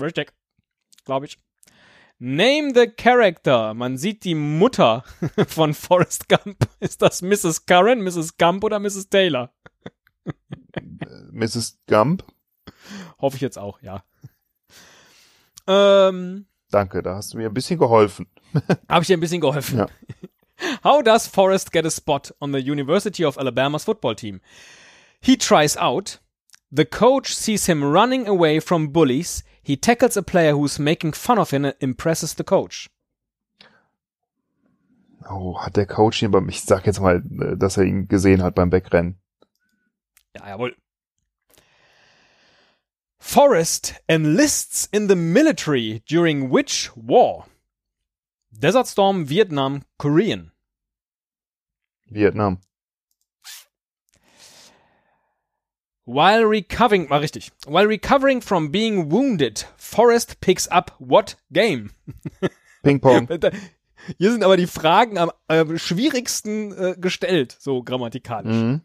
Richtig. 0.00 0.32
Glaube 1.04 1.26
ich. 1.26 1.38
Name 2.18 2.72
the 2.74 2.86
character. 2.88 3.72
Man 3.72 3.96
sieht 3.96 4.24
die 4.24 4.34
Mutter 4.34 5.04
von 5.48 5.72
Forrest 5.72 6.28
Gump. 6.28 6.68
Ist 6.80 7.00
das 7.00 7.22
Mrs. 7.22 7.64
Curran, 7.64 8.02
Mrs. 8.02 8.36
Gump 8.36 8.62
oder 8.64 8.78
Mrs. 8.78 9.08
Taylor? 9.08 9.50
Mrs. 11.32 11.78
Gump. 11.86 12.24
Hoffe 13.18 13.36
ich 13.36 13.40
jetzt 13.42 13.58
auch, 13.58 13.80
ja. 13.80 14.04
Ähm, 15.66 16.46
Danke, 16.70 17.02
da 17.02 17.16
hast 17.16 17.34
du 17.34 17.38
mir 17.38 17.48
ein 17.48 17.54
bisschen 17.54 17.78
geholfen. 17.78 18.26
Habe 18.88 19.02
ich 19.02 19.08
dir 19.08 19.16
ein 19.16 19.20
bisschen 19.20 19.40
geholfen. 19.40 19.78
Ja. 19.78 19.88
How 20.84 21.02
does 21.02 21.26
Forrest 21.26 21.72
get 21.72 21.86
a 21.86 21.90
spot 21.90 22.32
on 22.40 22.52
the 22.52 22.60
University 22.60 23.24
of 23.24 23.38
Alabama's 23.38 23.84
football 23.84 24.14
team? 24.14 24.40
He 25.20 25.36
tries 25.36 25.76
out. 25.76 26.20
The 26.70 26.84
coach 26.84 27.34
sees 27.34 27.66
him 27.66 27.82
running 27.82 28.28
away 28.28 28.60
from 28.60 28.92
bullies. 28.92 29.42
He 29.62 29.76
tackles 29.76 30.16
a 30.16 30.22
player 30.22 30.52
who's 30.52 30.78
making 30.78 31.12
fun 31.14 31.38
of 31.38 31.50
him 31.50 31.64
and 31.64 31.74
impresses 31.80 32.34
the 32.34 32.44
coach. 32.44 32.88
Oh, 35.28 35.56
hat 35.60 35.76
der 35.76 35.86
Coach 35.86 36.22
ihn 36.22 36.30
beim, 36.30 36.48
ich 36.48 36.62
sag 36.62 36.86
jetzt 36.86 37.00
mal, 37.00 37.22
äh, 37.40 37.56
dass 37.56 37.76
er 37.76 37.84
ihn 37.84 38.08
gesehen 38.08 38.42
hat 38.42 38.54
beim 38.54 38.72
Wegrennen. 38.72 39.20
Ja, 40.34 40.48
jawohl. 40.48 40.76
Forrest 43.20 43.94
enlists 44.08 44.88
in 44.92 45.06
the 45.06 45.14
military 45.14 46.02
during 46.06 46.50
which 46.50 46.90
war? 46.96 47.44
Desert 48.58 48.86
Storm, 48.86 49.24
Vietnam, 49.24 49.84
Korean. 49.98 50.50
Vietnam. 52.10 52.58
While 56.04 56.44
recovering, 56.44 57.08
war 57.08 57.20
richtig. 57.20 57.52
While 57.66 57.86
recovering 57.86 58.40
from 58.40 58.70
being 58.70 59.10
wounded, 59.10 59.64
Forrest 59.76 60.40
picks 60.40 60.66
up 60.72 60.90
what 60.98 61.36
game? 61.52 61.90
Ping 62.82 62.98
Pong. 62.98 63.28
Hier 64.18 64.32
sind 64.32 64.42
aber 64.42 64.56
die 64.56 64.66
Fragen 64.66 65.18
am 65.18 65.30
äh, 65.46 65.78
schwierigsten 65.78 66.72
äh, 66.72 66.96
gestellt, 66.98 67.56
so 67.60 67.82
grammatikalisch. 67.82 68.56
Mhm. 68.56 68.80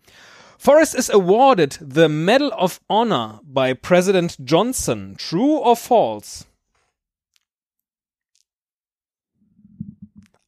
Forrest 0.66 0.96
is 0.96 1.12
awarded 1.12 1.78
the 1.80 2.10
Medal 2.10 2.52
of 2.52 2.82
Honor 2.90 3.40
by 3.44 3.76
President 3.76 4.36
Johnson. 4.44 5.16
True 5.16 5.60
or 5.60 5.76
false? 5.76 6.46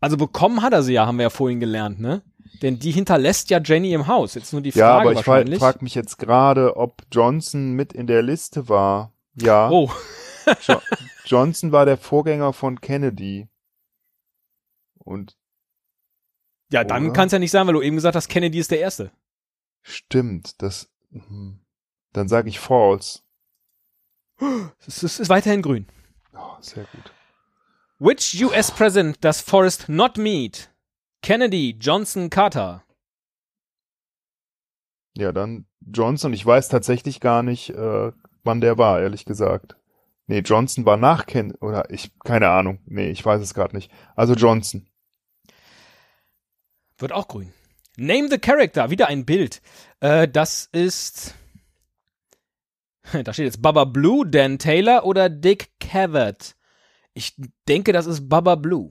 Also 0.01 0.17
bekommen 0.17 0.63
hat 0.63 0.73
er 0.73 0.81
sie 0.81 0.93
ja, 0.93 1.05
haben 1.05 1.19
wir 1.19 1.23
ja 1.23 1.29
vorhin 1.29 1.59
gelernt, 1.59 1.99
ne? 1.99 2.23
Denn 2.63 2.79
die 2.79 2.89
hinterlässt 2.89 3.51
ja 3.51 3.59
Jenny 3.63 3.93
im 3.93 4.07
Haus. 4.07 4.33
Jetzt 4.33 4.53
nur 4.53 4.63
die 4.63 4.71
Frage 4.71 4.79
Ja, 4.81 4.97
aber 4.97 5.13
ich 5.13 5.59
frage 5.59 5.83
mich 5.83 5.93
jetzt 5.93 6.17
gerade, 6.17 6.77
ob 6.77 7.03
Johnson 7.11 7.73
mit 7.73 7.93
in 7.93 8.07
der 8.07 8.23
Liste 8.23 8.67
war. 8.67 9.13
Ja, 9.39 9.69
oh, 9.69 9.91
jo 10.67 10.81
Johnson 11.25 11.71
war 11.71 11.85
der 11.85 11.97
Vorgänger 11.97 12.53
von 12.53 12.81
Kennedy. 12.81 13.49
Und 14.97 15.37
ja, 16.71 16.83
dann 16.83 17.13
kann 17.13 17.27
es 17.27 17.33
ja 17.33 17.39
nicht 17.39 17.51
sein, 17.51 17.67
weil 17.67 17.75
du 17.75 17.83
eben 17.83 17.97
gesagt 17.97 18.15
hast, 18.15 18.29
Kennedy 18.29 18.57
ist 18.57 18.71
der 18.71 18.79
Erste. 18.79 19.11
Stimmt, 19.87 20.61
das. 20.61 20.89
hm. 21.11 21.59
Dann 22.13 22.27
sage 22.27 22.49
ich 22.49 22.59
false. 22.59 23.19
Es 24.87 25.03
ist, 25.03 25.19
ist 25.19 25.29
weiterhin 25.29 25.61
grün. 25.61 25.87
Oh, 26.33 26.57
sehr 26.61 26.85
gut. 26.85 27.11
Which 27.99 28.43
US 28.43 28.71
President 28.71 29.23
does 29.23 29.41
Forrest 29.41 29.89
not 29.89 30.17
meet? 30.17 30.69
Kennedy, 31.21 31.75
Johnson, 31.79 32.29
Carter. 32.29 32.83
Ja, 35.17 35.31
dann 35.31 35.65
Johnson. 35.81 36.33
Ich 36.33 36.45
weiß 36.45 36.69
tatsächlich 36.69 37.19
gar 37.19 37.41
nicht, 37.41 37.71
äh, 37.71 38.11
wann 38.43 38.61
der 38.61 38.77
war, 38.77 39.01
ehrlich 39.01 39.25
gesagt. 39.25 39.75
Nee, 40.27 40.39
Johnson 40.39 40.85
war 40.85 40.97
nach 40.97 41.25
Ken 41.25 41.55
oder 41.55 41.89
ich 41.89 42.11
keine 42.19 42.49
Ahnung. 42.49 42.79
Nee, 42.85 43.09
ich 43.09 43.25
weiß 43.25 43.41
es 43.41 43.53
gerade 43.53 43.75
nicht. 43.75 43.91
Also 44.15 44.33
Johnson. 44.33 44.87
Wird 46.97 47.11
auch 47.11 47.27
grün. 47.27 47.53
Name 47.97 48.29
the 48.29 48.37
character. 48.37 48.89
Wieder 48.89 49.07
ein 49.07 49.25
Bild. 49.25 49.61
Äh, 49.99 50.27
das 50.27 50.69
ist. 50.71 51.33
Da 53.23 53.31
steht 53.31 53.45
jetzt 53.45 53.61
Baba 53.61 53.85
Blue, 53.85 54.27
Dan 54.27 54.59
Taylor 54.59 55.05
oder 55.05 55.29
Dick 55.29 55.69
Cavett. 55.79 56.55
Ich 57.13 57.35
denke, 57.67 57.93
das 57.93 58.05
ist 58.05 58.27
Baba 58.27 58.55
Blue. 58.55 58.89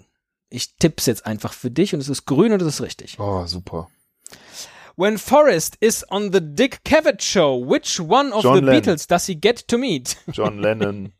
Ich 0.49 0.77
tipp's 0.77 1.05
jetzt 1.05 1.27
einfach 1.27 1.53
für 1.53 1.71
dich 1.71 1.93
und 1.93 2.01
es 2.01 2.09
ist 2.09 2.25
grün 2.25 2.53
und 2.55 2.63
es 2.63 2.69
ist 2.69 2.81
richtig. 2.81 3.19
Oh, 3.21 3.45
super. 3.45 3.89
When 4.97 5.19
Forrest 5.19 5.77
is 5.81 6.03
on 6.11 6.33
the 6.33 6.41
Dick 6.41 6.83
Cavett 6.83 7.23
show, 7.23 7.63
which 7.63 8.01
one 8.01 8.33
of 8.33 8.43
John 8.43 8.55
the 8.55 8.61
Lennon. 8.63 8.81
Beatles 8.81 9.07
does 9.07 9.27
he 9.27 9.35
get 9.39 9.69
to 9.69 9.77
meet? 9.77 10.17
John 10.33 10.61
Lennon. 10.61 11.13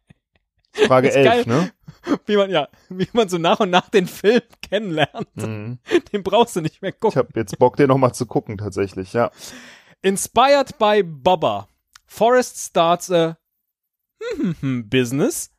Frage 0.72 1.08
Ist 1.08 1.16
11, 1.16 1.24
geil. 1.24 1.44
ne? 1.46 1.72
Wie 2.26 2.36
man, 2.36 2.50
ja, 2.50 2.68
wie 2.88 3.08
man 3.12 3.28
so 3.28 3.38
nach 3.38 3.60
und 3.60 3.70
nach 3.70 3.88
den 3.88 4.06
Film 4.06 4.42
kennenlernt. 4.62 5.28
Mhm. 5.36 5.78
Den 6.12 6.22
brauchst 6.22 6.54
du 6.56 6.60
nicht 6.60 6.80
mehr 6.82 6.92
Ich 6.92 7.00
gucken. 7.00 7.18
habe 7.18 7.28
jetzt 7.34 7.58
Bock, 7.58 7.76
den 7.76 7.88
nochmal 7.88 8.14
zu 8.14 8.26
gucken, 8.26 8.58
tatsächlich, 8.58 9.12
ja. 9.12 9.30
Inspired 10.02 10.78
by 10.78 11.02
Bubba, 11.02 11.68
Forrest 12.06 12.58
starts 12.58 13.10
a 13.10 13.36
business. 14.62 15.50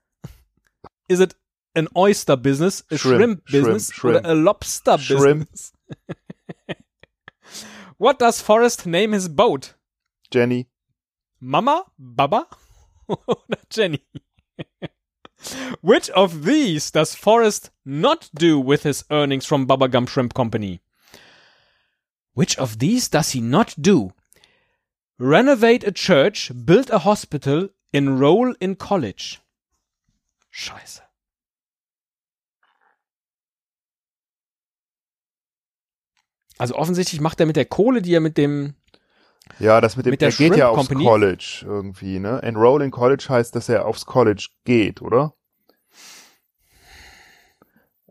Is 1.10 1.20
it 1.20 1.36
an 1.76 1.88
oyster 1.96 2.38
business, 2.38 2.86
a 2.92 2.98
shrimp, 2.98 3.20
Shrimp, 3.20 3.46
business, 3.46 3.94
shrimp, 3.94 4.18
shrimp. 4.20 4.26
a 4.28 4.34
lobster 4.34 4.98
Shrimp. 4.98 5.50
business? 5.52 5.74
What 7.98 8.20
does 8.20 8.42
Forrest 8.42 8.86
name 8.86 9.12
his 9.14 9.28
boat? 9.28 9.74
Jenny. 10.32 10.68
Mama, 11.40 11.86
Baba 11.98 12.48
oder 13.08 13.58
Jenny? 13.72 14.02
Which 15.82 16.10
of 16.10 16.44
these 16.44 16.92
does 16.92 17.16
Forrest 17.16 17.70
not 17.86 18.30
do 18.34 18.60
with 18.60 18.84
his 18.84 19.06
earnings 19.12 19.46
from 19.46 19.66
Baba 19.66 19.88
Gum 19.88 20.08
Shrimp 20.08 20.34
Company? 20.34 20.82
Which 22.34 22.58
of 22.58 22.80
these 22.80 23.10
does 23.10 23.32
he 23.32 23.42
not 23.42 23.76
do? 23.80 24.14
Renovate 25.20 25.84
a 25.84 25.92
church, 25.92 26.52
build 26.66 26.90
a 26.90 27.00
hospital, 27.00 27.70
enroll 27.92 28.54
in 28.60 28.76
college. 28.76 29.42
Scheiße. 30.52 31.02
Also 36.60 36.76
offensichtlich 36.76 37.22
macht 37.22 37.40
er 37.40 37.46
mit 37.46 37.56
der 37.56 37.66
Kohle, 37.66 38.02
die 38.02 38.14
er 38.14 38.20
mit 38.20 38.38
dem 38.38 38.76
Ja, 39.60 39.82
das 39.82 39.98
mit 39.98 40.06
dem, 40.06 40.12
Mit 40.12 40.22
der 40.22 40.30
er 40.30 40.36
geht 40.36 40.56
ja 40.56 40.70
aufs 40.70 40.88
Company? 40.88 41.04
College 41.06 41.64
irgendwie, 41.66 42.20
ne? 42.20 42.42
Enroll 42.44 42.82
in 42.82 42.92
College 42.92 43.26
heißt, 43.30 43.56
dass 43.56 43.70
er 43.70 43.86
aufs 43.86 44.06
College 44.06 44.48
geht, 44.66 45.02
oder? 45.02 45.34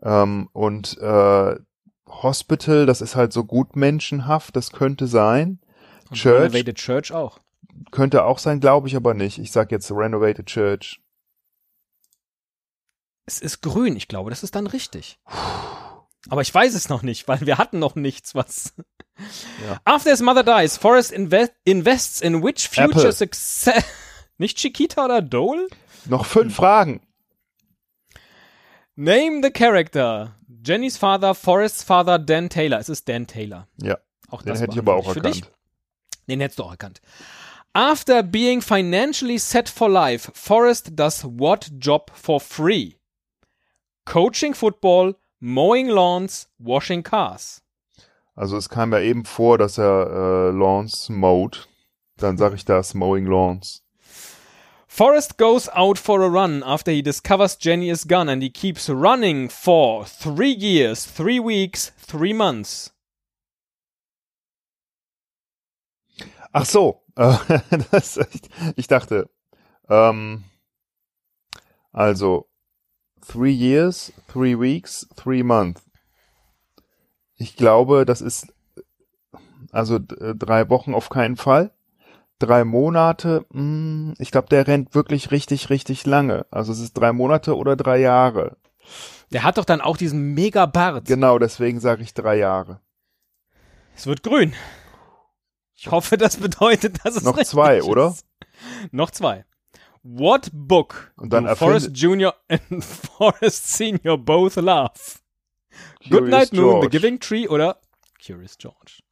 Ähm, 0.01 0.49
und 0.53 0.97
äh, 0.99 1.55
Hospital, 2.07 2.85
das 2.85 3.01
ist 3.01 3.15
halt 3.15 3.33
so 3.33 3.43
gut 3.43 3.75
menschenhaft, 3.75 4.55
das 4.55 4.71
könnte 4.71 5.07
sein. 5.07 5.59
Church 6.13 6.53
Renovated 6.53 6.77
Church 6.77 7.11
auch. 7.11 7.39
könnte 7.91 8.23
auch 8.23 8.39
sein, 8.39 8.59
glaube 8.59 8.87
ich 8.87 8.95
aber 8.95 9.13
nicht. 9.13 9.39
Ich 9.39 9.51
sag 9.51 9.71
jetzt 9.71 9.91
Renovated 9.91 10.45
Church. 10.45 11.01
Es 13.25 13.41
ist 13.41 13.61
grün, 13.61 13.97
ich 13.97 14.07
glaube, 14.07 14.29
das 14.29 14.43
ist 14.43 14.55
dann 14.55 14.67
richtig. 14.67 15.19
Aber 16.29 16.41
ich 16.41 16.53
weiß 16.53 16.73
es 16.73 16.89
noch 16.89 17.01
nicht, 17.03 17.27
weil 17.27 17.41
wir 17.41 17.57
hatten 17.57 17.79
noch 17.79 17.95
nichts, 17.95 18.35
was. 18.35 18.73
Ja. 19.65 19.79
After 19.85 20.11
his 20.11 20.21
mother 20.21 20.43
dies, 20.43 20.77
Forrest 20.77 21.11
inve 21.11 21.49
invests 21.63 22.21
in 22.21 22.43
which 22.43 22.67
future 22.67 22.89
Apple. 23.07 23.11
success. 23.13 23.83
Nicht 24.37 24.57
Chiquita 24.59 25.05
oder 25.05 25.21
Dole? 25.23 25.67
Noch 26.05 26.25
fünf 26.25 26.55
Fragen. 26.55 27.01
Name 28.95 29.41
the 29.43 29.49
character. 29.51 30.35
Jennys 30.63 30.97
Father, 30.97 31.33
Forrests 31.33 31.83
Father, 31.83 32.19
Dan 32.19 32.49
Taylor. 32.49 32.79
Es 32.79 32.89
ist 32.89 33.07
Dan 33.07 33.25
Taylor. 33.27 33.67
Ja, 33.81 33.97
Auch 34.29 34.41
den 34.41 34.49
das 34.53 34.61
hätte 34.61 34.73
ich 34.73 34.79
aber 34.79 34.95
auch 34.95 35.07
erkannt. 35.07 35.35
dich. 35.35 35.43
Den 36.27 36.39
hättest 36.41 36.59
du 36.59 36.63
auch 36.63 36.71
erkannt. 36.71 37.01
After 37.73 38.23
being 38.23 38.61
financially 38.61 39.37
set 39.37 39.69
for 39.69 39.89
life, 39.89 40.31
Forrest 40.33 40.91
does 40.95 41.23
what 41.23 41.71
job 41.79 42.11
for 42.13 42.39
free? 42.39 42.93
Coaching 44.05 44.53
football, 44.53 45.15
mowing 45.39 45.87
lawns, 45.87 46.47
washing 46.59 47.03
cars. 47.03 47.61
Also 48.35 48.57
es 48.57 48.69
kam 48.69 48.91
ja 48.93 48.99
eben 48.99 49.25
vor, 49.25 49.57
dass 49.57 49.77
er 49.77 50.07
äh, 50.07 50.51
Lawns 50.51 51.09
mowed. 51.09 51.67
Dann 52.17 52.37
sage 52.37 52.55
ich 52.55 52.65
das, 52.65 52.93
Mowing 52.93 53.25
Lawns. 53.25 53.83
Forrest 54.87 55.37
goes 55.37 55.69
out 55.69 55.99
for 55.99 56.21
a 56.23 56.27
run 56.27 56.63
after 56.63 56.91
he 56.91 57.03
discovers 57.03 57.55
Jenny 57.55 57.89
is 57.89 58.07
gone 58.07 58.29
and 58.29 58.41
he 58.41 58.49
keeps 58.49 58.89
running 58.89 59.49
for 59.49 60.05
three 60.05 60.51
years, 60.51 61.05
three 61.05 61.39
weeks, 61.39 61.91
three 61.99 62.33
months. 62.33 62.91
Ach 66.51 66.65
so, 66.65 67.03
äh, 67.15 67.37
das, 67.91 68.17
ich, 68.17 68.41
ich 68.75 68.87
dachte, 68.87 69.29
ähm, 69.89 70.45
also 71.91 72.49
three 73.27 73.51
years, 73.51 74.13
three 74.27 74.57
weeks, 74.59 75.07
three 75.15 75.43
months. 75.43 75.81
Ich 77.35 77.55
glaube, 77.55 78.05
das 78.05 78.21
ist 78.21 78.47
also 79.71 79.95
äh, 79.97 80.33
drei 80.35 80.69
Wochen 80.69 80.93
auf 80.93 81.09
keinen 81.09 81.35
Fall. 81.35 81.71
Drei 82.39 82.63
Monate, 82.63 83.45
mh, 83.51 84.13
ich 84.19 84.31
glaube, 84.31 84.47
der 84.49 84.67
rennt 84.67 84.93
wirklich 84.95 85.31
richtig, 85.31 85.69
richtig 85.69 86.05
lange. 86.05 86.45
Also 86.51 86.71
es 86.71 86.79
ist 86.79 86.93
drei 86.93 87.11
Monate 87.11 87.55
oder 87.55 87.75
drei 87.75 87.97
Jahre. 87.99 88.57
Der 89.31 89.43
hat 89.43 89.57
doch 89.57 89.65
dann 89.65 89.81
auch 89.81 89.97
diesen 89.97 90.33
mega 90.33 90.65
Bart. 90.65 91.05
Genau, 91.05 91.39
deswegen 91.39 91.79
sage 91.79 92.03
ich 92.03 92.13
drei 92.13 92.37
Jahre. 92.37 92.79
Es 93.95 94.05
wird 94.07 94.23
grün. 94.23 94.53
Ich 95.75 95.91
hoffe, 95.91 96.17
das 96.17 96.37
bedeutet, 96.37 97.03
dass 97.03 97.15
es 97.17 97.23
Noch 97.23 97.41
zwei, 97.43 97.77
ist. 97.79 97.85
oder? 97.85 98.15
Noch 98.91 99.11
zwei. 99.11 99.45
What 100.03 100.49
book 100.53 101.11
Und 101.17 101.31
dann 101.31 101.45
do 101.45 101.55
Forrest 101.55 101.91
Junior 101.93 102.35
and 102.49 102.83
Forrest 102.83 103.67
Senior 103.67 104.17
both 104.17 104.55
love? 104.55 105.19
Curious 105.99 106.09
Goodnight 106.09 106.53
Moon, 106.53 106.81
The. 106.81 106.89
Giving 106.89 107.19
Tree 107.19 107.47
oder 107.47 107.79
Curious 108.23 108.57
George? 108.57 109.03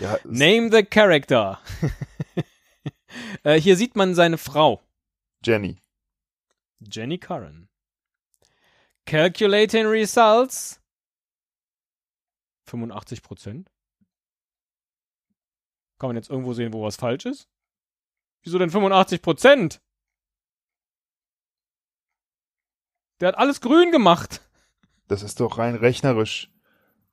Ja, 0.00 0.18
Name 0.24 0.70
the 0.70 0.82
character. 0.82 1.60
äh, 3.44 3.60
hier 3.60 3.76
sieht 3.76 3.94
man 3.96 4.14
seine 4.14 4.38
Frau, 4.38 4.80
Jenny. 5.44 5.82
Jenny 6.80 7.18
Curran. 7.18 7.68
Calculating 9.04 9.86
results. 9.86 10.80
85 12.66 13.22
Prozent. 13.22 13.70
Kann 15.98 16.08
man 16.08 16.16
jetzt 16.16 16.30
irgendwo 16.30 16.52
sehen, 16.52 16.72
wo 16.72 16.82
was 16.82 16.96
falsch 16.96 17.26
ist? 17.26 17.48
Wieso 18.42 18.58
denn 18.58 18.70
85 18.70 19.22
Prozent? 19.22 19.80
Der 23.22 23.28
hat 23.28 23.38
alles 23.38 23.60
grün 23.60 23.92
gemacht. 23.92 24.40
Das 25.06 25.22
ist 25.22 25.38
doch 25.38 25.58
rein 25.58 25.76
rechnerisch. 25.76 26.50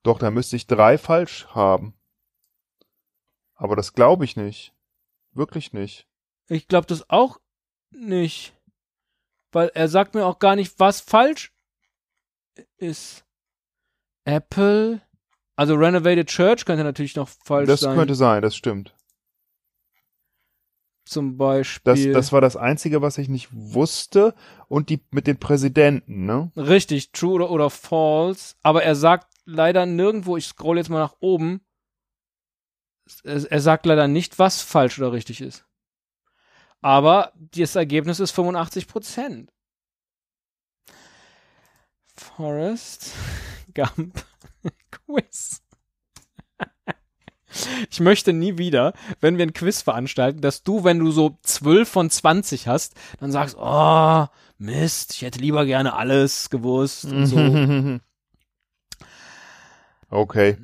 Doch, 0.01 0.18
da 0.18 0.32
müsste 0.32 0.55
ich 0.55 0.66
drei 0.66 0.97
falsch 0.97 1.45
haben. 1.49 1.93
Aber 3.53 3.76
das 3.76 3.93
glaube 3.93 4.26
ich 4.26 4.36
nicht. 4.36 4.74
Wirklich 5.34 5.72
nicht. 5.72 6.07
Ich 6.47 6.68
glaube 6.68 6.88
das 6.88 7.07
auch 7.12 7.39
nicht. 7.91 8.57
Weil 9.51 9.70
er 9.76 9.88
sagt 9.88 10.16
mir 10.16 10.26
auch 10.26 10.39
gar 10.39 10.55
nicht, 10.55 10.80
was 10.80 10.99
falsch 10.99 11.53
ist. 12.78 13.24
Apple. 14.24 15.03
Also 15.55 15.76
Renovated 15.76 16.28
Church 16.28 16.66
könnte 16.66 16.84
natürlich 16.84 17.16
noch 17.18 17.30
falsch 17.30 17.68
das 17.68 17.82
sein. 17.82 17.95
könnte 17.95 18.16
sein, 18.16 18.41
das 18.41 18.55
stimmt. 18.55 18.95
Zum 21.10 21.38
Das, 21.38 21.38
Beispiel. 21.38 22.14
das 22.14 22.32
war 22.32 22.41
das 22.41 22.55
Einzige, 22.55 23.01
was 23.01 23.18
ich 23.18 23.28
nicht 23.30 23.49
wusste. 23.51 24.34
Und 24.68 24.89
die 24.89 25.01
mit 25.12 25.28
den 25.28 25.38
Präsidenten, 25.39 26.26
ne? 26.26 26.51
Richtig, 26.55 27.12
true 27.12 27.34
oder, 27.34 27.49
oder 27.51 27.70
false. 27.70 28.55
Aber 28.64 28.84
er 28.84 28.95
sagt 28.95 29.28
leider 29.45 29.86
nirgendwo, 29.86 30.38
ich 30.38 30.45
scroll 30.45 30.78
jetzt 30.78 30.89
mal 30.89 30.99
nach 30.99 31.16
oben. 31.20 31.62
Er, 33.24 33.51
er 33.51 33.62
sagt 33.62 33.86
leider 33.86 34.07
nicht, 34.07 34.38
was 34.39 34.62
falsch 34.62 34.99
oder 34.99 35.12
richtig 35.12 35.41
ist. 35.41 35.66
Aber 36.82 37.34
das 37.36 37.76
Ergebnis 37.76 38.20
ist 38.20 38.32
85 38.32 38.88
Prozent. 38.88 39.51
Forrest 42.16 43.12
Gump 43.74 44.24
Quiz. 44.91 45.62
Ich 47.91 47.99
möchte 47.99 48.34
nie 48.34 48.57
wieder, 48.57 48.93
wenn 49.22 49.38
wir 49.38 49.45
ein 49.45 49.53
Quiz 49.53 49.82
veranstalten, 49.82 50.41
dass 50.41 50.64
du, 50.64 50.84
wenn 50.84 50.99
du 50.99 51.12
so 51.12 51.38
12 51.43 51.89
von 51.89 52.10
20 52.10 52.68
hast, 52.68 52.95
dann 53.20 53.32
sagst, 53.32 53.57
oh, 53.60 54.26
Mist, 54.57 55.14
ich 55.14 55.22
hätte 55.22 55.39
lieber 55.39 55.66
gerne 55.66 55.93
alles 55.93 56.49
gewusst 56.49 57.05
und 57.05 57.26
so. 57.26 57.38
okay. 60.10 60.57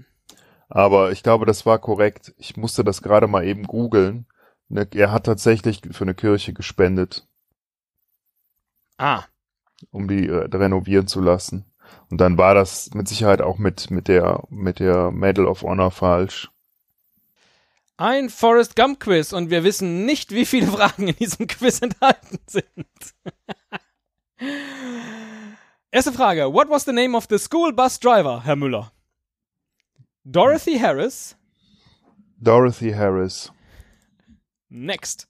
Aber 0.69 1.11
ich 1.11 1.23
glaube, 1.23 1.45
das 1.45 1.65
war 1.65 1.79
korrekt. 1.79 2.33
Ich 2.37 2.57
musste 2.57 2.83
das 2.83 3.01
gerade 3.01 3.27
mal 3.27 3.45
eben 3.45 3.63
googeln. 3.63 4.25
Ne, 4.69 4.87
Er 4.93 5.11
hat 5.11 5.25
tatsächlich 5.25 5.81
für 5.91 6.03
eine 6.03 6.15
Kirche 6.15 6.53
gespendet, 6.53 7.27
Ah, 8.97 9.23
um 9.91 10.07
die 10.07 10.27
äh, 10.27 10.47
renovieren 10.55 11.07
zu 11.07 11.21
lassen. 11.21 11.65
Und 12.09 12.19
dann 12.21 12.37
war 12.37 12.53
das 12.55 12.91
mit 12.93 13.07
Sicherheit 13.07 13.41
auch 13.41 13.57
mit, 13.57 13.91
mit 13.91 14.07
der, 14.07 14.43
mit 14.49 14.79
der 14.79 15.11
Medal 15.11 15.45
of 15.45 15.63
Honor 15.63 15.91
falsch. 15.91 16.49
Ein 17.97 18.29
Forrest 18.29 18.75
Gump 18.75 18.99
Quiz 18.99 19.33
und 19.33 19.49
wir 19.49 19.63
wissen 19.63 20.05
nicht, 20.05 20.31
wie 20.31 20.45
viele 20.45 20.67
Fragen 20.67 21.07
in 21.07 21.15
diesem 21.15 21.47
Quiz 21.47 21.81
enthalten 21.81 22.39
sind. 22.47 22.87
Erste 25.91 26.11
Frage. 26.11 26.51
What 26.53 26.69
was 26.69 26.83
the 26.83 26.91
name 26.91 27.15
of 27.15 27.27
the 27.29 27.37
school 27.37 27.71
bus 27.71 27.99
driver, 27.99 28.43
Herr 28.43 28.55
Müller? 28.55 28.91
Dorothy 30.25 30.77
Harris. 30.77 31.35
Dorothy 32.41 32.91
Harris. 32.91 33.51
Next. 34.69 35.27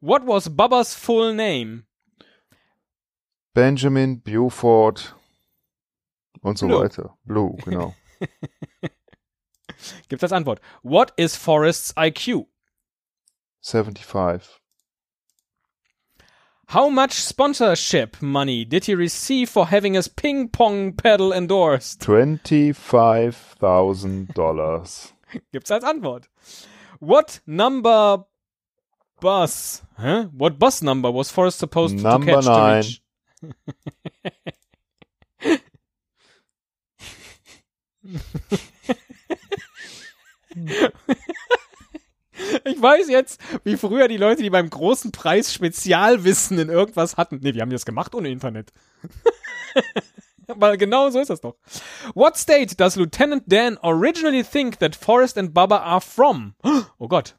What 0.00 0.26
was 0.26 0.48
Bubba's 0.48 0.94
full 0.94 1.34
name? 1.34 1.84
Benjamin 3.54 4.20
Buford 4.20 5.14
und 6.42 6.58
so 6.58 6.66
Blue. 6.66 6.80
weiter. 6.80 7.16
Blue, 7.24 7.56
genau. 7.64 7.94
Gibt 10.08 10.22
als 10.22 10.32
Antwort. 10.32 10.60
What 10.82 11.12
is 11.16 11.36
Forrest's 11.36 11.92
IQ? 11.94 12.46
75. 13.60 14.60
How 16.68 16.88
much 16.88 17.12
sponsorship 17.12 18.20
money 18.20 18.64
did 18.64 18.86
he 18.86 18.94
receive 18.96 19.48
for 19.48 19.66
having 19.66 19.94
his 19.94 20.08
ping 20.08 20.48
pong 20.48 20.92
pedal 20.94 21.32
endorsed? 21.32 22.00
25.000 22.00 24.34
Dollars. 24.34 25.12
Gibt's 25.52 25.70
als 25.70 25.84
Antwort. 25.84 26.26
What 26.98 27.38
number 27.46 28.24
bus? 29.20 29.82
Hä? 29.98 30.28
What 30.32 30.58
bus 30.58 30.82
number 30.82 31.10
was 31.12 31.30
Forrest 31.30 31.58
supposed 31.58 32.00
Number 32.02 32.26
to 32.26 32.32
catch 32.32 32.46
nine. 32.46 32.82
to 32.82 32.88
reach? 32.88 33.02
Ich 42.64 42.80
weiß 42.82 43.08
jetzt, 43.08 43.40
wie 43.64 43.76
früher 43.76 44.08
die 44.08 44.18
Leute, 44.18 44.42
die 44.42 44.50
beim 44.50 44.68
großen 44.68 45.10
Preis 45.10 45.54
Spezialwissen 45.54 46.58
in 46.58 46.68
irgendwas 46.68 47.16
hatten. 47.16 47.40
Nee, 47.42 47.54
wir 47.54 47.62
haben 47.62 47.70
das 47.70 47.86
gemacht 47.86 48.14
ohne 48.14 48.28
Internet. 48.28 48.72
Weil 50.48 50.76
genau 50.76 51.10
so 51.10 51.18
ist 51.18 51.28
das 51.30 51.40
doch. 51.40 51.56
What 52.14 52.36
state 52.36 52.76
does 52.76 52.94
Lieutenant 52.96 53.44
Dan 53.46 53.78
originally 53.82 54.44
think 54.44 54.78
that 54.80 54.94
Forrest 54.94 55.38
and 55.38 55.52
Bubba 55.54 55.78
are 55.80 56.00
from? 56.00 56.54
Oh 56.98 57.08
Gott. 57.08 57.36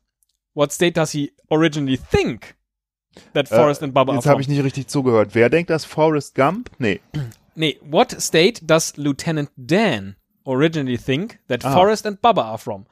What 0.54 0.72
state 0.74 0.98
does 0.98 1.12
he 1.12 1.32
originally 1.52 1.98
think 1.98 2.56
that 3.34 3.48
Forrest 3.48 3.82
Äh, 3.82 3.86
and 3.86 3.94
Bubba 3.94 4.10
are 4.10 4.16
Jetzt 4.16 4.24
from? 4.24 4.32
habe 4.32 4.42
ich 4.42 4.48
nicht 4.48 4.64
richtig 4.64 4.88
zugehört. 4.88 5.36
Wer 5.36 5.50
denkt 5.50 5.70
das? 5.70 5.86
Forrest 5.86 6.34
Gump? 6.36 6.72
Nee. 6.80 7.00
Nee, 7.56 7.80
what 7.82 8.20
state 8.20 8.66
does 8.66 8.98
Lieutenant 8.98 9.52
Dan 9.56 10.16
originally 10.48 10.98
think 10.98 11.40
that 11.48 11.66
Ah. 11.66 11.74
Forrest 11.74 12.06
and 12.06 12.22
Bubba 12.22 12.44
are 12.44 12.58
from? 12.58 12.86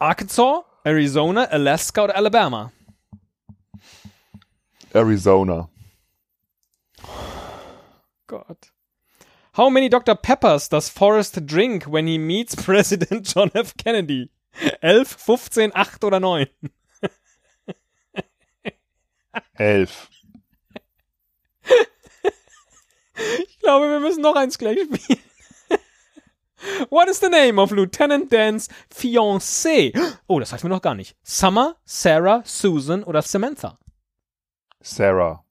Arkansas, 0.00 0.62
Arizona, 0.86 1.46
Alaska 1.50 2.02
oder 2.04 2.16
Alabama? 2.16 2.72
Arizona. 4.94 5.68
Gott. 8.26 8.70
How 9.54 9.68
many 9.68 9.88
Dr. 9.88 10.14
Peppers 10.14 10.68
does 10.68 10.88
Forrest 10.88 11.44
drink 11.46 11.84
when 11.84 12.06
he 12.06 12.18
meets 12.18 12.54
President 12.64 13.26
John 13.26 13.50
F. 13.54 13.76
Kennedy? 13.76 14.30
11, 14.82 15.06
15, 15.08 15.72
8 15.74 16.04
oder 16.04 16.20
9? 16.20 16.46
Elf. 19.58 20.08
Ich 23.38 23.58
glaube, 23.58 23.90
wir 23.90 24.00
müssen 24.00 24.22
noch 24.22 24.34
eins 24.34 24.56
gleich 24.56 24.78
spielen. 24.80 25.20
What 26.90 27.08
is 27.08 27.20
the 27.20 27.28
name 27.28 27.58
of 27.58 27.70
Lieutenant 27.70 28.30
Dan's 28.30 28.68
fiancée? 28.90 29.92
Oh, 30.26 30.38
das 30.40 30.52
weiß 30.52 30.62
mir 30.62 30.70
noch 30.70 30.82
gar 30.82 30.94
nicht. 30.94 31.16
Summer, 31.22 31.76
Sarah, 31.84 32.42
Susan 32.44 33.02
oder 33.04 33.22
Samantha? 33.22 33.78
Sarah. 34.82 35.44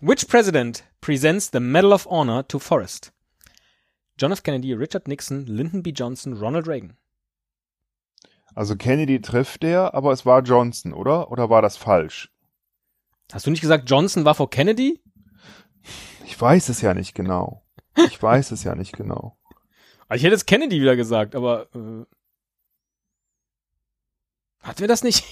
Which 0.00 0.26
president 0.28 0.84
presents 1.00 1.50
the 1.52 1.60
Medal 1.60 1.92
of 1.92 2.06
Honor 2.06 2.46
to 2.48 2.58
Forrest? 2.58 3.12
John 4.18 4.32
F. 4.32 4.42
Kennedy, 4.42 4.74
Richard 4.74 5.08
Nixon, 5.08 5.46
Lyndon 5.46 5.82
B. 5.82 5.92
Johnson, 5.92 6.34
Ronald 6.34 6.66
Reagan. 6.66 6.96
Also 8.54 8.76
Kennedy 8.76 9.20
trifft 9.20 9.64
er, 9.64 9.94
aber 9.94 10.12
es 10.12 10.26
war 10.26 10.42
Johnson, 10.42 10.92
oder? 10.92 11.30
Oder 11.30 11.50
war 11.50 11.62
das 11.62 11.76
falsch? 11.76 12.30
Hast 13.32 13.46
du 13.46 13.50
nicht 13.50 13.62
gesagt, 13.62 13.88
Johnson 13.88 14.24
war 14.24 14.34
vor 14.34 14.50
Kennedy? 14.50 15.00
Ich 16.26 16.38
weiß 16.38 16.68
es 16.68 16.82
ja 16.82 16.94
nicht 16.94 17.14
genau. 17.14 17.64
Ich 17.96 18.22
weiß 18.22 18.50
es 18.52 18.64
ja 18.64 18.74
nicht 18.74 18.96
genau. 18.96 19.38
Ich 20.14 20.22
hätte 20.22 20.34
jetzt 20.34 20.46
Kennedy 20.46 20.80
wieder 20.80 20.96
gesagt, 20.96 21.34
aber 21.34 21.68
äh, 21.74 22.04
hatten 24.60 24.80
wir 24.80 24.88
das 24.88 25.02
nicht? 25.02 25.24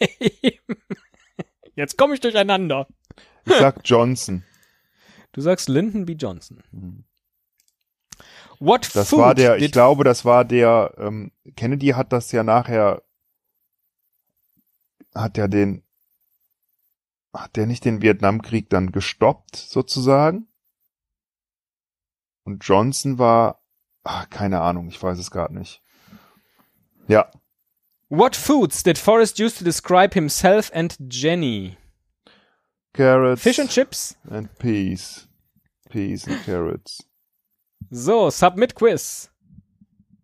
jetzt 1.74 1.96
komme 1.96 2.14
ich 2.14 2.20
durcheinander. 2.20 2.86
Ich 3.44 3.54
sag 3.54 3.80
Johnson. 3.84 4.44
Du 5.32 5.40
sagst 5.40 5.68
Lyndon 5.68 6.06
B. 6.06 6.14
Johnson. 6.14 6.62
Mhm. 6.72 7.04
What 8.58 8.94
Das 8.94 9.10
food 9.10 9.18
war 9.18 9.34
der, 9.34 9.58
ich 9.58 9.70
glaube, 9.70 10.02
das 10.02 10.24
war 10.24 10.44
der, 10.44 10.94
ähm, 10.96 11.30
Kennedy 11.56 11.88
hat 11.88 12.12
das 12.12 12.32
ja 12.32 12.42
nachher, 12.42 13.02
hat 15.14 15.36
ja 15.36 15.46
den, 15.46 15.82
hat 17.34 17.56
der 17.56 17.66
nicht 17.66 17.84
den 17.84 18.00
Vietnamkrieg 18.00 18.70
dann 18.70 18.92
gestoppt, 18.92 19.56
sozusagen? 19.56 20.48
Und 22.46 22.64
Johnson 22.64 23.18
war, 23.18 23.60
ah, 24.04 24.24
keine 24.26 24.60
Ahnung, 24.62 24.88
ich 24.88 25.02
weiß 25.02 25.18
es 25.18 25.30
gerade 25.30 25.54
nicht. 25.54 25.82
Ja, 27.08 27.30
What 28.08 28.36
foods 28.36 28.84
did 28.84 28.98
Forrest 28.98 29.40
use 29.40 29.58
to 29.58 29.64
describe 29.64 30.14
himself 30.14 30.70
and 30.72 30.96
Jenny? 31.12 31.76
Carrots 32.94 33.42
Fish 33.42 33.58
and 33.58 33.68
chips? 33.68 34.16
and 34.30 34.48
peas. 34.58 35.26
Peas 35.90 36.26
and 36.28 36.40
carrots. 36.44 37.02
So, 37.90 38.30
Submit 38.30 38.76
Quiz. 38.76 39.28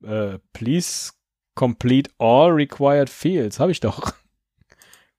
Äh, 0.05 0.39
please 0.53 1.13
complete 1.57 2.09
all 2.19 2.53
required 2.53 3.11
fields. 3.11 3.59
Habe 3.59 3.73
ich 3.73 3.81
doch. 3.81 4.13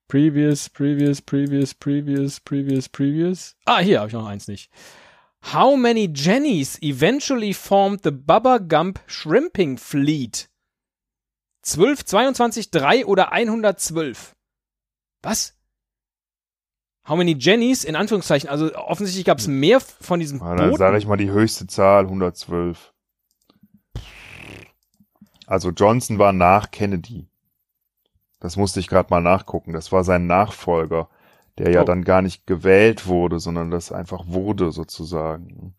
Previous, 0.08 0.68
previous, 0.68 1.20
previous, 1.20 1.74
previous, 1.74 2.40
previous, 2.40 2.88
previous. 2.88 3.56
Ah, 3.66 3.78
hier 3.80 3.98
habe 4.00 4.08
ich 4.08 4.14
noch 4.14 4.26
eins 4.26 4.48
nicht. 4.48 4.70
How 5.52 5.76
many 5.76 6.08
Jennies 6.12 6.78
eventually 6.82 7.52
formed 7.52 8.00
the 8.02 8.10
Bubba 8.10 8.66
Gump 8.66 8.98
Shrimping 9.06 9.76
Fleet? 9.78 10.48
12, 11.62 12.04
22, 12.04 12.70
3 12.70 13.04
oder 13.06 13.32
112? 13.32 14.34
Was? 15.22 15.54
How 17.06 17.16
many 17.16 17.36
Jennies? 17.38 17.84
In 17.84 17.96
Anführungszeichen. 17.96 18.48
Also 18.48 18.74
offensichtlich 18.74 19.26
gab 19.26 19.38
es 19.38 19.46
mehr 19.46 19.80
von 19.80 20.18
diesen 20.20 20.40
Ah, 20.40 20.56
dann 20.56 20.74
sage 20.76 20.98
ich 20.98 21.06
mal 21.06 21.16
die 21.16 21.30
höchste 21.30 21.66
Zahl, 21.66 22.04
112. 22.04 22.92
Also 25.46 25.70
Johnson 25.70 26.18
war 26.18 26.32
nach 26.32 26.70
Kennedy. 26.70 27.28
Das 28.40 28.56
musste 28.56 28.80
ich 28.80 28.88
gerade 28.88 29.10
mal 29.10 29.20
nachgucken. 29.20 29.74
Das 29.74 29.92
war 29.92 30.04
sein 30.04 30.26
Nachfolger, 30.26 31.08
der 31.58 31.70
ja 31.72 31.82
Oh. 31.82 31.84
dann 31.84 32.04
gar 32.04 32.22
nicht 32.22 32.46
gewählt 32.46 33.06
wurde, 33.06 33.38
sondern 33.38 33.70
das 33.70 33.92
einfach 33.92 34.24
wurde 34.26 34.72
sozusagen. 34.72 35.74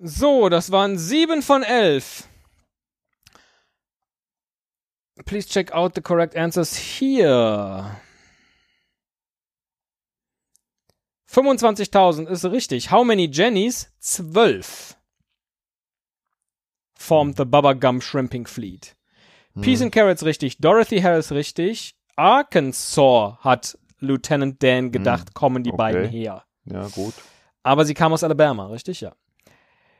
So, 0.00 0.48
das 0.48 0.70
waren 0.70 0.96
sieben 0.98 1.42
von 1.42 1.62
elf. 1.62 2.28
Please 5.24 5.48
check 5.48 5.72
out 5.72 5.94
the 5.94 6.00
correct 6.00 6.36
answers 6.36 6.76
here. 6.76 7.96
25.000 11.30 12.26
ist 12.28 12.44
richtig. 12.46 12.90
How 12.90 13.04
many 13.04 13.28
Jennies? 13.30 13.90
12. 14.00 14.96
Formed 16.96 17.36
the 17.36 17.44
Bubba 17.44 17.74
Gum 17.74 18.00
Shrimping 18.00 18.46
Fleet. 18.46 18.94
Peas 19.60 19.82
and 19.82 19.92
Carrots 19.92 20.22
richtig. 20.24 20.58
Dorothy 20.58 21.00
Harris 21.00 21.32
richtig. 21.32 21.96
Arkansas 22.16 23.38
hat 23.40 23.76
Lieutenant 24.00 24.62
Dan 24.62 24.92
gedacht, 24.92 25.34
kommen 25.34 25.62
die 25.62 25.70
okay. 25.70 25.76
beiden 25.76 26.08
her. 26.08 26.44
Ja, 26.64 26.88
gut. 26.88 27.14
Aber 27.62 27.84
sie 27.84 27.94
kam 27.94 28.12
aus 28.12 28.24
Alabama, 28.24 28.66
richtig? 28.66 29.00
Ja. 29.00 29.12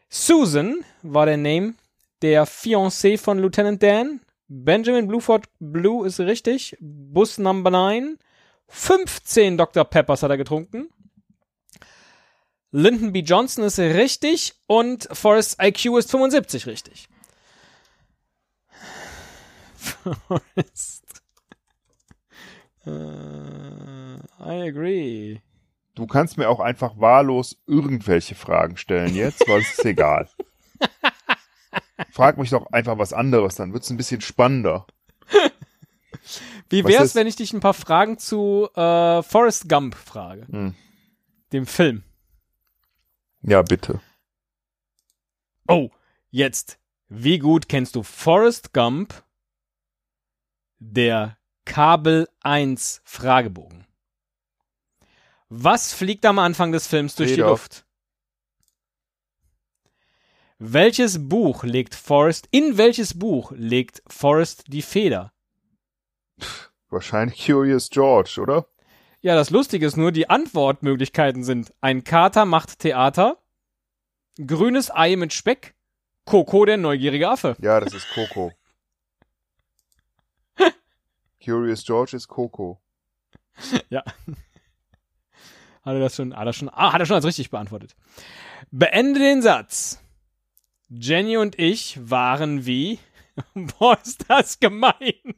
Susan 0.08 0.84
war 1.02 1.26
der 1.26 1.36
Name 1.36 1.74
der 2.22 2.46
Fiancée 2.46 3.18
von 3.18 3.38
Lieutenant 3.38 3.82
Dan. 3.82 4.20
Benjamin 4.48 5.06
Bluford 5.06 5.46
Blue 5.58 6.06
ist 6.06 6.20
richtig. 6.20 6.76
Bus 6.80 7.38
Number 7.38 7.70
9. 7.70 8.18
15 8.68 9.56
Dr. 9.56 9.84
Peppers 9.84 10.22
hat 10.22 10.30
er 10.30 10.36
getrunken. 10.36 10.88
Lyndon 12.70 13.12
B. 13.12 13.20
Johnson 13.20 13.64
ist 13.64 13.78
richtig 13.78 14.54
und 14.66 15.08
Forrest 15.10 15.56
IQ 15.60 15.98
ist 15.98 16.10
75 16.10 16.66
richtig. 16.66 17.08
Forrest. 20.28 21.04
Äh, 22.84 23.67
I 24.40 24.68
agree. 24.68 25.40
Du 25.94 26.06
kannst 26.06 26.36
mir 26.38 26.48
auch 26.48 26.60
einfach 26.60 26.98
wahllos 26.98 27.56
irgendwelche 27.66 28.34
Fragen 28.34 28.76
stellen 28.76 29.14
jetzt, 29.14 29.46
weil 29.48 29.60
es 29.60 29.70
ist 29.78 29.84
egal. 29.84 30.28
Frag 32.12 32.38
mich 32.38 32.50
doch 32.50 32.66
einfach 32.72 32.98
was 32.98 33.12
anderes, 33.12 33.56
dann 33.56 33.72
wird's 33.72 33.90
ein 33.90 33.96
bisschen 33.96 34.20
spannender. 34.20 34.86
Wie 36.70 36.84
wär's, 36.84 37.02
ist- 37.06 37.14
wenn 37.16 37.26
ich 37.26 37.36
dich 37.36 37.52
ein 37.52 37.60
paar 37.60 37.74
Fragen 37.74 38.18
zu 38.18 38.68
äh, 38.74 39.22
Forrest 39.22 39.68
Gump 39.68 39.94
frage? 39.96 40.46
Hm. 40.48 40.74
Dem 41.52 41.66
Film. 41.66 42.04
Ja, 43.42 43.62
bitte. 43.62 44.00
Oh, 45.66 45.90
jetzt. 46.30 46.78
Wie 47.08 47.38
gut 47.38 47.68
kennst 47.68 47.96
du 47.96 48.02
Forrest 48.02 48.72
Gump, 48.74 49.24
der 50.78 51.38
Kabel 51.64 52.28
1 52.40 53.00
Fragebogen? 53.04 53.86
Was 55.50 55.94
fliegt 55.94 56.26
am 56.26 56.38
Anfang 56.38 56.72
des 56.72 56.86
Films 56.86 57.14
durch 57.14 57.30
die 57.30 57.36
Feder. 57.36 57.48
Luft? 57.48 57.86
Welches 60.58 61.28
Buch 61.28 61.62
legt 61.62 61.94
Forrest, 61.94 62.48
in 62.50 62.76
welches 62.76 63.18
Buch 63.18 63.52
legt 63.54 64.02
Forrest 64.08 64.64
die 64.66 64.82
Feder? 64.82 65.32
Wahrscheinlich 66.90 67.46
Curious 67.46 67.88
George, 67.90 68.38
oder? 68.42 68.66
Ja, 69.20 69.34
das 69.34 69.50
Lustige 69.50 69.86
ist 69.86 69.96
nur, 69.96 70.12
die 70.12 70.28
Antwortmöglichkeiten 70.28 71.44
sind 71.44 71.72
ein 71.80 72.04
Kater 72.04 72.44
macht 72.44 72.80
Theater, 72.80 73.38
grünes 74.44 74.90
Ei 74.90 75.16
mit 75.16 75.32
Speck, 75.32 75.74
Coco 76.24 76.64
der 76.64 76.76
neugierige 76.76 77.28
Affe. 77.28 77.56
Ja, 77.60 77.80
das 77.80 77.94
ist 77.94 78.08
Coco. 78.10 78.52
Curious 81.44 81.84
George 81.84 82.16
ist 82.16 82.28
Coco. 82.28 82.80
Ja. 83.88 84.04
Hat 85.88 85.94
er 85.94 86.00
das 86.00 86.16
schon, 86.16 86.36
hat 86.36 86.44
er 86.44 86.52
schon, 86.52 86.68
ah, 86.68 86.92
hat 86.92 87.00
er 87.00 87.06
schon 87.06 87.16
als 87.16 87.24
richtig 87.24 87.48
beantwortet. 87.48 87.96
Beende 88.70 89.20
den 89.20 89.40
Satz. 89.40 90.02
Jenny 90.90 91.38
und 91.38 91.58
ich 91.58 91.98
waren 91.98 92.66
wie, 92.66 92.98
boah, 93.54 93.98
ist 94.04 94.26
das 94.28 94.60
gemein. 94.60 94.92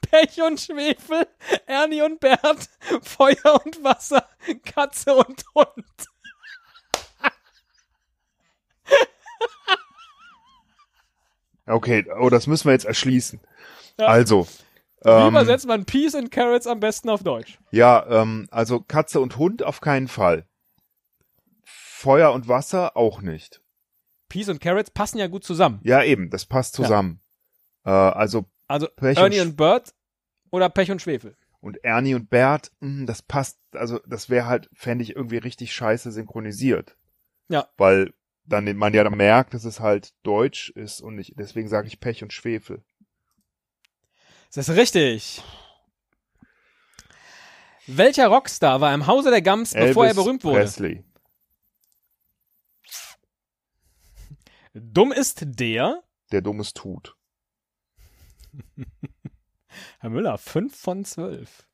Pech 0.00 0.40
und 0.40 0.58
Schwefel, 0.58 1.26
Ernie 1.66 2.00
und 2.00 2.20
Bert, 2.20 2.70
Feuer 3.02 3.60
und 3.62 3.84
Wasser, 3.84 4.26
Katze 4.64 5.14
und 5.14 5.44
Hund. 5.54 5.84
Okay, 11.66 12.06
oh, 12.18 12.30
das 12.30 12.46
müssen 12.46 12.64
wir 12.64 12.72
jetzt 12.72 12.86
erschließen. 12.86 13.38
Ja. 13.98 14.06
Also. 14.06 14.48
Wie 15.02 15.08
Ähm, 15.08 15.28
übersetzt 15.28 15.66
man 15.66 15.84
Peas 15.86 16.14
and 16.14 16.30
Carrots 16.30 16.66
am 16.66 16.80
besten 16.80 17.08
auf 17.08 17.22
Deutsch? 17.22 17.58
ja, 17.70 18.06
ähm, 18.22 18.46
also 18.50 18.80
Katze 18.80 19.20
und 19.20 19.38
Hund 19.38 19.62
auf 19.62 19.80
keinen 19.80 20.08
Fall. 20.08 20.46
Feuer 21.64 22.32
und 22.32 22.48
Wasser 22.48 22.96
auch 22.96 23.20
nicht. 23.20 23.62
Peas 24.28 24.48
und 24.48 24.60
Carrots 24.60 24.90
passen 24.90 25.18
ja 25.18 25.26
gut 25.26 25.44
zusammen. 25.44 25.80
Ja, 25.82 26.02
eben, 26.02 26.30
das 26.30 26.46
passt 26.46 26.74
zusammen. 26.74 27.20
Äh, 27.84 27.90
also 27.90 28.44
Also 28.68 28.86
Pech 28.96 29.18
und 29.18 29.24
Ernie 29.24 29.36
Sch- 29.40 29.42
und 29.42 29.56
Bert 29.56 29.94
oder 30.50 30.68
Pech 30.68 30.90
und 30.90 31.02
Schwefel. 31.02 31.36
und 31.60 31.82
Ernie 31.84 32.14
und 32.14 32.30
Bert, 32.30 32.70
mh, 32.80 33.06
das 33.06 33.22
passt, 33.22 33.58
also 33.72 34.00
das 34.06 34.30
wäre 34.30 34.46
halt, 34.46 34.70
fände 34.72 35.02
ich 35.02 35.16
irgendwie 35.16 35.38
richtig 35.38 35.72
scheiße 35.74 36.10
synchronisiert. 36.12 36.96
Ja. 37.48 37.68
Weil 37.76 38.12
dann 38.44 38.64
man 38.76 38.94
ja 38.94 39.04
dann 39.04 39.16
merkt, 39.16 39.54
dass 39.54 39.64
es 39.64 39.80
halt 39.80 40.14
Deutsch 40.22 40.70
ist 40.70 41.00
und 41.00 41.16
nicht, 41.16 41.34
deswegen 41.38 41.68
sage 41.68 41.88
ich 41.88 42.00
Pech 42.00 42.22
und 42.22 42.32
Schwefel. 42.32 42.82
Das 44.54 44.68
ist 44.68 44.76
richtig. 44.76 45.42
Welcher 47.86 48.28
Rockstar 48.28 48.80
war 48.80 48.92
im 48.94 49.06
Hause 49.06 49.30
der 49.30 49.42
Gums, 49.42 49.72
bevor 49.74 50.04
er 50.04 50.10
Elvis 50.10 50.24
berühmt 50.24 50.44
wurde? 50.44 50.60
Presley. 50.60 51.04
Dumm 54.74 55.12
ist 55.12 55.40
der, 55.44 56.02
Der 56.30 56.42
dummes 56.42 56.72
tut. 56.74 57.16
Herr 60.00 60.10
Müller, 60.10 60.38
5 60.38 60.76
von 60.76 61.04
12. 61.04 61.66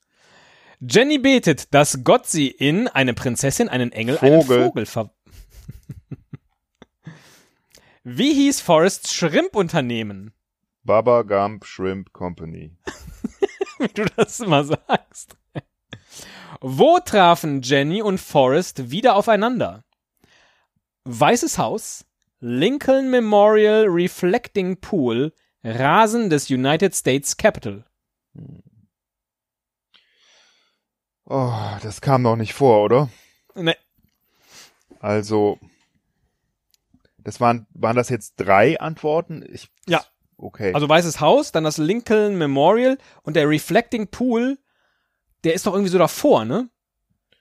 Jenny 0.80 1.18
betet, 1.18 1.72
dass 1.72 2.04
Gott 2.04 2.26
sie 2.26 2.48
in 2.48 2.88
eine 2.88 3.14
Prinzessin, 3.14 3.68
einen 3.70 3.92
Engel, 3.92 4.18
einen 4.18 4.42
Vogel. 4.42 4.64
Vogel 4.66 4.86
ver... 4.86 5.14
Wie 8.04 8.34
hieß 8.34 8.60
Forrests 8.60 9.14
Schrimpunternehmen? 9.14 10.35
Baba 10.86 11.22
Gump 11.22 11.66
Shrimp 11.66 12.12
Company. 12.12 12.76
Wie 13.78 13.88
du 13.88 14.04
das 14.16 14.40
immer 14.40 14.64
sagst. 14.64 15.36
Wo 16.60 16.98
trafen 17.00 17.60
Jenny 17.60 18.00
und 18.00 18.18
Forrest 18.18 18.90
wieder 18.90 19.16
aufeinander? 19.16 19.84
Weißes 21.04 21.58
Haus, 21.58 22.06
Lincoln 22.40 23.10
Memorial 23.10 23.86
Reflecting 23.88 24.80
Pool, 24.80 25.32
Rasen 25.62 26.30
des 26.30 26.50
United 26.50 26.94
States 26.94 27.36
Capitol. 27.36 27.84
Oh, 31.24 31.76
das 31.82 32.00
kam 32.00 32.22
noch 32.22 32.36
nicht 32.36 32.54
vor, 32.54 32.84
oder? 32.84 33.10
Ne, 33.54 33.76
Also, 35.00 35.58
das 37.18 37.40
waren, 37.40 37.66
waren 37.70 37.96
das 37.96 38.08
jetzt 38.08 38.34
drei 38.36 38.78
Antworten? 38.78 39.44
Ich, 39.52 39.68
Ja. 39.86 40.04
Okay. 40.38 40.72
also 40.74 40.88
Weißes 40.88 41.20
Haus, 41.20 41.50
dann 41.52 41.64
das 41.64 41.78
Lincoln 41.78 42.36
Memorial 42.36 42.98
und 43.22 43.36
der 43.36 43.48
Reflecting 43.48 44.08
Pool, 44.08 44.58
der 45.44 45.54
ist 45.54 45.66
doch 45.66 45.72
irgendwie 45.72 45.90
so 45.90 45.98
davor, 45.98 46.44
ne? 46.44 46.68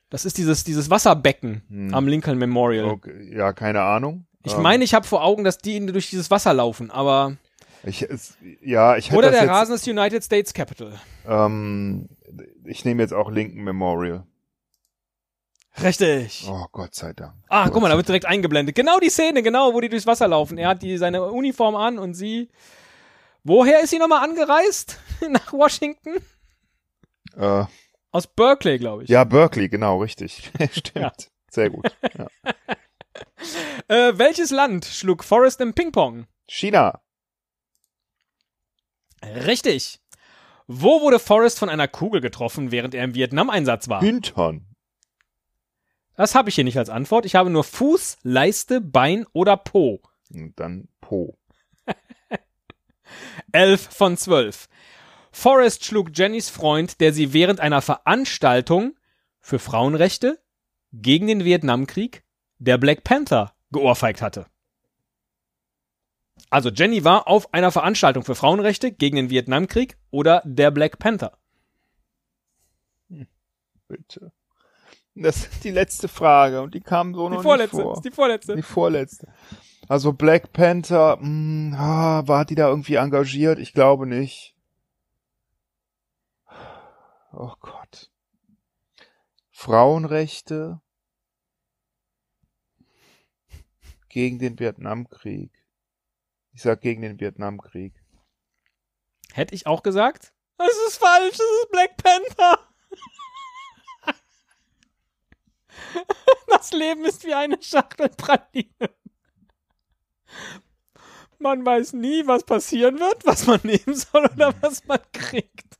Das 0.09 0.23
ist 0.23 0.37
dieses, 0.37 0.63
dieses 0.63 0.89
Wasserbecken 0.89 1.63
Hm. 1.67 1.93
am 1.93 2.07
Lincoln 2.07 2.37
Memorial. 2.37 2.85
okay. 2.85 3.35
Ja, 3.35 3.51
keine 3.53 3.81
Ahnung. 3.81 4.25
Ich 4.43 4.53
Ähm, 4.53 4.61
meine, 4.61 4.83
ich 4.83 4.93
habe 4.93 5.05
vor 5.07 5.23
Augen, 5.23 5.43
dass 5.43 5.57
die 5.57 5.83
durch 5.87 6.09
dieses 6.09 6.29
Wasser 6.31 6.53
laufen, 6.53 6.89
aber. 6.91 7.35
ich, 7.83 8.03
es, 8.03 8.37
ja, 8.61 8.95
ich 8.95 9.11
Oder 9.11 9.31
der 9.31 9.41
jetzt, 9.41 9.49
Rasen 9.49 9.73
des 9.75 9.87
United 9.87 10.23
States 10.23 10.53
Capitol. 10.53 10.93
Ähm, 11.27 12.07
ich 12.63 12.85
nehme 12.85 13.01
jetzt 13.01 13.13
auch 13.13 13.29
Lincoln 13.31 13.63
Memorial. 13.63 14.23
Richtig. 15.83 16.45
Oh, 16.49 16.65
Gott 16.71 16.95
sei 16.95 17.11
Dank. 17.13 17.33
Ah, 17.49 17.65
Gott 17.65 17.73
guck 17.73 17.81
mal, 17.81 17.89
da 17.89 17.97
wird 17.97 18.07
direkt 18.07 18.25
eingeblendet. 18.25 18.75
Genau 18.75 18.99
die 18.99 19.09
Szene, 19.09 19.43
genau, 19.43 19.73
wo 19.73 19.81
die 19.81 19.89
durchs 19.89 20.07
Wasser 20.07 20.27
laufen. 20.27 20.57
Er 20.57 20.69
hat 20.69 20.81
die, 20.81 20.97
seine 20.97 21.23
Uniform 21.23 21.75
an 21.75 21.97
und 21.99 22.13
sie. 22.13 22.49
Woher 23.45 23.81
ist 23.81 23.91
sie 23.91 23.99
nochmal 23.99 24.23
angereist? 24.23 24.99
Nach 25.29 25.53
Washington? 25.53 26.15
Äh, 27.37 27.65
Aus 28.11 28.25
Berkeley, 28.27 28.79
glaube 28.79 29.03
ich. 29.03 29.09
ja, 29.09 29.23
Berkeley, 29.23 29.69
genau, 29.69 30.01
richtig. 30.01 30.51
Stimmt. 30.71 30.95
Ja. 30.95 31.11
Sehr 31.49 31.69
gut. 31.69 31.85
Ja. 32.17 32.27
Äh, 33.87 34.17
welches 34.17 34.49
Land 34.49 34.83
schlug 34.83 35.23
Forrest 35.23 35.61
im 35.61 35.73
Ping-Pong? 35.73 36.25
China. 36.47 36.99
Richtig. 39.23 40.01
Wo 40.67 41.01
wurde 41.01 41.19
Forrest 41.19 41.59
von 41.59 41.69
einer 41.69 41.87
Kugel 41.87 42.19
getroffen, 42.19 42.71
während 42.71 42.93
er 42.95 43.03
im 43.05 43.13
Vietnam-Einsatz 43.13 43.87
war? 43.87 44.01
Hintern. 44.01 44.65
Das 46.15 46.35
habe 46.35 46.49
ich 46.49 46.55
hier 46.55 46.63
nicht 46.63 46.77
als 46.77 46.89
Antwort. 46.89 47.25
Ich 47.25 47.35
habe 47.35 47.49
nur 47.49 47.63
Fuß, 47.63 48.17
Leiste, 48.23 48.81
Bein 48.81 49.25
oder 49.31 49.55
Po. 49.55 50.01
Und 50.33 50.59
dann 50.59 50.89
Po. 50.99 51.37
11 53.51 53.89
von 53.91 54.17
12. 54.17 54.67
Forrest 55.31 55.83
schlug 55.83 56.11
Jennys 56.13 56.49
Freund, 56.49 57.01
der 57.01 57.13
sie 57.13 57.33
während 57.33 57.59
einer 57.59 57.81
Veranstaltung 57.81 58.95
für 59.41 59.59
Frauenrechte 59.59 60.39
gegen 60.93 61.27
den 61.27 61.43
Vietnamkrieg, 61.43 62.23
der 62.57 62.77
Black 62.77 63.03
Panther, 63.03 63.53
geohrfeigt 63.71 64.21
hatte. 64.21 64.45
Also 66.49 66.69
Jenny 66.69 67.03
war 67.03 67.27
auf 67.27 67.53
einer 67.53 67.71
Veranstaltung 67.71 68.23
für 68.23 68.35
Frauenrechte 68.35 68.91
gegen 68.91 69.15
den 69.17 69.29
Vietnamkrieg 69.29 69.97
oder 70.11 70.41
der 70.45 70.71
Black 70.71 70.99
Panther. 70.99 71.37
Bitte. 73.87 74.31
Das 75.15 75.37
ist 75.37 75.63
die 75.63 75.71
letzte 75.71 76.07
Frage 76.07 76.61
und 76.61 76.73
die 76.73 76.81
kam 76.81 77.13
so 77.13 77.29
Die 77.29 77.35
noch 77.35 77.41
vorletzte, 77.43 77.77
nicht 77.77 77.83
vor. 77.85 78.01
die 78.01 78.11
vorletzte. 78.11 78.55
Die 78.55 78.61
vorletzte. 78.61 79.27
Also 79.87 80.13
Black 80.13 80.51
Panther, 80.51 81.17
mh, 81.21 81.77
ah, 81.77 82.27
war 82.27 82.45
die 82.45 82.55
da 82.55 82.69
irgendwie 82.69 82.95
engagiert? 82.95 83.59
Ich 83.59 83.73
glaube 83.73 84.07
nicht. 84.07 84.55
Oh 87.31 87.53
Gott. 87.59 88.11
Frauenrechte 89.51 90.81
gegen 94.09 94.39
den 94.39 94.57
Vietnamkrieg. 94.59 95.51
Ich 96.53 96.61
sag 96.61 96.81
gegen 96.81 97.01
den 97.01 97.19
Vietnamkrieg. 97.19 97.93
Hätte 99.33 99.53
ich 99.53 99.67
auch 99.67 99.83
gesagt? 99.83 100.33
Das 100.57 100.71
ist 100.87 100.97
falsch, 100.97 101.37
das 101.37 101.47
ist 101.61 101.71
Black 101.71 101.97
Panther. 101.97 102.59
Das 106.47 106.71
Leben 106.71 107.03
ist 107.03 107.25
wie 107.25 107.33
eine 107.33 107.61
Schachtel 107.61 108.09
Pralinen. 108.09 108.95
Man 111.39 111.65
weiß 111.65 111.93
nie, 111.93 112.25
was 112.25 112.43
passieren 112.43 112.99
wird, 112.99 113.25
was 113.25 113.45
man 113.47 113.59
nehmen 113.63 113.95
soll 113.95 114.25
oder 114.33 114.53
was 114.61 114.85
man 114.85 114.99
kriegt. 115.11 115.77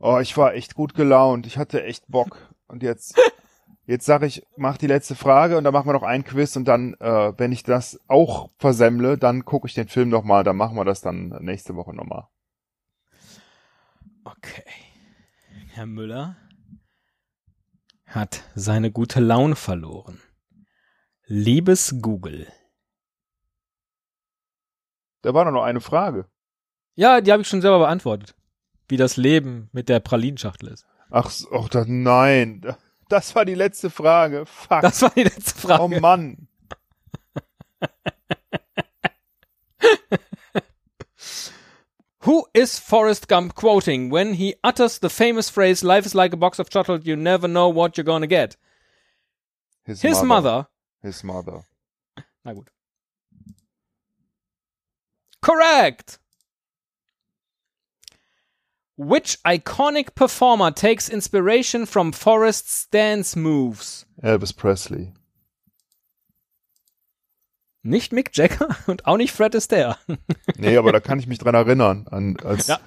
Oh, 0.00 0.18
ich 0.18 0.36
war 0.36 0.54
echt 0.54 0.74
gut 0.74 0.94
gelaunt. 0.94 1.46
Ich 1.46 1.56
hatte 1.56 1.82
echt 1.82 2.08
Bock. 2.08 2.36
Und 2.66 2.82
jetzt, 2.82 3.18
jetzt 3.86 4.06
sag 4.06 4.22
ich, 4.22 4.46
mach 4.56 4.76
die 4.76 4.86
letzte 4.86 5.14
Frage 5.14 5.56
und 5.56 5.64
dann 5.64 5.72
machen 5.72 5.88
wir 5.88 5.92
noch 5.94 6.02
ein 6.02 6.24
Quiz 6.24 6.56
und 6.56 6.66
dann, 6.66 6.94
äh, 7.00 7.32
wenn 7.38 7.52
ich 7.52 7.62
das 7.62 8.00
auch 8.08 8.50
versemmle, 8.58 9.18
dann 9.18 9.44
gucke 9.44 9.66
ich 9.66 9.74
den 9.74 9.88
Film 9.88 10.08
nochmal. 10.08 10.44
Dann 10.44 10.56
machen 10.56 10.76
wir 10.76 10.84
das 10.84 11.00
dann 11.00 11.28
nächste 11.40 11.74
Woche 11.76 11.94
nochmal. 11.94 12.28
Okay. 14.24 14.64
Herr 15.68 15.86
Müller 15.86 16.36
hat 18.06 18.44
seine 18.54 18.92
gute 18.92 19.20
Laune 19.20 19.56
verloren. 19.56 20.20
Liebes 21.26 21.96
Google. 22.00 22.46
Da 25.24 25.32
war 25.32 25.46
doch 25.46 25.52
noch 25.52 25.62
eine 25.62 25.80
Frage. 25.80 26.26
Ja, 26.96 27.22
die 27.22 27.32
habe 27.32 27.40
ich 27.40 27.48
schon 27.48 27.62
selber 27.62 27.78
beantwortet. 27.78 28.34
Wie 28.88 28.98
das 28.98 29.16
Leben 29.16 29.70
mit 29.72 29.88
der 29.88 30.00
Pralinschachtel 30.00 30.68
ist. 30.68 30.84
Ach, 31.10 31.30
so, 31.30 31.48
oh, 31.50 31.66
da, 31.70 31.86
nein. 31.86 32.76
Das 33.08 33.34
war 33.34 33.46
die 33.46 33.54
letzte 33.54 33.88
Frage. 33.88 34.44
Fuck. 34.44 34.82
Das 34.82 35.00
war 35.00 35.08
die 35.16 35.22
letzte 35.22 35.58
Frage. 35.58 35.82
oh 35.82 35.88
Mann. 35.88 36.46
Who 42.20 42.46
is 42.52 42.78
Forrest 42.78 43.26
Gump 43.26 43.54
quoting 43.54 44.10
when 44.10 44.34
he 44.34 44.56
utters 44.62 44.98
the 45.00 45.08
famous 45.08 45.48
phrase, 45.48 45.82
Life 45.82 46.04
is 46.04 46.12
like 46.12 46.34
a 46.34 46.36
box 46.36 46.58
of 46.58 46.68
chocolate, 46.68 47.06
you 47.06 47.16
never 47.16 47.48
know 47.48 47.70
what 47.70 47.96
you're 47.96 48.04
gonna 48.04 48.26
get? 48.26 48.58
His 49.86 50.22
mother. 50.22 50.68
His 51.02 51.24
mother. 51.24 51.64
Na 52.44 52.52
gut. 52.52 52.68
Correct! 55.44 56.18
Which 58.96 59.38
iconic 59.44 60.14
performer 60.14 60.70
takes 60.70 61.08
inspiration 61.08 61.84
from 61.84 62.12
Forrest's 62.12 62.88
dance 62.88 63.36
moves? 63.36 64.06
Elvis 64.22 64.52
Presley. 64.56 65.12
Nicht 67.82 68.12
Mick 68.12 68.30
Jagger 68.34 68.74
und 68.86 69.04
auch 69.06 69.18
nicht 69.18 69.32
Fred 69.32 69.54
Astaire. 69.54 69.98
Nee, 70.56 70.78
aber 70.78 70.92
da 70.92 71.00
kann 71.00 71.18
ich 71.18 71.26
mich 71.26 71.38
dran 71.38 71.54
erinnern. 71.54 72.06
An, 72.10 72.38
als 72.42 72.68
Ja. 72.68 72.80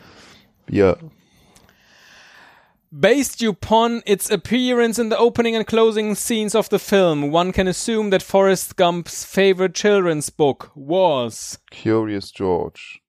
Bier. 0.66 0.97
Based 2.92 3.42
upon 3.44 4.02
its 4.06 4.30
appearance 4.30 4.98
in 4.98 5.10
the 5.10 5.18
opening 5.18 5.58
and 5.58 5.68
closing 5.68 6.16
scenes 6.16 6.56
of 6.56 6.70
the 6.70 6.80
film, 6.80 7.32
one 7.32 7.52
can 7.52 7.68
assume 7.68 8.12
that 8.12 8.24
Forrest 8.24 8.78
Gump's 8.78 9.26
favorite 9.26 9.76
children's 9.76 10.30
book 10.30 10.72
was. 10.74 11.60
Curious 11.70 12.32
George. 12.32 13.02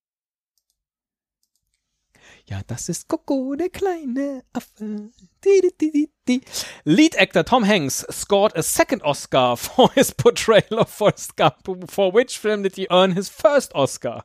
Ja, 2.51 2.63
das 2.67 2.89
ist 2.89 3.07
Coco, 3.07 3.55
der 3.55 3.69
kleine 3.69 4.43
Affe. 4.53 5.11
Di, 5.45 5.61
di, 5.61 5.71
di, 5.79 5.91
di, 5.91 6.11
di. 6.27 6.41
Lead 6.85 7.15
actor 7.17 7.45
Tom 7.45 7.63
Hanks 7.63 8.05
scored 8.11 8.53
a 8.57 8.65
second 8.65 9.03
Oscar 9.03 9.55
for 9.57 9.91
his 9.95 10.13
portrayal 10.13 10.81
of 10.81 10.89
Forrest 10.89 11.37
Gump. 11.37 11.69
For 11.89 12.11
which 12.11 12.39
film 12.39 12.63
did 12.63 12.75
he 12.75 12.89
earn 12.91 13.13
his 13.13 13.29
first 13.29 13.71
Oscar? 13.77 14.25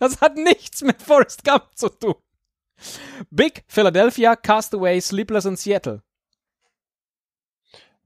Das 0.00 0.20
hat 0.20 0.36
nichts 0.36 0.82
mit 0.82 1.00
Forrest 1.00 1.44
Gump 1.44 1.76
zu 1.76 1.88
tun. 1.88 2.14
Big, 3.30 3.64
Philadelphia, 3.66 4.36
Castaway, 4.36 5.00
Sleepless 5.00 5.44
in 5.44 5.56
Seattle. 5.56 6.02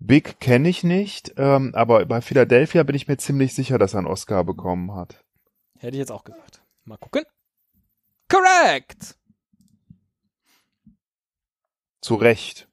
Big 0.00 0.38
kenne 0.38 0.68
ich 0.68 0.84
nicht, 0.84 1.34
ähm, 1.36 1.74
aber 1.74 2.06
bei 2.06 2.20
Philadelphia 2.20 2.84
bin 2.84 2.94
ich 2.94 3.08
mir 3.08 3.16
ziemlich 3.16 3.54
sicher, 3.54 3.78
dass 3.78 3.94
er 3.94 3.98
einen 3.98 4.06
Oscar 4.06 4.44
bekommen 4.44 4.94
hat. 4.94 5.24
Hätte 5.78 5.96
ich 5.96 6.00
jetzt 6.00 6.12
auch 6.12 6.24
gesagt. 6.24 6.62
Mal 6.84 6.98
gucken. 6.98 7.24
Correct! 8.28 9.16
Zu 12.00 12.14
Recht. 12.14 12.68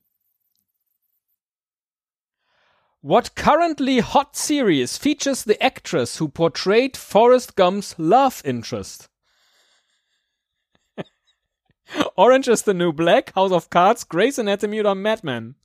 What 3.01 3.35
currently 3.35 4.01
hot 4.01 4.35
series 4.35 4.97
features 4.97 5.43
the 5.43 5.61
actress 5.61 6.19
who 6.19 6.27
portrayed 6.27 6.97
Forrest 6.97 7.55
Gump's 7.55 7.95
love 7.97 8.41
interest? 8.43 9.09
Orange 12.15 12.47
is 12.47 12.63
the 12.63 12.73
New 12.73 12.93
Black, 12.93 13.33
House 13.35 13.51
of 13.51 13.69
Cards, 13.69 14.07
Grey's 14.07 14.39
Anatomy 14.39 14.79
oder 14.79 14.95
Mad 14.95 15.21
Men? 15.23 15.55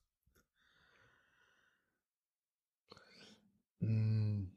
Hm. 3.80 4.50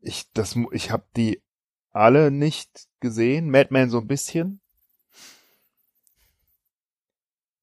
Ich, 0.00 0.30
das, 0.32 0.56
ich 0.72 0.90
habe 0.90 1.04
die 1.16 1.42
alle 1.90 2.30
nicht 2.30 2.88
gesehen. 3.00 3.50
Madman 3.50 3.90
so 3.90 3.98
ein 3.98 4.06
bisschen. 4.06 4.60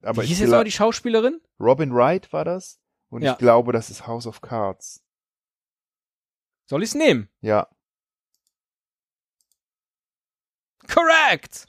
Aber 0.01 0.21
Wie 0.23 0.27
hieß 0.27 0.39
jetzt 0.39 0.53
aber 0.53 0.63
die 0.63 0.71
Schauspielerin? 0.71 1.41
Robin 1.59 1.93
Wright 1.93 2.31
war 2.31 2.45
das. 2.45 2.79
Und 3.09 3.23
Ja. 3.23 3.31
ich 3.33 3.37
glaube, 3.37 3.71
das 3.71 3.89
ist 3.89 4.05
House 4.07 4.27
of 4.27 4.41
Cards. 4.41 5.03
Soll 6.67 6.83
ich's 6.83 6.95
nehmen? 6.95 7.29
Ja. 7.41 7.67
Correct! 10.87 11.65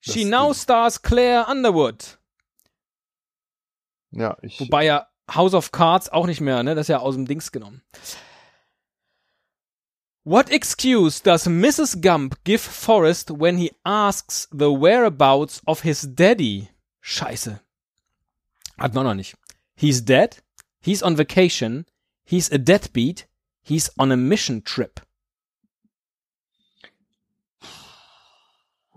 She 0.00 0.24
now 0.24 0.52
stars 0.52 1.02
Claire 1.02 1.46
Underwood. 1.48 2.18
Ja, 4.10 4.36
ich. 4.42 4.58
Wobei 4.60 4.84
ja 4.84 5.06
House 5.30 5.54
of 5.54 5.72
Cards 5.72 6.08
auch 6.08 6.26
nicht 6.26 6.40
mehr, 6.40 6.62
ne? 6.62 6.74
Das 6.74 6.84
ist 6.84 6.88
ja 6.88 6.98
aus 6.98 7.14
dem 7.14 7.26
Dings 7.26 7.52
genommen. 7.52 7.82
What 10.24 10.50
excuse 10.50 11.22
does 11.22 11.46
Mrs. 11.46 12.00
Gump 12.02 12.42
give 12.44 12.58
Forrest 12.58 13.30
when 13.30 13.56
he 13.56 13.72
asks 13.84 14.48
the 14.52 14.70
whereabouts 14.70 15.62
of 15.66 15.82
his 15.82 16.02
daddy? 16.14 16.68
Scheiße. 17.02 17.60
Hat 18.78 18.94
man 18.94 19.04
noch 19.04 19.14
nicht. 19.14 19.36
He's 19.74 20.04
dead. 20.04 20.42
He's 20.80 21.02
on 21.02 21.16
vacation. 21.16 21.86
He's 22.24 22.50
a 22.50 22.58
deadbeat. 22.58 23.26
He's 23.62 23.90
on 23.98 24.12
a 24.12 24.16
mission 24.16 24.62
trip. 24.62 25.00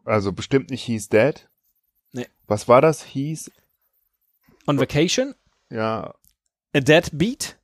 Also 0.05 0.31
bestimmt 0.31 0.69
nicht 0.69 0.83
He's 0.83 1.07
Dead. 1.09 1.47
Nee. 2.11 2.27
Was 2.47 2.67
war 2.67 2.81
das? 2.81 3.03
He's, 3.03 3.51
On 4.67 4.79
vacation? 4.79 5.35
ja, 5.69 6.13
A 6.75 6.79
deadbeat? 6.79 7.57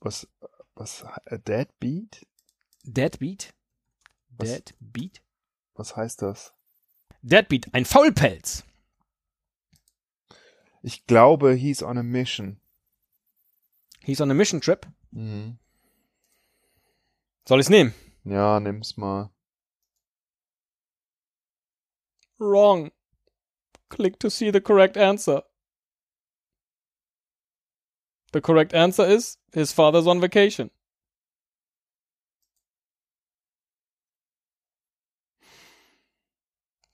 was, 0.00 0.26
was, 0.74 1.04
a 1.04 1.36
Dead 1.38 1.68
Beat? 1.78 2.26
Deadbeat? 2.84 3.52
Was? 4.38 4.48
Deadbeat? 4.48 5.22
Was 5.74 5.96
heißt 5.96 6.22
das? 6.22 6.52
Deadbeat, 7.22 7.72
ein 7.74 7.84
Faulpelz. 7.84 8.64
Ich 10.82 11.06
glaube, 11.06 11.52
he's 11.54 11.82
on 11.82 11.98
a 11.98 12.02
mission. 12.02 12.58
He's 14.02 14.20
on 14.22 14.30
a 14.30 14.34
mission 14.34 14.60
trip. 14.62 14.86
Mhm. 15.10 15.58
Soll 17.46 17.60
ich's 17.60 17.68
nehmen? 17.68 17.92
Ja, 18.24 18.58
nimm's 18.60 18.96
mal. 18.96 19.30
Wrong. 22.40 22.90
Click 23.90 24.18
to 24.18 24.30
see 24.30 24.50
the 24.50 24.60
correct 24.60 24.96
answer. 24.96 25.42
The 28.32 28.40
correct 28.40 28.72
answer 28.72 29.04
is 29.04 29.36
his 29.52 29.72
father's 29.72 30.06
on 30.06 30.20
vacation. 30.20 30.70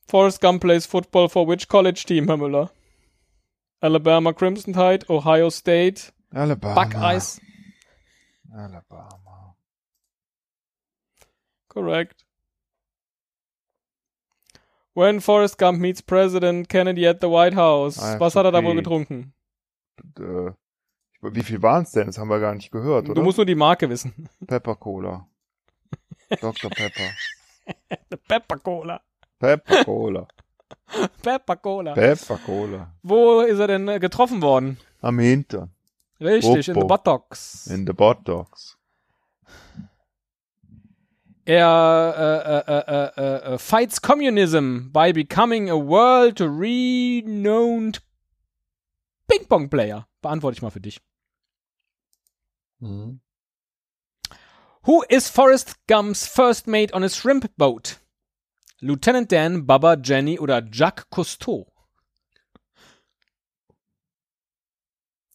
Forrest 0.09 0.40
Gump 0.40 0.62
plays 0.62 0.86
football 0.86 1.28
for 1.28 1.44
which 1.47 1.68
college 1.68 2.05
team, 2.05 2.28
Herr 2.28 2.36
Müller? 2.36 2.70
Alabama 3.82 4.32
Crimson 4.32 4.72
Tide, 4.72 5.05
Ohio 5.11 5.49
State, 5.49 6.11
Alabama. 6.34 6.74
Buckeyes. 6.74 7.40
Alabama. 8.57 9.55
Correct. 11.68 12.26
When 14.97 15.20
Forrest 15.20 15.59
Gump 15.59 15.78
meets 15.78 16.01
President 16.01 16.68
Kennedy 16.70 17.07
at 17.07 17.20
the 17.20 17.28
White 17.28 17.55
House. 17.55 17.99
Ah, 18.03 18.18
Was 18.18 18.34
hat 18.34 18.47
er 18.47 18.51
da 18.53 18.64
wohl 18.64 18.74
getrunken? 18.74 19.34
Äh, 20.18 20.53
wie 21.20 21.42
viel 21.42 21.61
waren's 21.62 21.92
denn? 21.92 22.07
Das 22.07 22.16
haben 22.16 22.28
wir 22.28 22.40
gar 22.40 22.55
nicht 22.55 22.70
gehört, 22.70 23.05
oder? 23.05 23.14
Du 23.14 23.22
musst 23.22 23.36
nur 23.36 23.44
die 23.44 23.55
Marke 23.55 23.90
wissen. 23.90 24.28
Pepper 24.47 24.74
Cola. 24.80 25.26
Dr. 26.40 26.70
Pepper. 26.70 27.11
Pepper 28.26 28.59
Cola. 28.59 29.01
Pepper 29.38 29.84
Cola. 29.84 30.26
Pepper 31.22 31.57
Cola. 31.57 31.92
Pepper 31.94 32.38
Cola. 32.38 32.92
Wo 33.03 33.40
ist 33.42 33.59
er 33.59 33.66
denn 33.66 33.88
äh, 33.88 34.01
getroffen 34.01 34.40
worden? 34.40 34.78
Am 35.03 35.18
Hintern. 35.18 35.70
Richtig, 36.20 36.68
in 36.68 36.74
the 36.74 36.80
Popo. 36.80 36.86
buttocks. 36.86 37.66
In 37.66 37.86
the 37.86 37.92
Bot 37.92 38.26
Dogs. 38.26 38.78
Er 41.47 42.14
äh, 42.18 42.72
äh, 42.72 42.76
äh, 42.76 43.53
äh, 43.53 43.55
äh, 43.55 43.59
fights 43.59 44.03
communism 44.03 44.90
by 44.92 45.12
becoming 45.12 45.70
a 45.70 45.76
world 45.76 46.40
renowned 46.40 48.03
Ping-Pong 49.28 49.70
Player. 49.70 50.09
Beantworte 50.22 50.57
ich 50.57 50.62
mal 50.62 50.70
für 50.70 50.80
dich. 50.80 51.01
Mhm. 52.80 53.20
Who 54.86 55.05
is 55.09 55.28
Forrest 55.28 55.76
Gump's 55.86 56.26
first 56.26 56.66
mate 56.66 56.92
on 56.92 57.05
a 57.05 57.09
shrimp 57.09 57.57
boat? 57.57 58.01
Lieutenant 58.80 59.30
Dan, 59.30 59.66
Baba, 59.66 59.97
Jenny 59.97 60.38
oder 60.40 60.61
Jacques 60.61 61.09
Cousteau? 61.11 61.72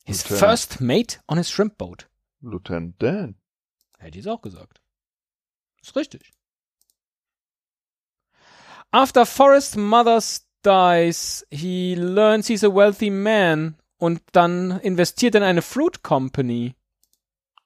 His 0.03 0.23
Lieutenant. 0.23 0.39
first 0.39 0.81
mate 0.81 1.19
on 1.27 1.37
his 1.37 1.49
shrimp 1.49 1.77
boat. 1.77 2.07
Lieutenant 2.41 3.01
Dan. 3.01 3.35
Hätte 3.97 4.19
ich 4.19 4.25
es 4.25 4.27
auch 4.27 4.41
gesagt. 4.41 4.80
Ist 5.81 5.95
richtig. 5.95 6.31
After 8.91 9.25
Forrest 9.25 9.77
Mother 9.77 10.21
dies, 10.63 11.45
he 11.49 11.95
learns 11.95 12.47
he's 12.47 12.63
a 12.63 12.73
wealthy 12.73 13.09
man 13.09 13.77
und 13.97 14.21
dann 14.33 14.79
investiert 14.81 15.35
in 15.35 15.43
eine 15.43 15.61
Fruit 15.61 16.03
Company. 16.03 16.75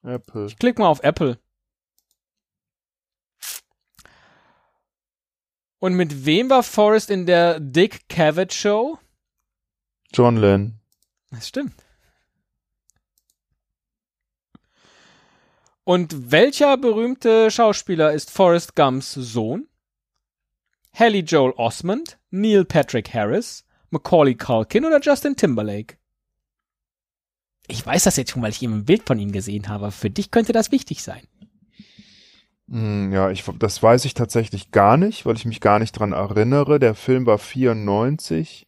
Apple. 0.04 0.46
Ich 0.46 0.58
klick 0.58 0.78
mal 0.78 0.88
auf 0.88 1.02
Apple. 1.02 1.40
Und 5.80 5.96
mit 5.96 6.26
wem 6.26 6.50
war 6.50 6.64
Forrest 6.64 7.10
in 7.10 7.26
der 7.26 7.60
Dick 7.60 8.08
Cavett 8.08 8.54
Show? 8.54 8.98
John 10.14 10.38
Lennon. 10.38 10.80
Das 11.32 11.48
stimmt. 11.48 11.85
Und 15.86 16.32
welcher 16.32 16.78
berühmte 16.78 17.52
Schauspieler 17.52 18.12
ist 18.12 18.32
Forrest 18.32 18.76
Gumps 18.76 19.14
Sohn? 19.14 19.68
Haley 20.94 21.20
Joel 21.20 21.54
Osmond, 21.58 22.18
Neil 22.32 22.66
Patrick 22.66 23.14
Harris, 23.14 23.66
Macaulay 23.92 24.34
Culkin 24.34 24.84
oder 24.84 25.00
Justin 25.00 25.36
Timberlake? 25.36 25.98
Ich 27.68 27.86
weiß 27.86 28.04
das 28.06 28.18
jetzt 28.18 28.32
schon, 28.32 28.42
weil 28.42 28.50
ich 28.50 28.64
eben 28.64 28.74
ein 28.74 28.86
Bild 28.86 29.04
von 29.06 29.20
ihm 29.20 29.32
gesehen 29.32 29.68
habe. 29.70 29.92
Für 29.92 30.10
dich 30.10 30.32
könnte 30.32 30.54
das 30.54 30.72
wichtig 30.72 31.04
sein. 31.04 31.22
Hm, 32.68 33.12
Ja, 33.14 33.30
ich, 33.30 33.44
das 33.60 33.82
weiß 33.84 34.06
ich 34.06 34.16
tatsächlich 34.16 34.72
gar 34.72 34.98
nicht, 34.98 35.28
weil 35.28 35.36
ich 35.36 35.46
mich 35.46 35.62
gar 35.62 35.78
nicht 35.78 35.92
dran 35.92 36.14
erinnere. 36.14 36.80
Der 36.80 36.96
Film 36.96 37.28
war 37.28 37.38
94. 37.38 38.68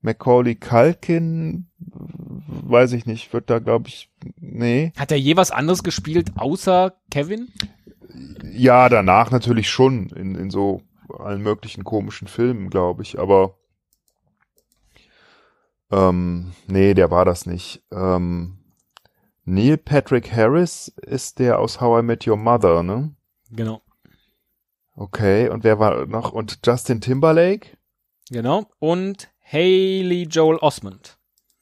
Macaulay 0.00 0.54
Culkin, 0.54 1.68
weiß 1.80 2.92
ich 2.92 3.06
nicht, 3.06 3.32
wird 3.32 3.50
da, 3.50 3.58
glaube 3.58 3.88
ich, 3.88 4.10
nee. 4.36 4.92
Hat 4.96 5.10
er 5.10 5.18
je 5.18 5.36
was 5.36 5.50
anderes 5.50 5.82
gespielt 5.82 6.32
außer 6.36 6.94
Kevin? 7.10 7.48
Ja, 8.52 8.88
danach 8.88 9.30
natürlich 9.30 9.68
schon 9.68 10.08
in, 10.10 10.34
in 10.34 10.50
so 10.50 10.82
allen 11.18 11.42
möglichen 11.42 11.84
komischen 11.84 12.28
Filmen, 12.28 12.70
glaube 12.70 13.02
ich, 13.02 13.18
aber 13.18 13.54
ähm, 15.90 16.52
nee, 16.66 16.94
der 16.94 17.10
war 17.10 17.24
das 17.24 17.46
nicht. 17.46 17.82
Ähm, 17.90 18.58
Neil 19.44 19.78
Patrick 19.78 20.30
Harris 20.30 20.88
ist 20.88 21.38
der 21.38 21.58
aus 21.58 21.80
How 21.80 22.00
I 22.00 22.02
Met 22.04 22.26
Your 22.26 22.36
Mother, 22.36 22.82
ne? 22.82 23.14
Genau. 23.50 23.80
Okay, 24.94 25.48
und 25.48 25.64
wer 25.64 25.78
war 25.78 26.06
noch? 26.06 26.32
Und 26.32 26.58
Justin 26.66 27.00
Timberlake? 27.00 27.78
Genau. 28.30 28.66
Und 28.78 29.30
Haley 29.50 30.24
Joel 30.24 30.58
Osmond. 30.58 31.18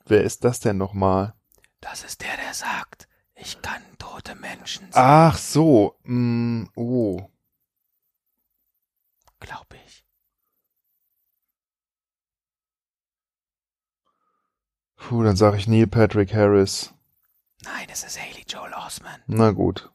Wer 0.07 0.25
ist 0.25 0.43
das 0.43 0.59
denn 0.59 0.77
nochmal? 0.77 1.35
Das 1.81 2.03
ist 2.03 2.21
der, 2.21 2.37
der 2.37 2.53
sagt, 2.53 3.07
ich 3.37 3.63
kann 3.63 3.81
tote 3.99 4.35
Menschen 4.35 4.87
sehen. 4.87 4.93
Ach 4.95 5.39
so, 5.39 5.97
mm, 6.03 6.65
oh. 6.75 7.31
Glaube 9.39 9.77
ich. 9.87 10.05
Puh, 14.97 15.23
dann 15.23 15.37
sage 15.37 15.57
ich 15.57 15.69
Neil 15.69 15.87
Patrick 15.87 16.35
Harris. 16.35 16.93
Nein, 17.63 17.87
es 17.89 18.03
ist 18.03 18.21
Haley 18.21 18.45
Joel 18.49 18.73
Osmond. 18.75 19.23
Na 19.29 19.53
gut. 19.53 19.93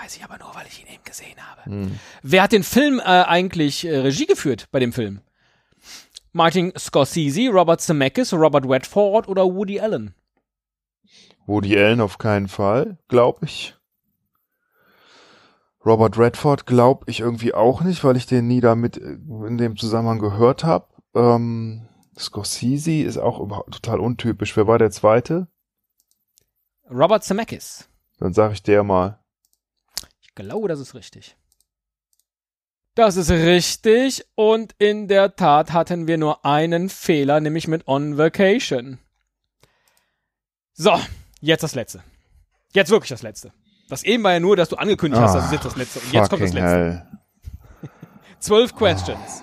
Weiß 0.00 0.16
ich 0.16 0.24
aber 0.24 0.38
nur, 0.38 0.54
weil 0.54 0.66
ich 0.66 0.80
ihn 0.80 0.92
eben 0.92 1.02
gesehen 1.02 1.36
habe. 1.38 1.64
Hm. 1.64 1.98
Wer 2.22 2.42
hat 2.42 2.52
den 2.52 2.62
Film 2.62 3.00
äh, 3.00 3.02
eigentlich 3.02 3.84
äh, 3.84 3.98
Regie 3.98 4.26
geführt 4.26 4.68
bei 4.70 4.78
dem 4.78 4.92
Film? 4.92 5.22
Martin 6.32 6.72
Scorsese, 6.78 7.48
Robert 7.50 7.80
Zemeckis, 7.80 8.32
Robert 8.32 8.64
Redford 8.68 9.26
oder 9.26 9.44
Woody 9.44 9.80
Allen? 9.80 10.14
Woody 11.46 11.76
Allen 11.76 12.00
auf 12.00 12.18
keinen 12.18 12.46
Fall, 12.46 12.98
glaube 13.08 13.46
ich. 13.46 13.76
Robert 15.84 16.18
Redford 16.18 16.66
glaube 16.66 17.04
ich 17.08 17.20
irgendwie 17.20 17.54
auch 17.54 17.80
nicht, 17.80 18.04
weil 18.04 18.16
ich 18.16 18.26
den 18.26 18.46
nie 18.46 18.60
damit 18.60 18.98
äh, 18.98 19.16
in 19.46 19.58
dem 19.58 19.76
Zusammenhang 19.76 20.20
gehört 20.20 20.62
habe. 20.62 20.86
Ähm, 21.14 21.88
Scorsese 22.16 23.02
ist 23.02 23.18
auch 23.18 23.64
total 23.70 23.98
untypisch. 23.98 24.56
Wer 24.56 24.66
war 24.68 24.78
der 24.78 24.90
zweite? 24.90 25.48
Robert 26.88 27.24
Zemeckis. 27.24 27.88
Dann 28.18 28.32
sage 28.32 28.52
ich 28.52 28.62
der 28.62 28.84
mal. 28.84 29.18
Glaube, 30.38 30.68
das 30.68 30.78
ist 30.78 30.94
richtig. 30.94 31.36
Das 32.94 33.16
ist 33.16 33.30
richtig 33.30 34.24
und 34.36 34.72
in 34.78 35.08
der 35.08 35.34
Tat 35.34 35.72
hatten 35.72 36.06
wir 36.06 36.16
nur 36.16 36.44
einen 36.44 36.88
Fehler, 36.88 37.40
nämlich 37.40 37.66
mit 37.66 37.88
On 37.88 38.18
Vacation. 38.18 38.98
So, 40.74 40.96
jetzt 41.40 41.64
das 41.64 41.74
letzte. 41.74 42.04
Jetzt 42.72 42.90
wirklich 42.90 43.08
das 43.08 43.22
letzte. 43.22 43.52
Das 43.88 44.04
eben 44.04 44.22
war 44.22 44.32
ja 44.32 44.38
nur, 44.38 44.54
dass 44.54 44.68
du 44.68 44.76
angekündigt 44.76 45.20
hast, 45.20 45.34
das 45.34 45.46
ist 45.46 45.52
jetzt 45.52 45.64
das 45.64 45.76
letzte. 45.76 45.98
Und 45.98 46.12
jetzt 46.12 46.30
kommt 46.30 46.42
das 46.42 46.52
letzte. 46.52 47.06
Zwölf 48.38 48.74
Questions. 48.76 49.42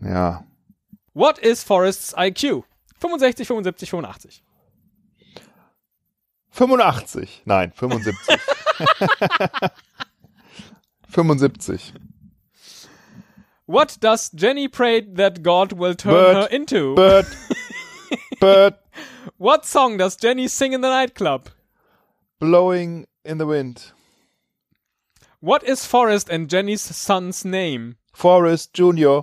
Ja. 0.00 0.44
What 1.14 1.38
is 1.38 1.62
Forrest's 1.62 2.14
IQ? 2.16 2.64
65, 2.98 3.46
75, 3.46 3.90
85. 3.90 4.42
85. 6.50 7.42
Nein, 7.44 7.72
75. 7.72 8.40
75. 11.10 11.92
What 13.66 13.96
does 14.00 14.30
Jenny 14.30 14.68
pray 14.68 15.00
that 15.00 15.42
God 15.42 15.72
will 15.72 15.94
turn 15.94 16.12
Bird. 16.12 16.36
her 16.36 16.48
into? 16.50 16.94
Bird. 16.94 17.26
Bird. 18.40 18.74
What 19.36 19.64
song 19.66 19.96
does 19.96 20.16
Jenny 20.16 20.48
sing 20.48 20.72
in 20.72 20.80
the 20.80 20.88
nightclub? 20.88 21.48
Blowing 22.40 23.06
in 23.24 23.38
the 23.38 23.46
wind. 23.46 23.92
What 25.40 25.62
is 25.64 25.86
Forrest 25.86 26.28
and 26.28 26.48
Jenny's 26.50 26.82
son's 26.82 27.44
name? 27.44 27.96
Forrest 28.12 28.72
Junior. 28.74 29.22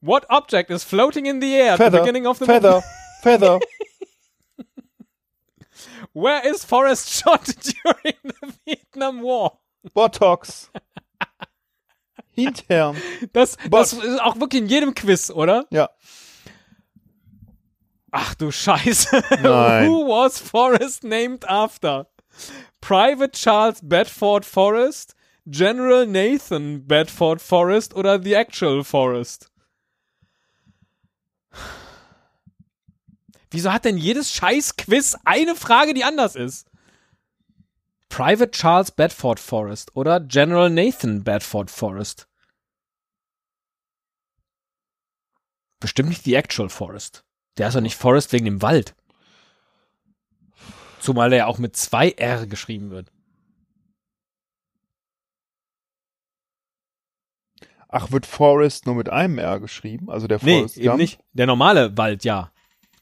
What 0.00 0.24
object 0.28 0.70
is 0.70 0.84
floating 0.84 1.26
in 1.26 1.40
the 1.40 1.54
air 1.54 1.72
at 1.72 1.78
Feather. 1.78 1.98
the 1.98 2.02
beginning 2.02 2.26
of 2.26 2.38
the 2.38 2.46
Feather. 2.46 2.72
movie? 2.72 2.86
Feather. 3.22 3.58
Where 6.12 6.46
is 6.46 6.64
Forrest 6.64 7.08
shot 7.08 7.44
during 7.44 8.14
the 8.24 8.54
Vietnam 8.66 9.20
War? 9.22 9.58
Botox. 9.92 10.70
Hintern. 12.32 12.96
Das, 13.32 13.56
Bot. 13.56 13.72
das 13.72 13.92
ist 13.94 14.20
auch 14.20 14.38
wirklich 14.38 14.62
in 14.62 14.68
jedem 14.68 14.94
Quiz, 14.94 15.30
oder? 15.30 15.66
Ja. 15.70 15.90
Ach 18.10 18.34
du 18.34 18.50
Scheiße. 18.50 19.22
Nein. 19.42 19.88
Who 19.88 20.08
was 20.08 20.38
Forrest 20.38 21.04
named 21.04 21.48
after? 21.48 22.08
Private 22.80 23.32
Charles 23.32 23.80
Bedford 23.82 24.44
Forrest, 24.44 25.14
General 25.46 26.06
Nathan 26.06 26.86
Bedford 26.86 27.40
Forrest 27.40 27.94
oder 27.94 28.22
The 28.22 28.34
Actual 28.34 28.84
Forrest? 28.84 29.50
Wieso 33.50 33.72
hat 33.72 33.84
denn 33.84 33.96
jedes 33.96 34.32
Scheiß-Quiz 34.32 35.16
eine 35.24 35.54
Frage, 35.54 35.94
die 35.94 36.04
anders 36.04 36.36
ist? 36.36 36.68
Private 38.08 38.50
Charles 38.52 38.90
Bedford 38.90 39.38
Forrest 39.40 39.94
oder 39.96 40.20
General 40.20 40.70
Nathan 40.70 41.22
Bedford 41.24 41.70
Forrest? 41.70 42.28
Bestimmt 45.80 46.08
nicht 46.08 46.22
The 46.24 46.34
Actual 46.34 46.68
Forest. 46.70 47.24
Der 47.58 47.68
ist 47.68 47.74
doch 47.74 47.80
nicht 47.80 47.96
Forest 47.96 48.32
wegen 48.32 48.44
dem 48.46 48.62
Wald. 48.62 48.94
Zumal 51.00 51.30
der 51.30 51.40
ja 51.40 51.46
auch 51.46 51.58
mit 51.58 51.76
zwei 51.76 52.10
R 52.12 52.46
geschrieben 52.46 52.90
wird. 52.90 53.12
Ach, 57.88 58.10
wird 58.10 58.26
Forrest 58.26 58.86
nur 58.86 58.94
mit 58.96 59.08
einem 59.08 59.38
R 59.38 59.60
geschrieben? 59.60 60.10
Also 60.10 60.26
der 60.26 60.38
Nee, 60.42 60.58
Forrest 60.58 60.76
eben 60.76 60.86
Gump? 60.88 60.98
nicht. 60.98 61.20
Der 61.32 61.46
normale 61.46 61.96
Wald, 61.96 62.24
ja. 62.24 62.52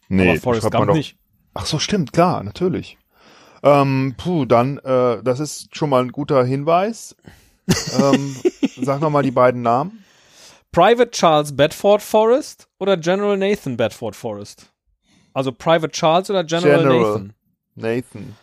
Nee, 0.09 0.31
aber 0.31 0.41
Forrest 0.41 0.71
Gump 0.71 0.89
doch- 0.89 0.95
nicht. 0.95 1.17
Ach 1.55 1.67
so, 1.67 1.79
stimmt, 1.79 2.13
klar, 2.13 2.43
natürlich. 2.43 2.99
Ähm, 3.65 4.15
puh, 4.19 4.45
dann, 4.45 4.77
äh, 4.79 5.23
das 5.23 5.41
ist 5.41 5.75
schon 5.75 5.89
mal 5.89 6.03
ein 6.03 6.13
guter 6.13 6.45
Hinweis. 6.45 7.17
ähm, 7.99 8.37
sag 8.77 9.01
noch 9.01 9.09
mal 9.09 9.23
die 9.23 9.31
beiden 9.31 9.63
Namen. 9.63 10.05
Private 10.71 11.11
Charles 11.11 11.57
Bedford 11.57 12.03
Forrest 12.03 12.69
oder 12.79 12.99
General 12.99 13.39
Nathan 13.39 13.79
Bedford 13.79 14.15
Forrest? 14.15 14.71
Also 15.33 15.51
Private 15.51 15.93
Charles 15.93 16.29
oder 16.29 16.45
General, 16.45 16.79
General. 16.79 17.13
Nathan? 17.13 17.35
Nathan. 17.75 18.37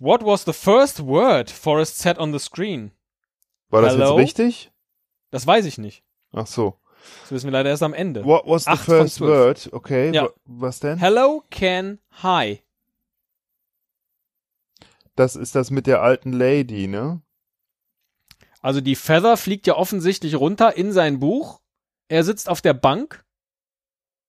What 0.00 0.24
was 0.24 0.44
the 0.44 0.52
first 0.52 1.00
word 1.00 1.48
Forrest 1.48 1.98
said 1.98 2.18
on 2.18 2.32
the 2.32 2.40
screen? 2.40 2.90
War 3.70 3.82
das 3.82 3.92
Hello? 3.92 4.18
jetzt 4.18 4.38
richtig? 4.38 4.72
Das 5.30 5.46
weiß 5.46 5.64
ich 5.66 5.78
nicht. 5.78 6.02
Ach 6.32 6.46
so. 6.46 6.74
Das 7.22 7.32
wissen 7.32 7.46
wir 7.46 7.52
leider 7.52 7.70
erst 7.70 7.82
am 7.82 7.94
Ende. 7.94 8.24
What 8.24 8.44
was 8.46 8.64
the 8.64 8.76
first 8.76 9.20
word? 9.20 9.68
Okay, 9.72 10.12
Ja. 10.12 10.24
wa- 10.24 10.32
was 10.44 10.80
denn? 10.80 10.98
Hello, 10.98 11.42
can, 11.50 11.98
hi. 12.22 12.60
Das 15.16 15.36
ist 15.36 15.54
das 15.54 15.70
mit 15.70 15.86
der 15.86 16.02
alten 16.02 16.32
Lady, 16.32 16.86
ne? 16.88 17.22
Also 18.60 18.80
die 18.80 18.96
Feather 18.96 19.36
fliegt 19.36 19.66
ja 19.66 19.74
offensichtlich 19.76 20.34
runter 20.36 20.76
in 20.76 20.92
sein 20.92 21.18
Buch. 21.20 21.60
Er 22.08 22.24
sitzt 22.24 22.48
auf 22.48 22.60
der 22.62 22.74
Bank 22.74 23.24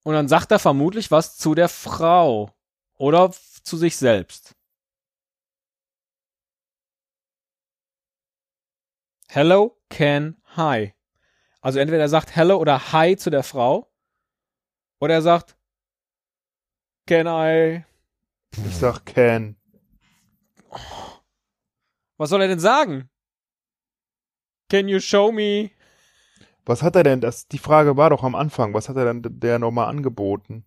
und 0.04 0.14
dann 0.14 0.28
sagt 0.28 0.52
er 0.52 0.60
vermutlich 0.60 1.10
was 1.12 1.38
zu 1.38 1.56
der 1.56 1.70
Frau 1.70 2.52
oder 2.98 3.32
zu 3.64 3.78
sich 3.78 3.96
selbst. 3.98 4.56
Hello, 9.30 9.78
can, 9.90 10.36
hi. 10.56 10.94
Also 11.66 11.80
entweder 11.80 12.04
er 12.04 12.10
sagt 12.10 12.36
Hello 12.36 12.58
oder 12.58 12.92
Hi 12.92 13.18
zu 13.18 13.32
der 13.32 13.42
Frau 13.42 13.92
oder 15.02 15.16
er 15.16 15.24
sagt 15.24 15.58
Can 17.08 17.26
I. 17.26 17.84
Ich 18.52 18.76
sag 18.78 19.04
can. 19.08 19.56
Was 22.18 22.30
soll 22.30 22.44
er 22.44 22.50
denn 22.50 22.60
sagen? 22.60 23.10
Can 24.70 24.88
you 24.88 25.00
show 25.00 25.32
me? 25.32 25.72
Was 26.66 26.84
hat 26.84 26.96
er 26.96 27.04
denn? 27.04 27.20
Das, 27.20 27.48
die 27.48 27.58
Frage 27.58 27.98
war 27.98 28.12
doch 28.12 28.24
am 28.24 28.36
Anfang. 28.36 28.76
Was 28.76 28.88
hat 28.88 28.98
er 28.98 29.12
denn 29.12 29.24
der 29.24 29.58
nochmal 29.58 29.88
angeboten? 29.88 30.66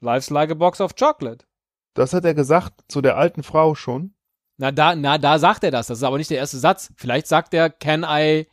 Life's 0.00 0.30
like 0.30 0.50
a 0.50 0.54
box 0.54 0.80
of 0.80 0.94
chocolate. 0.94 1.44
Das 1.92 2.14
hat 2.14 2.24
er 2.24 2.32
gesagt 2.32 2.84
zu 2.88 3.02
der 3.02 3.18
alten 3.18 3.42
Frau 3.42 3.74
schon. 3.74 4.14
Na, 4.56 4.70
da, 4.70 4.94
na, 4.94 5.18
da 5.18 5.38
sagt 5.38 5.64
er 5.64 5.70
das. 5.70 5.88
Das 5.88 5.98
ist 5.98 6.04
aber 6.04 6.18
nicht 6.18 6.30
der 6.30 6.38
erste 6.38 6.58
Satz. 6.58 6.92
Vielleicht 6.96 7.26
sagt 7.26 7.54
er, 7.54 7.70
can 7.70 8.04
I 8.06 8.46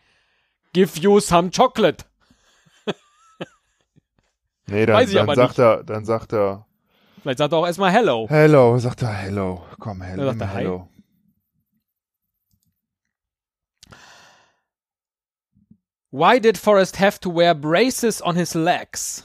give 0.73 0.99
you 0.99 1.19
some 1.19 1.51
chocolate? 1.51 2.05
Nee, 4.67 4.85
dann, 4.85 5.05
dann 5.11 5.35
sagt 5.35 5.59
er, 5.59 5.83
dann 5.83 6.05
sagt 6.05 6.31
er, 6.33 6.65
Vielleicht 7.21 7.39
sagt 7.39 7.51
er 7.53 7.59
auch 7.59 7.67
erstmal 7.67 7.91
hello. 7.91 8.25
hello, 8.29 8.77
sagt 8.79 9.01
er 9.01 9.09
hello. 9.13 9.63
Komm, 9.79 10.01
hello, 10.01 10.25
Dann 10.25 10.39
sagt 10.39 10.41
er 10.41 10.47
nimm 10.47 10.55
hi. 10.55 10.63
hello. 10.63 10.87
Why 16.09 16.39
did 16.39 16.57
Forrest 16.57 16.97
have 16.97 17.19
to 17.21 17.29
wear 17.29 17.53
braces 17.53 18.21
on 18.21 18.35
his 18.35 18.53
legs? 18.55 19.23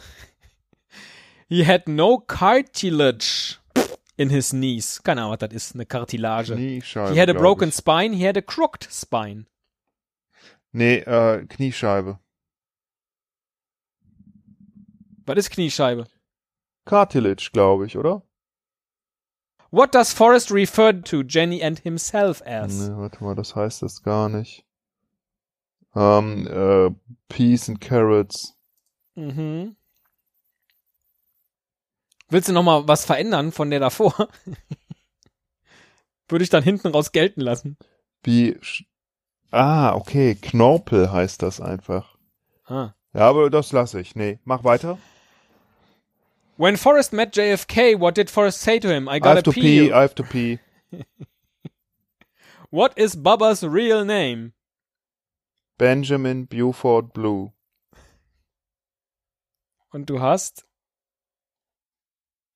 He 1.49 1.65
had 1.65 1.89
no 1.89 2.19
cartilage. 2.19 3.59
In 4.17 4.31
his 4.31 4.51
knees. 4.51 5.03
Keine 5.03 5.23
Ahnung, 5.23 5.33
was 5.33 5.49
das 5.49 5.53
ist. 5.53 5.75
Eine 5.75 5.87
Kartilage. 5.87 6.55
Kniescheibe. 6.55 7.13
He 7.15 7.21
had 7.21 7.31
a 7.31 7.35
broken 7.35 7.69
ich. 7.69 7.75
spine, 7.75 8.15
he 8.15 8.27
had 8.27 8.37
a 8.37 8.43
crooked 8.43 8.89
spine. 8.91 9.47
Nee, 10.73 10.99
äh, 10.99 11.47
Kniescheibe. 11.47 12.19
Was 15.27 15.37
ist 15.39 15.51
Kniescheibe? 15.51 16.07
Cartilage, 16.85 17.51
glaube 17.53 17.87
ich, 17.87 17.97
oder? 17.97 18.23
What 19.71 19.95
does 19.95 20.13
Forrest 20.13 20.53
refer 20.53 20.93
to 21.03 21.23
Jenny 21.23 21.63
and 21.63 21.81
himself 21.81 22.41
as? 22.47 22.89
Nee, 22.89 22.97
warte 22.97 23.23
mal, 23.23 23.35
das 23.35 23.57
heißt 23.57 23.83
das 23.83 24.03
gar 24.03 24.29
nicht. 24.29 24.65
Ähm, 25.95 26.47
äh, 26.47 26.91
Peas 27.29 27.69
and 27.69 27.81
Carrots. 27.81 28.57
Mhm. 29.17 29.77
Willst 32.29 32.49
du 32.49 32.53
noch 32.53 32.63
mal 32.63 32.89
was 32.89 33.05
verändern 33.05 33.53
von 33.53 33.71
der 33.71 33.81
davor? 33.81 34.29
Würde 36.29 36.43
ich 36.43 36.51
dann 36.51 36.63
hinten 36.63 36.89
raus 36.89 37.13
gelten 37.13 37.41
lassen. 37.41 37.77
Wie, 38.25 38.59
ah, 39.53 39.95
okay, 39.95 40.35
Knorpel 40.35 41.13
heißt 41.13 41.43
das 41.43 41.61
einfach. 41.61 42.17
Ah. 42.65 42.95
Ja, 43.15 43.29
aber 43.29 43.49
das 43.49 43.71
lasse 43.71 44.01
ich. 44.01 44.17
Nee, 44.17 44.41
mach 44.45 44.65
weiter. 44.65 44.99
When 46.57 46.77
Forrest 46.77 47.13
met 47.13 47.37
JFK, 47.37 48.01
what 48.01 48.17
did 48.17 48.31
Forrest 48.31 48.61
say 48.61 48.81
to 48.81 48.89
him? 48.89 49.09
I 49.09 49.17
I 49.17 49.21
gotta 49.21 49.37
have 49.37 49.43
to 49.45 49.53
pee. 49.53 49.61
pee, 49.61 49.87
I 49.91 50.01
have 50.03 50.15
to 50.15 50.23
pee. 50.23 50.59
What 52.71 52.99
is 52.99 53.17
Bubba's 53.17 53.63
real 53.63 54.05
name? 54.05 54.53
Benjamin 55.79 56.47
Buford 56.47 57.13
Blue. 57.13 57.53
Und 59.91 60.11
du 60.11 60.21
hast 60.21 60.66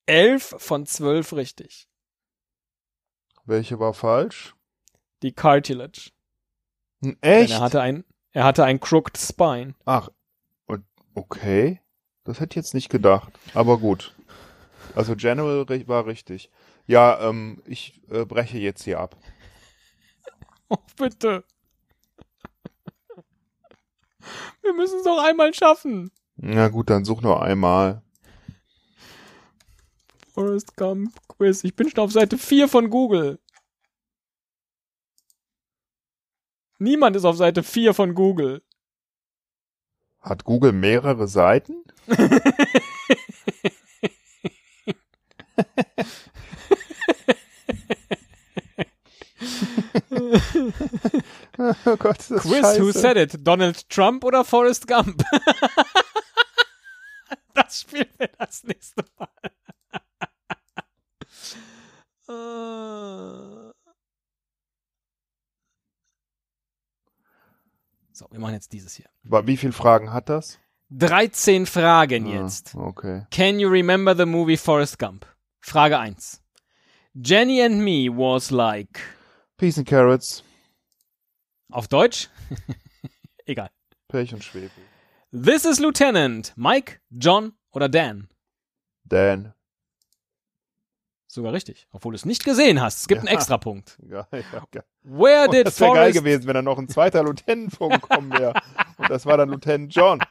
elf 0.05 0.55
von 0.57 0.85
zwölf 0.85 1.33
richtig. 1.33 1.87
Welche 3.45 3.79
war 3.79 3.93
falsch? 3.93 4.55
Die 5.23 5.33
Cartilage. 5.33 6.11
Denn 7.01 7.17
Echt? 7.21 7.53
er 7.53 7.59
hatte 7.61 7.81
ein, 7.81 8.05
er 8.31 8.43
hatte 8.43 8.63
ein 8.63 8.79
crooked 8.79 9.17
spine. 9.17 9.75
Ach, 9.85 10.09
okay. 11.13 11.81
Das 12.23 12.39
hätte 12.39 12.53
ich 12.53 12.55
jetzt 12.57 12.73
nicht 12.73 12.89
gedacht. 12.89 13.33
Aber 13.53 13.79
gut. 13.79 14.15
Also 14.95 15.15
General 15.15 15.65
war 15.87 16.05
richtig. 16.05 16.49
Ja, 16.85 17.19
ähm, 17.21 17.61
ich 17.65 18.01
äh, 18.09 18.25
breche 18.25 18.57
jetzt 18.57 18.83
hier 18.83 18.99
ab. 18.99 19.17
Oh, 20.73 20.77
bitte. 20.95 21.43
Wir 24.61 24.71
müssen 24.71 24.99
es 24.99 25.03
doch 25.03 25.21
einmal 25.21 25.53
schaffen. 25.53 26.11
Na 26.37 26.69
gut, 26.69 26.89
dann 26.89 27.03
such 27.03 27.19
noch 27.19 27.41
einmal. 27.41 28.01
Forrest 30.33 30.75
Gump 30.77 31.15
Quiz. 31.27 31.63
Ich 31.63 31.75
bin 31.75 31.89
schon 31.89 32.03
auf 32.03 32.11
Seite 32.11 32.37
4 32.37 32.67
von 32.67 32.89
Google. 32.89 33.39
Niemand 36.79 37.15
ist 37.15 37.25
auf 37.25 37.37
Seite 37.37 37.63
4 37.63 37.93
von 37.93 38.15
Google. 38.15 38.63
Hat 40.21 40.43
Google 40.43 40.71
mehrere 40.71 41.27
Seiten? 41.27 41.83
oh 51.57 51.73
Gott, 51.97 52.19
das 52.29 52.41
Quiz, 52.41 52.61
scheiße. 52.61 52.81
who 52.81 52.91
said 52.91 53.17
it? 53.17 53.35
Donald 53.45 53.89
Trump 53.89 54.23
oder 54.23 54.45
Forrest 54.45 54.87
Gump? 54.87 55.23
das 57.53 57.81
spielen 57.81 58.09
wir 58.17 58.29
das 58.37 58.63
nächste 58.63 59.03
Mal. 59.17 59.27
Wir 68.31 68.39
machen 68.39 68.53
jetzt 68.53 68.71
dieses 68.73 68.95
hier. 68.95 69.07
Wie 69.23 69.57
viele 69.57 69.73
Fragen 69.73 70.11
hat 70.13 70.29
das? 70.29 70.59
13 70.91 71.65
Fragen 71.65 72.25
jetzt. 72.25 72.75
Ah, 72.75 72.81
okay. 72.81 73.25
Can 73.31 73.59
you 73.59 73.69
remember 73.69 74.15
the 74.15 74.25
movie 74.25 74.57
Forrest 74.57 74.99
Gump? 74.99 75.25
Frage 75.61 75.97
1. 75.97 76.41
Jenny 77.13 77.61
and 77.61 77.81
me 77.83 78.09
was 78.09 78.51
like. 78.51 78.99
Peas 79.57 79.77
and 79.77 79.87
Carrots, 79.87 80.43
Auf 81.71 81.87
Deutsch? 81.87 82.29
Egal. 83.45 83.69
Pech 84.07 84.33
und 84.33 84.43
Schwefel. 84.43 84.83
This 85.31 85.63
is 85.65 85.79
Lieutenant. 85.79 86.53
Mike, 86.57 86.99
John 87.09 87.53
oder 87.71 87.87
Dan? 87.87 88.27
Dan. 89.05 89.53
Sogar 91.33 91.53
richtig. 91.53 91.87
Obwohl 91.93 92.11
du 92.11 92.17
es 92.17 92.25
nicht 92.25 92.43
gesehen 92.43 92.81
hast. 92.81 92.99
Es 92.99 93.07
gibt 93.07 93.19
einen 93.21 93.29
Ja. 93.29 93.35
Extrapunkt. 93.35 93.97
Ja, 94.09 94.27
ja, 94.33 94.67
ja. 94.75 94.83
Where 95.03 95.47
Oh, 95.47 95.51
did 95.51 95.65
das 95.65 95.79
wäre 95.79 95.93
geil 95.93 96.11
gewesen, 96.11 96.45
wenn 96.45 96.55
da 96.55 96.61
noch 96.61 96.77
ein 96.77 96.89
zweiter 96.89 97.23
Lieutenant 97.23 97.73
vorgekommen 97.73 98.33
wäre. 98.37 98.53
Und 98.97 99.09
das 99.09 99.25
war 99.25 99.37
dann 99.37 99.47
Lieutenant 99.47 99.95
John. 99.95 100.21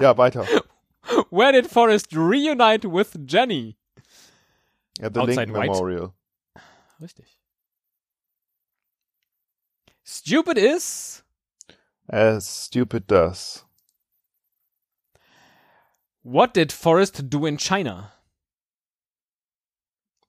Ja, 0.00 0.16
weiter. 0.16 0.46
Where 1.30 1.52
did 1.52 1.66
Forrest 1.66 2.16
reunite 2.16 2.90
with 2.90 3.18
Jenny? 3.26 3.76
At 4.98 5.12
the 5.12 5.20
Outside 5.20 5.36
Lincoln 5.44 5.54
White. 5.54 5.72
Memorial. 5.72 6.14
Richtig. 7.02 7.38
Stupid 10.04 10.56
is... 10.56 11.22
As 12.06 12.64
stupid 12.64 13.06
does. 13.10 13.66
What 16.22 16.54
did 16.54 16.72
Forrest 16.72 17.28
do 17.28 17.44
in 17.44 17.58
China? 17.58 18.12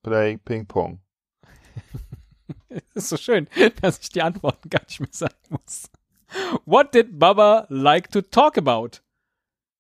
Play 0.03 0.37
Ping 0.37 0.65
Pong. 0.65 0.99
Ist 2.93 3.09
so 3.09 3.17
schön, 3.17 3.47
dass 3.81 3.99
ich 3.99 4.09
die 4.09 4.21
Antworten 4.21 4.69
gar 4.69 4.81
nicht 4.87 4.99
mehr 4.99 5.09
sagen 5.11 5.35
muss. 5.49 5.89
What 6.65 6.93
did 6.93 7.19
Bubba 7.19 7.65
like 7.69 8.11
to 8.11 8.21
talk 8.21 8.57
about? 8.57 8.99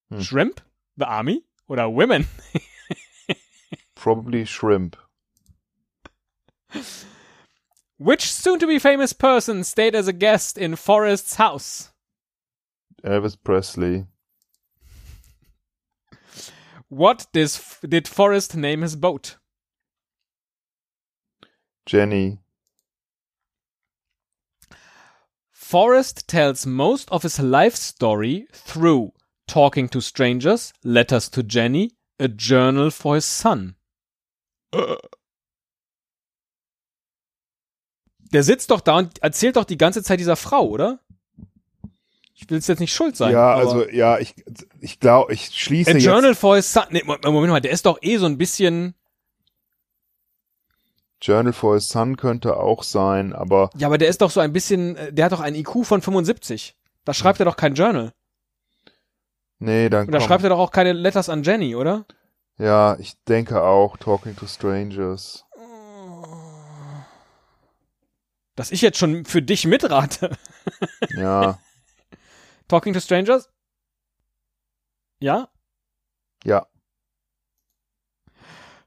Hm. 0.09 0.21
Shrimp? 0.21 0.61
The 0.97 1.05
Army? 1.05 1.43
Oder 1.67 1.89
Women? 1.89 2.27
Probably 3.95 4.45
shrimp. 4.45 4.97
Which 7.97 8.31
soon-to-be 8.31 8.79
famous 8.79 9.13
person 9.13 9.63
stayed 9.63 9.93
as 9.93 10.07
a 10.07 10.13
guest 10.13 10.57
in 10.57 10.75
Forrest's 10.75 11.35
house? 11.35 11.91
Elvis 13.03 13.35
Presley. 13.35 14.05
What 16.87 17.27
dis- 17.33 17.77
did 17.87 18.07
Forrest 18.07 18.55
name 18.55 18.81
his 18.81 18.95
boat? 18.95 19.37
Jenny. 21.89 22.37
Forrest 25.51 26.27
tells 26.27 26.65
most 26.65 27.11
of 27.11 27.23
his 27.23 27.39
life 27.39 27.75
story 27.75 28.47
through 28.51 29.11
talking 29.47 29.89
to 29.89 29.99
strangers, 30.01 30.71
letters 30.83 31.29
to 31.31 31.41
Jenny, 31.43 31.91
a 32.19 32.27
journal 32.27 32.91
for 32.91 33.15
his 33.15 33.25
son. 33.25 33.75
Der 38.31 38.43
sitzt 38.43 38.69
doch 38.69 38.81
da 38.81 38.97
und 38.97 39.21
erzählt 39.23 39.55
doch 39.55 39.65
die 39.65 39.77
ganze 39.77 40.03
Zeit 40.03 40.19
dieser 40.19 40.35
Frau, 40.35 40.67
oder? 40.67 40.99
Ich 42.35 42.49
will 42.49 42.57
es 42.59 42.67
jetzt 42.67 42.79
nicht 42.79 42.93
schuld 42.93 43.17
sein. 43.17 43.31
ja, 43.33 43.53
also, 43.53 43.87
ja, 43.89 44.17
ich, 44.19 44.33
ich 44.79 44.99
glaube, 44.99 45.33
ich 45.33 45.47
schließe 45.59 45.89
A 45.91 45.93
jetzt. 45.95 46.05
Journal 46.05 46.35
for 46.35 46.55
his 46.55 46.71
son. 46.71 46.83
Nee, 46.91 47.03
Mo- 47.03 47.17
Moment 47.25 47.51
mal, 47.51 47.59
der 47.61 47.71
ist 47.71 47.85
doch 47.85 47.97
eh 48.01 48.17
so 48.17 48.27
ein 48.27 48.37
bisschen. 48.37 48.93
Journal 51.21 51.53
for 51.53 51.75
his 51.75 51.89
Son 51.89 52.15
könnte 52.17 52.57
auch 52.57 52.83
sein, 52.83 53.33
aber 53.33 53.69
Ja, 53.75 53.87
aber 53.87 53.97
der 53.97 54.07
ist 54.09 54.21
doch 54.21 54.31
so 54.31 54.39
ein 54.39 54.53
bisschen. 54.53 54.95
äh, 54.95 55.13
Der 55.13 55.25
hat 55.25 55.31
doch 55.31 55.39
einen 55.41 55.55
IQ 55.55 55.83
von 55.85 56.01
75. 56.01 56.75
Da 57.05 57.13
schreibt 57.13 57.39
er 57.39 57.45
doch 57.45 57.57
kein 57.57 57.73
Journal. 57.75 58.13
nee, 59.59 59.89
dann 59.89 60.05
Und 60.07 60.11
da 60.13 60.19
komm. 60.19 60.27
schreibt 60.27 60.43
er 60.43 60.49
doch 60.49 60.59
auch 60.59 60.71
keine 60.71 60.93
Letters 60.93 61.29
an 61.29 61.43
Jenny, 61.43 61.75
oder? 61.75 62.05
Ja, 62.57 62.97
ich 62.99 63.21
denke 63.23 63.61
auch 63.63 63.97
Talking 63.97 64.35
to 64.35 64.45
Strangers. 64.47 65.45
Dass 68.55 68.71
ich 68.71 68.81
jetzt 68.81 68.97
schon 68.97 69.23
für 69.25 69.41
dich 69.41 69.65
mitrate. 69.65 70.35
Ja, 71.15 71.59
Talking 72.67 72.93
to 72.93 72.99
Strangers? 72.99 73.49
Ja? 75.19 75.49
ja, 76.43 76.65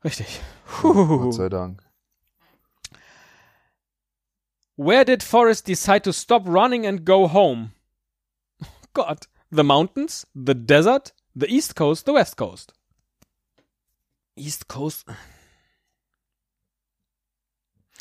Richtig. 0.05 0.41
Gott 0.81 0.93
Puh. 0.95 1.33
sei 1.33 1.49
Dank. 1.49 1.83
Where 4.85 5.05
did 5.05 5.23
Forrest 5.23 5.67
decide 5.67 6.01
to 6.05 6.13
stop 6.13 6.47
running 6.47 6.87
and 6.87 7.05
go 7.05 7.29
home? 7.29 7.71
Gott. 8.95 9.29
The 9.51 9.63
mountains, 9.63 10.27
the 10.35 10.55
desert, 10.55 11.13
the 11.35 11.47
east 11.47 11.75
coast, 11.77 12.07
the 12.07 12.15
west 12.15 12.37
coast. 12.37 12.73
East 14.35 14.67
Coast. 14.67 15.05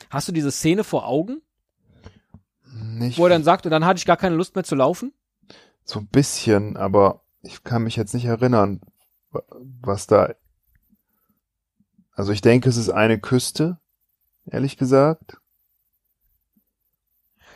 Hast 0.09 0.27
du 0.27 0.31
diese 0.31 0.51
Szene 0.51 0.83
vor 0.83 1.05
Augen, 1.07 1.41
Nicht 2.73 3.17
wo 3.17 3.25
er 3.25 3.29
dann 3.29 3.43
sagt, 3.43 3.65
und 3.65 3.71
dann 3.71 3.85
hatte 3.85 3.97
ich 3.97 4.05
gar 4.05 4.17
keine 4.17 4.35
Lust 4.35 4.55
mehr 4.55 4.63
zu 4.63 4.75
laufen? 4.75 5.13
so 5.83 5.99
ein 5.99 6.07
bisschen, 6.07 6.77
aber 6.77 7.23
ich 7.41 7.63
kann 7.63 7.83
mich 7.83 7.95
jetzt 7.97 8.13
nicht 8.13 8.25
erinnern, 8.25 8.81
wa- 9.31 9.43
was 9.81 10.07
da. 10.07 10.33
Also 12.13 12.31
ich 12.31 12.41
denke, 12.41 12.69
es 12.69 12.77
ist 12.77 12.89
eine 12.89 13.19
Küste, 13.19 13.79
ehrlich 14.45 14.77
gesagt. 14.77 15.37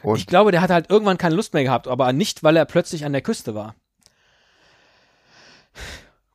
Und 0.06 0.18
ich 0.18 0.28
glaube, 0.28 0.52
der 0.52 0.62
hat 0.62 0.70
halt 0.70 0.90
irgendwann 0.90 1.18
keine 1.18 1.36
Lust 1.36 1.54
mehr 1.54 1.64
gehabt, 1.64 1.88
aber 1.88 2.14
nicht, 2.14 2.44
weil 2.44 2.56
er 2.56 2.66
plötzlich 2.66 3.06
an 3.06 3.14
der 3.14 3.22
Küste 3.22 3.56
war. 3.56 3.76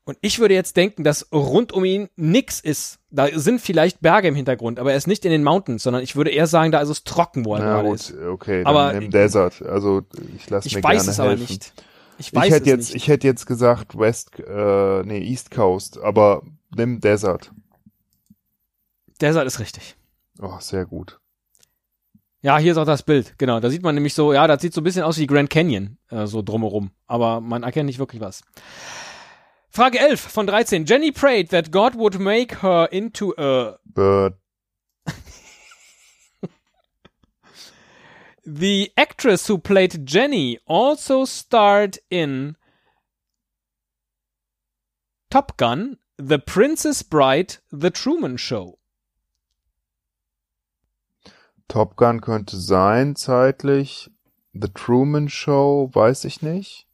Und 0.05 0.19
ich 0.23 0.41
würde 0.41 0.55
jetzt 0.55 0.77
denken, 0.77 1.05
dass 1.05 1.29
rund 1.33 1.73
um 1.73 1.85
ihn 1.85 2.09
nix 2.17 2.59
ist. 2.59 2.99
Da 3.11 3.29
sind 3.33 3.61
vielleicht 3.61 4.01
Berge 4.01 4.27
im 4.27 4.35
Hintergrund, 4.35 4.81
aber 4.81 4.91
er 4.91 4.97
ist 4.97 5.07
nicht 5.07 5.25
in 5.25 5.31
den 5.31 5.45
Mountains, 5.45 5.85
sondern 5.85 6.03
ich 6.03 6.17
würde 6.17 6.31
eher 6.31 6.49
sagen, 6.49 6.73
da 6.73 6.81
ist 6.81 6.89
es 6.89 7.05
trocken, 7.05 7.45
wo 7.45 7.55
er 7.55 7.65
ja, 7.65 7.83
gut, 7.83 7.95
ist. 7.95 8.15
Okay, 8.19 8.65
aber 8.65 8.93
im 8.95 9.11
Desert. 9.11 9.63
Also 9.63 10.03
ich 10.37 10.51
lasse 10.51 10.75
mir 10.75 10.83
weiß 10.83 11.05
gerne 11.05 11.11
es 11.11 11.19
helfen. 11.19 11.21
aber 11.21 11.37
nicht. 11.37 11.73
Ich 12.19 12.35
weiß 12.35 12.47
ich 12.47 12.53
hätte 12.53 12.63
es 12.63 12.67
jetzt, 12.67 12.95
nicht. 12.95 12.97
ich 12.97 13.09
hätte 13.09 13.27
jetzt 13.29 13.47
gesagt 13.47 13.97
West, 13.97 14.33
äh, 14.41 15.03
nee 15.05 15.23
East 15.23 15.53
Coast, 15.53 15.99
aber 15.99 16.43
nimm 16.75 17.01
Desert. 17.01 17.53
Desert 19.21 19.47
ist 19.47 19.61
richtig. 19.61 19.97
Oh, 20.43 20.57
sehr 20.59 20.87
gut. 20.87 21.20
Ja, 22.43 22.59
hier 22.59 22.73
ist 22.73 22.79
auch 22.79 22.87
das 22.87 23.03
Bild. 23.03 23.35
Genau, 23.39 23.61
da 23.61 23.69
sieht 23.69 23.83
man 23.83 23.95
nämlich 23.95 24.15
so, 24.15 24.33
ja, 24.33 24.47
das 24.47 24.63
sieht 24.63 24.73
so 24.73 24.81
ein 24.81 24.85
bisschen 24.85 25.03
aus 25.03 25.19
wie 25.19 25.27
Grand 25.27 25.51
Canyon, 25.51 25.99
äh, 26.09 26.27
so 26.27 26.41
drumherum. 26.41 26.91
Aber 27.07 27.41
man 27.41 27.63
erkennt 27.63 27.87
nicht 27.87 27.99
wirklich 27.99 28.23
was. 28.23 28.43
Frage 29.69 29.99
11 29.99 30.21
von 30.21 30.47
13. 30.47 30.85
Jenny 30.85 31.13
prayed 31.13 31.51
that 31.51 31.71
God 31.71 31.95
would 31.97 32.19
make 32.19 32.63
her 32.63 32.89
into 32.91 33.35
a 33.37 33.79
Bird. 33.85 34.35
The 38.45 38.91
actress 38.97 39.49
who 39.49 39.59
played 39.59 40.07
Jenny 40.07 40.59
also 40.67 41.25
starred 41.27 42.01
in 42.09 42.57
Top 45.31 45.57
Gun, 45.57 45.99
The 46.17 46.39
Princess 46.39 47.05
Bride, 47.05 47.59
The 47.71 47.91
Truman 47.91 48.39
Show. 48.39 48.80
Top 51.71 51.95
Gun 51.95 52.21
könnte 52.21 52.57
sein, 52.59 53.15
zeitlich. 53.15 54.11
The 54.55 54.69
Truman 54.75 55.29
Show, 55.29 55.89
weiß 55.93 56.25
ich 56.25 56.43
nicht. 56.43 56.89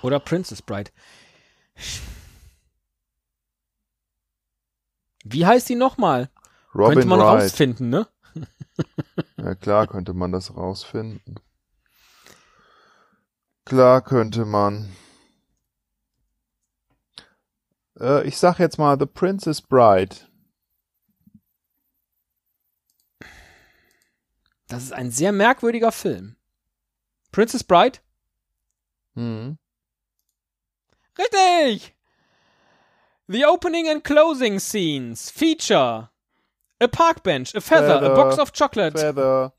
Oder 0.00 0.20
Princess 0.20 0.62
Bride. 0.62 0.92
Wie 5.24 5.44
heißt 5.44 5.68
die 5.68 5.74
nochmal? 5.74 6.30
Robin 6.72 6.94
Könnte 6.94 7.08
man 7.08 7.18
Wright. 7.18 7.42
rausfinden, 7.42 7.88
ne? 7.90 8.06
Ja, 9.36 9.56
klar 9.56 9.88
könnte 9.88 10.14
man 10.14 10.30
das 10.30 10.54
rausfinden. 10.54 11.40
Klar 13.64 14.02
könnte 14.02 14.44
man. 14.44 14.94
Äh, 17.98 18.24
ich 18.28 18.36
sag 18.36 18.60
jetzt 18.60 18.78
mal 18.78 18.96
The 18.96 19.06
Princess 19.06 19.60
Bride. 19.60 20.14
Das 24.74 24.82
ist 24.82 24.92
ein 24.92 25.12
sehr 25.12 25.30
merkwürdiger 25.30 25.92
Film. 25.92 26.34
Princess 27.30 27.62
Bride? 27.62 28.00
Hm. 29.14 29.56
Richtig! 31.16 31.94
The 33.28 33.44
opening 33.44 33.88
and 33.88 34.02
closing 34.02 34.58
scenes 34.58 35.30
feature 35.30 36.10
a 36.80 36.88
park 36.88 37.22
bench, 37.22 37.54
a 37.54 37.60
feather, 37.60 37.98
a 37.98 38.00
Feather, 38.00 38.14
box 38.16 38.38
of 38.38 38.52
chocolate. 38.52 38.98
Feather. 38.98 39.52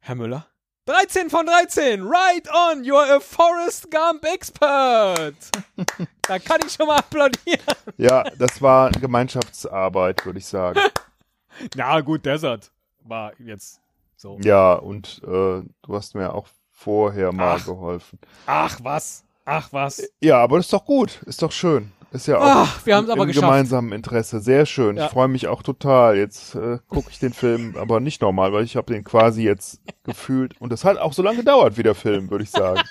Herr 0.00 0.16
Müller? 0.16 0.46
13 0.86 1.30
von 1.30 1.46
13! 1.46 2.02
Right 2.02 2.48
on! 2.48 2.82
You're 2.82 3.16
a 3.16 3.20
Forrest 3.20 3.88
Gump 3.88 4.24
expert! 4.24 5.36
da 6.22 6.40
kann 6.40 6.60
ich 6.66 6.72
schon 6.72 6.88
mal 6.88 6.98
applaudieren. 6.98 7.60
Ja, 7.98 8.24
das 8.36 8.60
war 8.60 8.90
Gemeinschaftsarbeit, 8.90 10.26
würde 10.26 10.40
ich 10.40 10.46
sagen. 10.46 10.80
Na 11.76 12.00
gut, 12.00 12.26
Desert 12.26 12.72
war 13.04 13.32
jetzt 13.38 13.80
so. 14.16 14.38
Ja, 14.42 14.72
und 14.72 15.20
äh, 15.22 15.62
du 15.62 15.68
hast 15.90 16.16
mir 16.16 16.34
auch 16.34 16.48
vorher 16.72 17.30
mal 17.32 17.58
Ach. 17.60 17.64
geholfen. 17.64 18.18
Ach 18.46 18.80
was, 18.82 19.22
ach 19.44 19.68
was. 19.72 20.02
Ja, 20.20 20.38
aber 20.42 20.56
das 20.56 20.66
ist 20.66 20.72
doch 20.72 20.84
gut. 20.84 21.22
Ist 21.26 21.42
doch 21.42 21.52
schön. 21.52 21.92
Ist 22.12 22.26
ja 22.26 22.36
auch 22.38 22.42
Ach, 22.44 22.84
wir 22.86 22.94
haben 22.96 23.04
es 23.04 23.10
aber 23.10 23.22
im 23.22 23.28
geschafft. 23.28 23.46
gemeinsamen 23.46 23.92
Interesse. 23.92 24.40
Sehr 24.40 24.66
schön. 24.66 24.96
Ja. 24.98 25.06
Ich 25.06 25.10
freue 25.12 25.28
mich 25.28 25.46
auch 25.48 25.62
total. 25.62 26.16
Jetzt 26.16 26.54
äh, 26.54 26.78
gucke 26.88 27.08
ich 27.10 27.18
den 27.18 27.32
Film 27.32 27.74
aber 27.78 28.00
nicht 28.00 28.20
nochmal, 28.20 28.52
weil 28.52 28.64
ich 28.64 28.76
habe 28.76 28.92
den 28.92 29.02
quasi 29.02 29.42
jetzt 29.42 29.80
gefühlt. 30.04 30.60
Und 30.60 30.70
das 30.70 30.84
hat 30.84 30.98
auch 30.98 31.14
so 31.14 31.22
lange 31.22 31.38
gedauert 31.38 31.78
wie 31.78 31.82
der 31.82 31.94
Film, 31.94 32.30
würde 32.30 32.44
ich 32.44 32.50
sagen. 32.50 32.82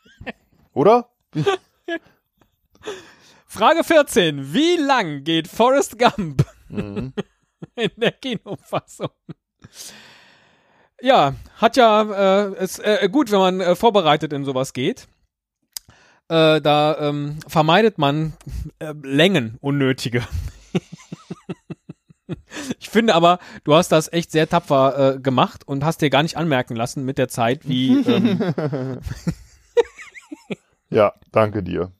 Oder? 0.74 1.08
Frage 3.46 3.84
14. 3.84 4.52
Wie 4.52 4.76
lang 4.76 5.24
geht 5.24 5.48
Forrest 5.48 5.98
Gump 5.98 6.44
Mhm. 6.68 7.12
in 7.76 7.90
der 7.96 8.12
Kinofassung? 8.12 9.10
Ja, 11.02 11.34
hat 11.56 11.76
ja, 11.76 12.46
äh, 12.48 12.64
ist 12.64 12.78
äh, 12.78 13.08
gut, 13.10 13.30
wenn 13.30 13.38
man 13.40 13.60
äh, 13.60 13.76
vorbereitet 13.76 14.32
in 14.32 14.44
sowas 14.44 14.72
geht. 14.72 15.06
Äh, 16.32 16.62
da 16.62 16.96
ähm, 16.98 17.40
vermeidet 17.46 17.98
man 17.98 18.32
äh, 18.78 18.94
Längen, 19.02 19.58
unnötige. 19.60 20.22
ich 22.80 22.88
finde 22.88 23.14
aber, 23.14 23.38
du 23.64 23.74
hast 23.74 23.92
das 23.92 24.10
echt 24.10 24.32
sehr 24.32 24.48
tapfer 24.48 25.16
äh, 25.16 25.20
gemacht 25.20 25.68
und 25.68 25.84
hast 25.84 26.00
dir 26.00 26.08
gar 26.08 26.22
nicht 26.22 26.38
anmerken 26.38 26.74
lassen 26.74 27.04
mit 27.04 27.18
der 27.18 27.28
Zeit, 27.28 27.68
wie 27.68 28.00
ähm, 28.00 28.40
Ja, 30.88 31.12
danke 31.32 31.62
dir. 31.62 31.92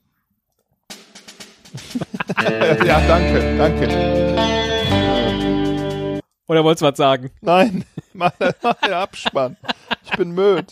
ja, 2.86 3.06
danke, 3.06 3.56
danke. 3.58 3.86
oder 6.46 6.64
wolltest 6.64 6.80
du 6.80 6.86
was 6.86 6.96
sagen? 6.96 7.30
Nein, 7.42 7.84
mach, 8.14 8.32
mach 8.62 8.80
den 8.80 8.94
Abspann. 8.94 9.58
Ich 10.04 10.12
bin 10.12 10.30
müde. 10.30 10.64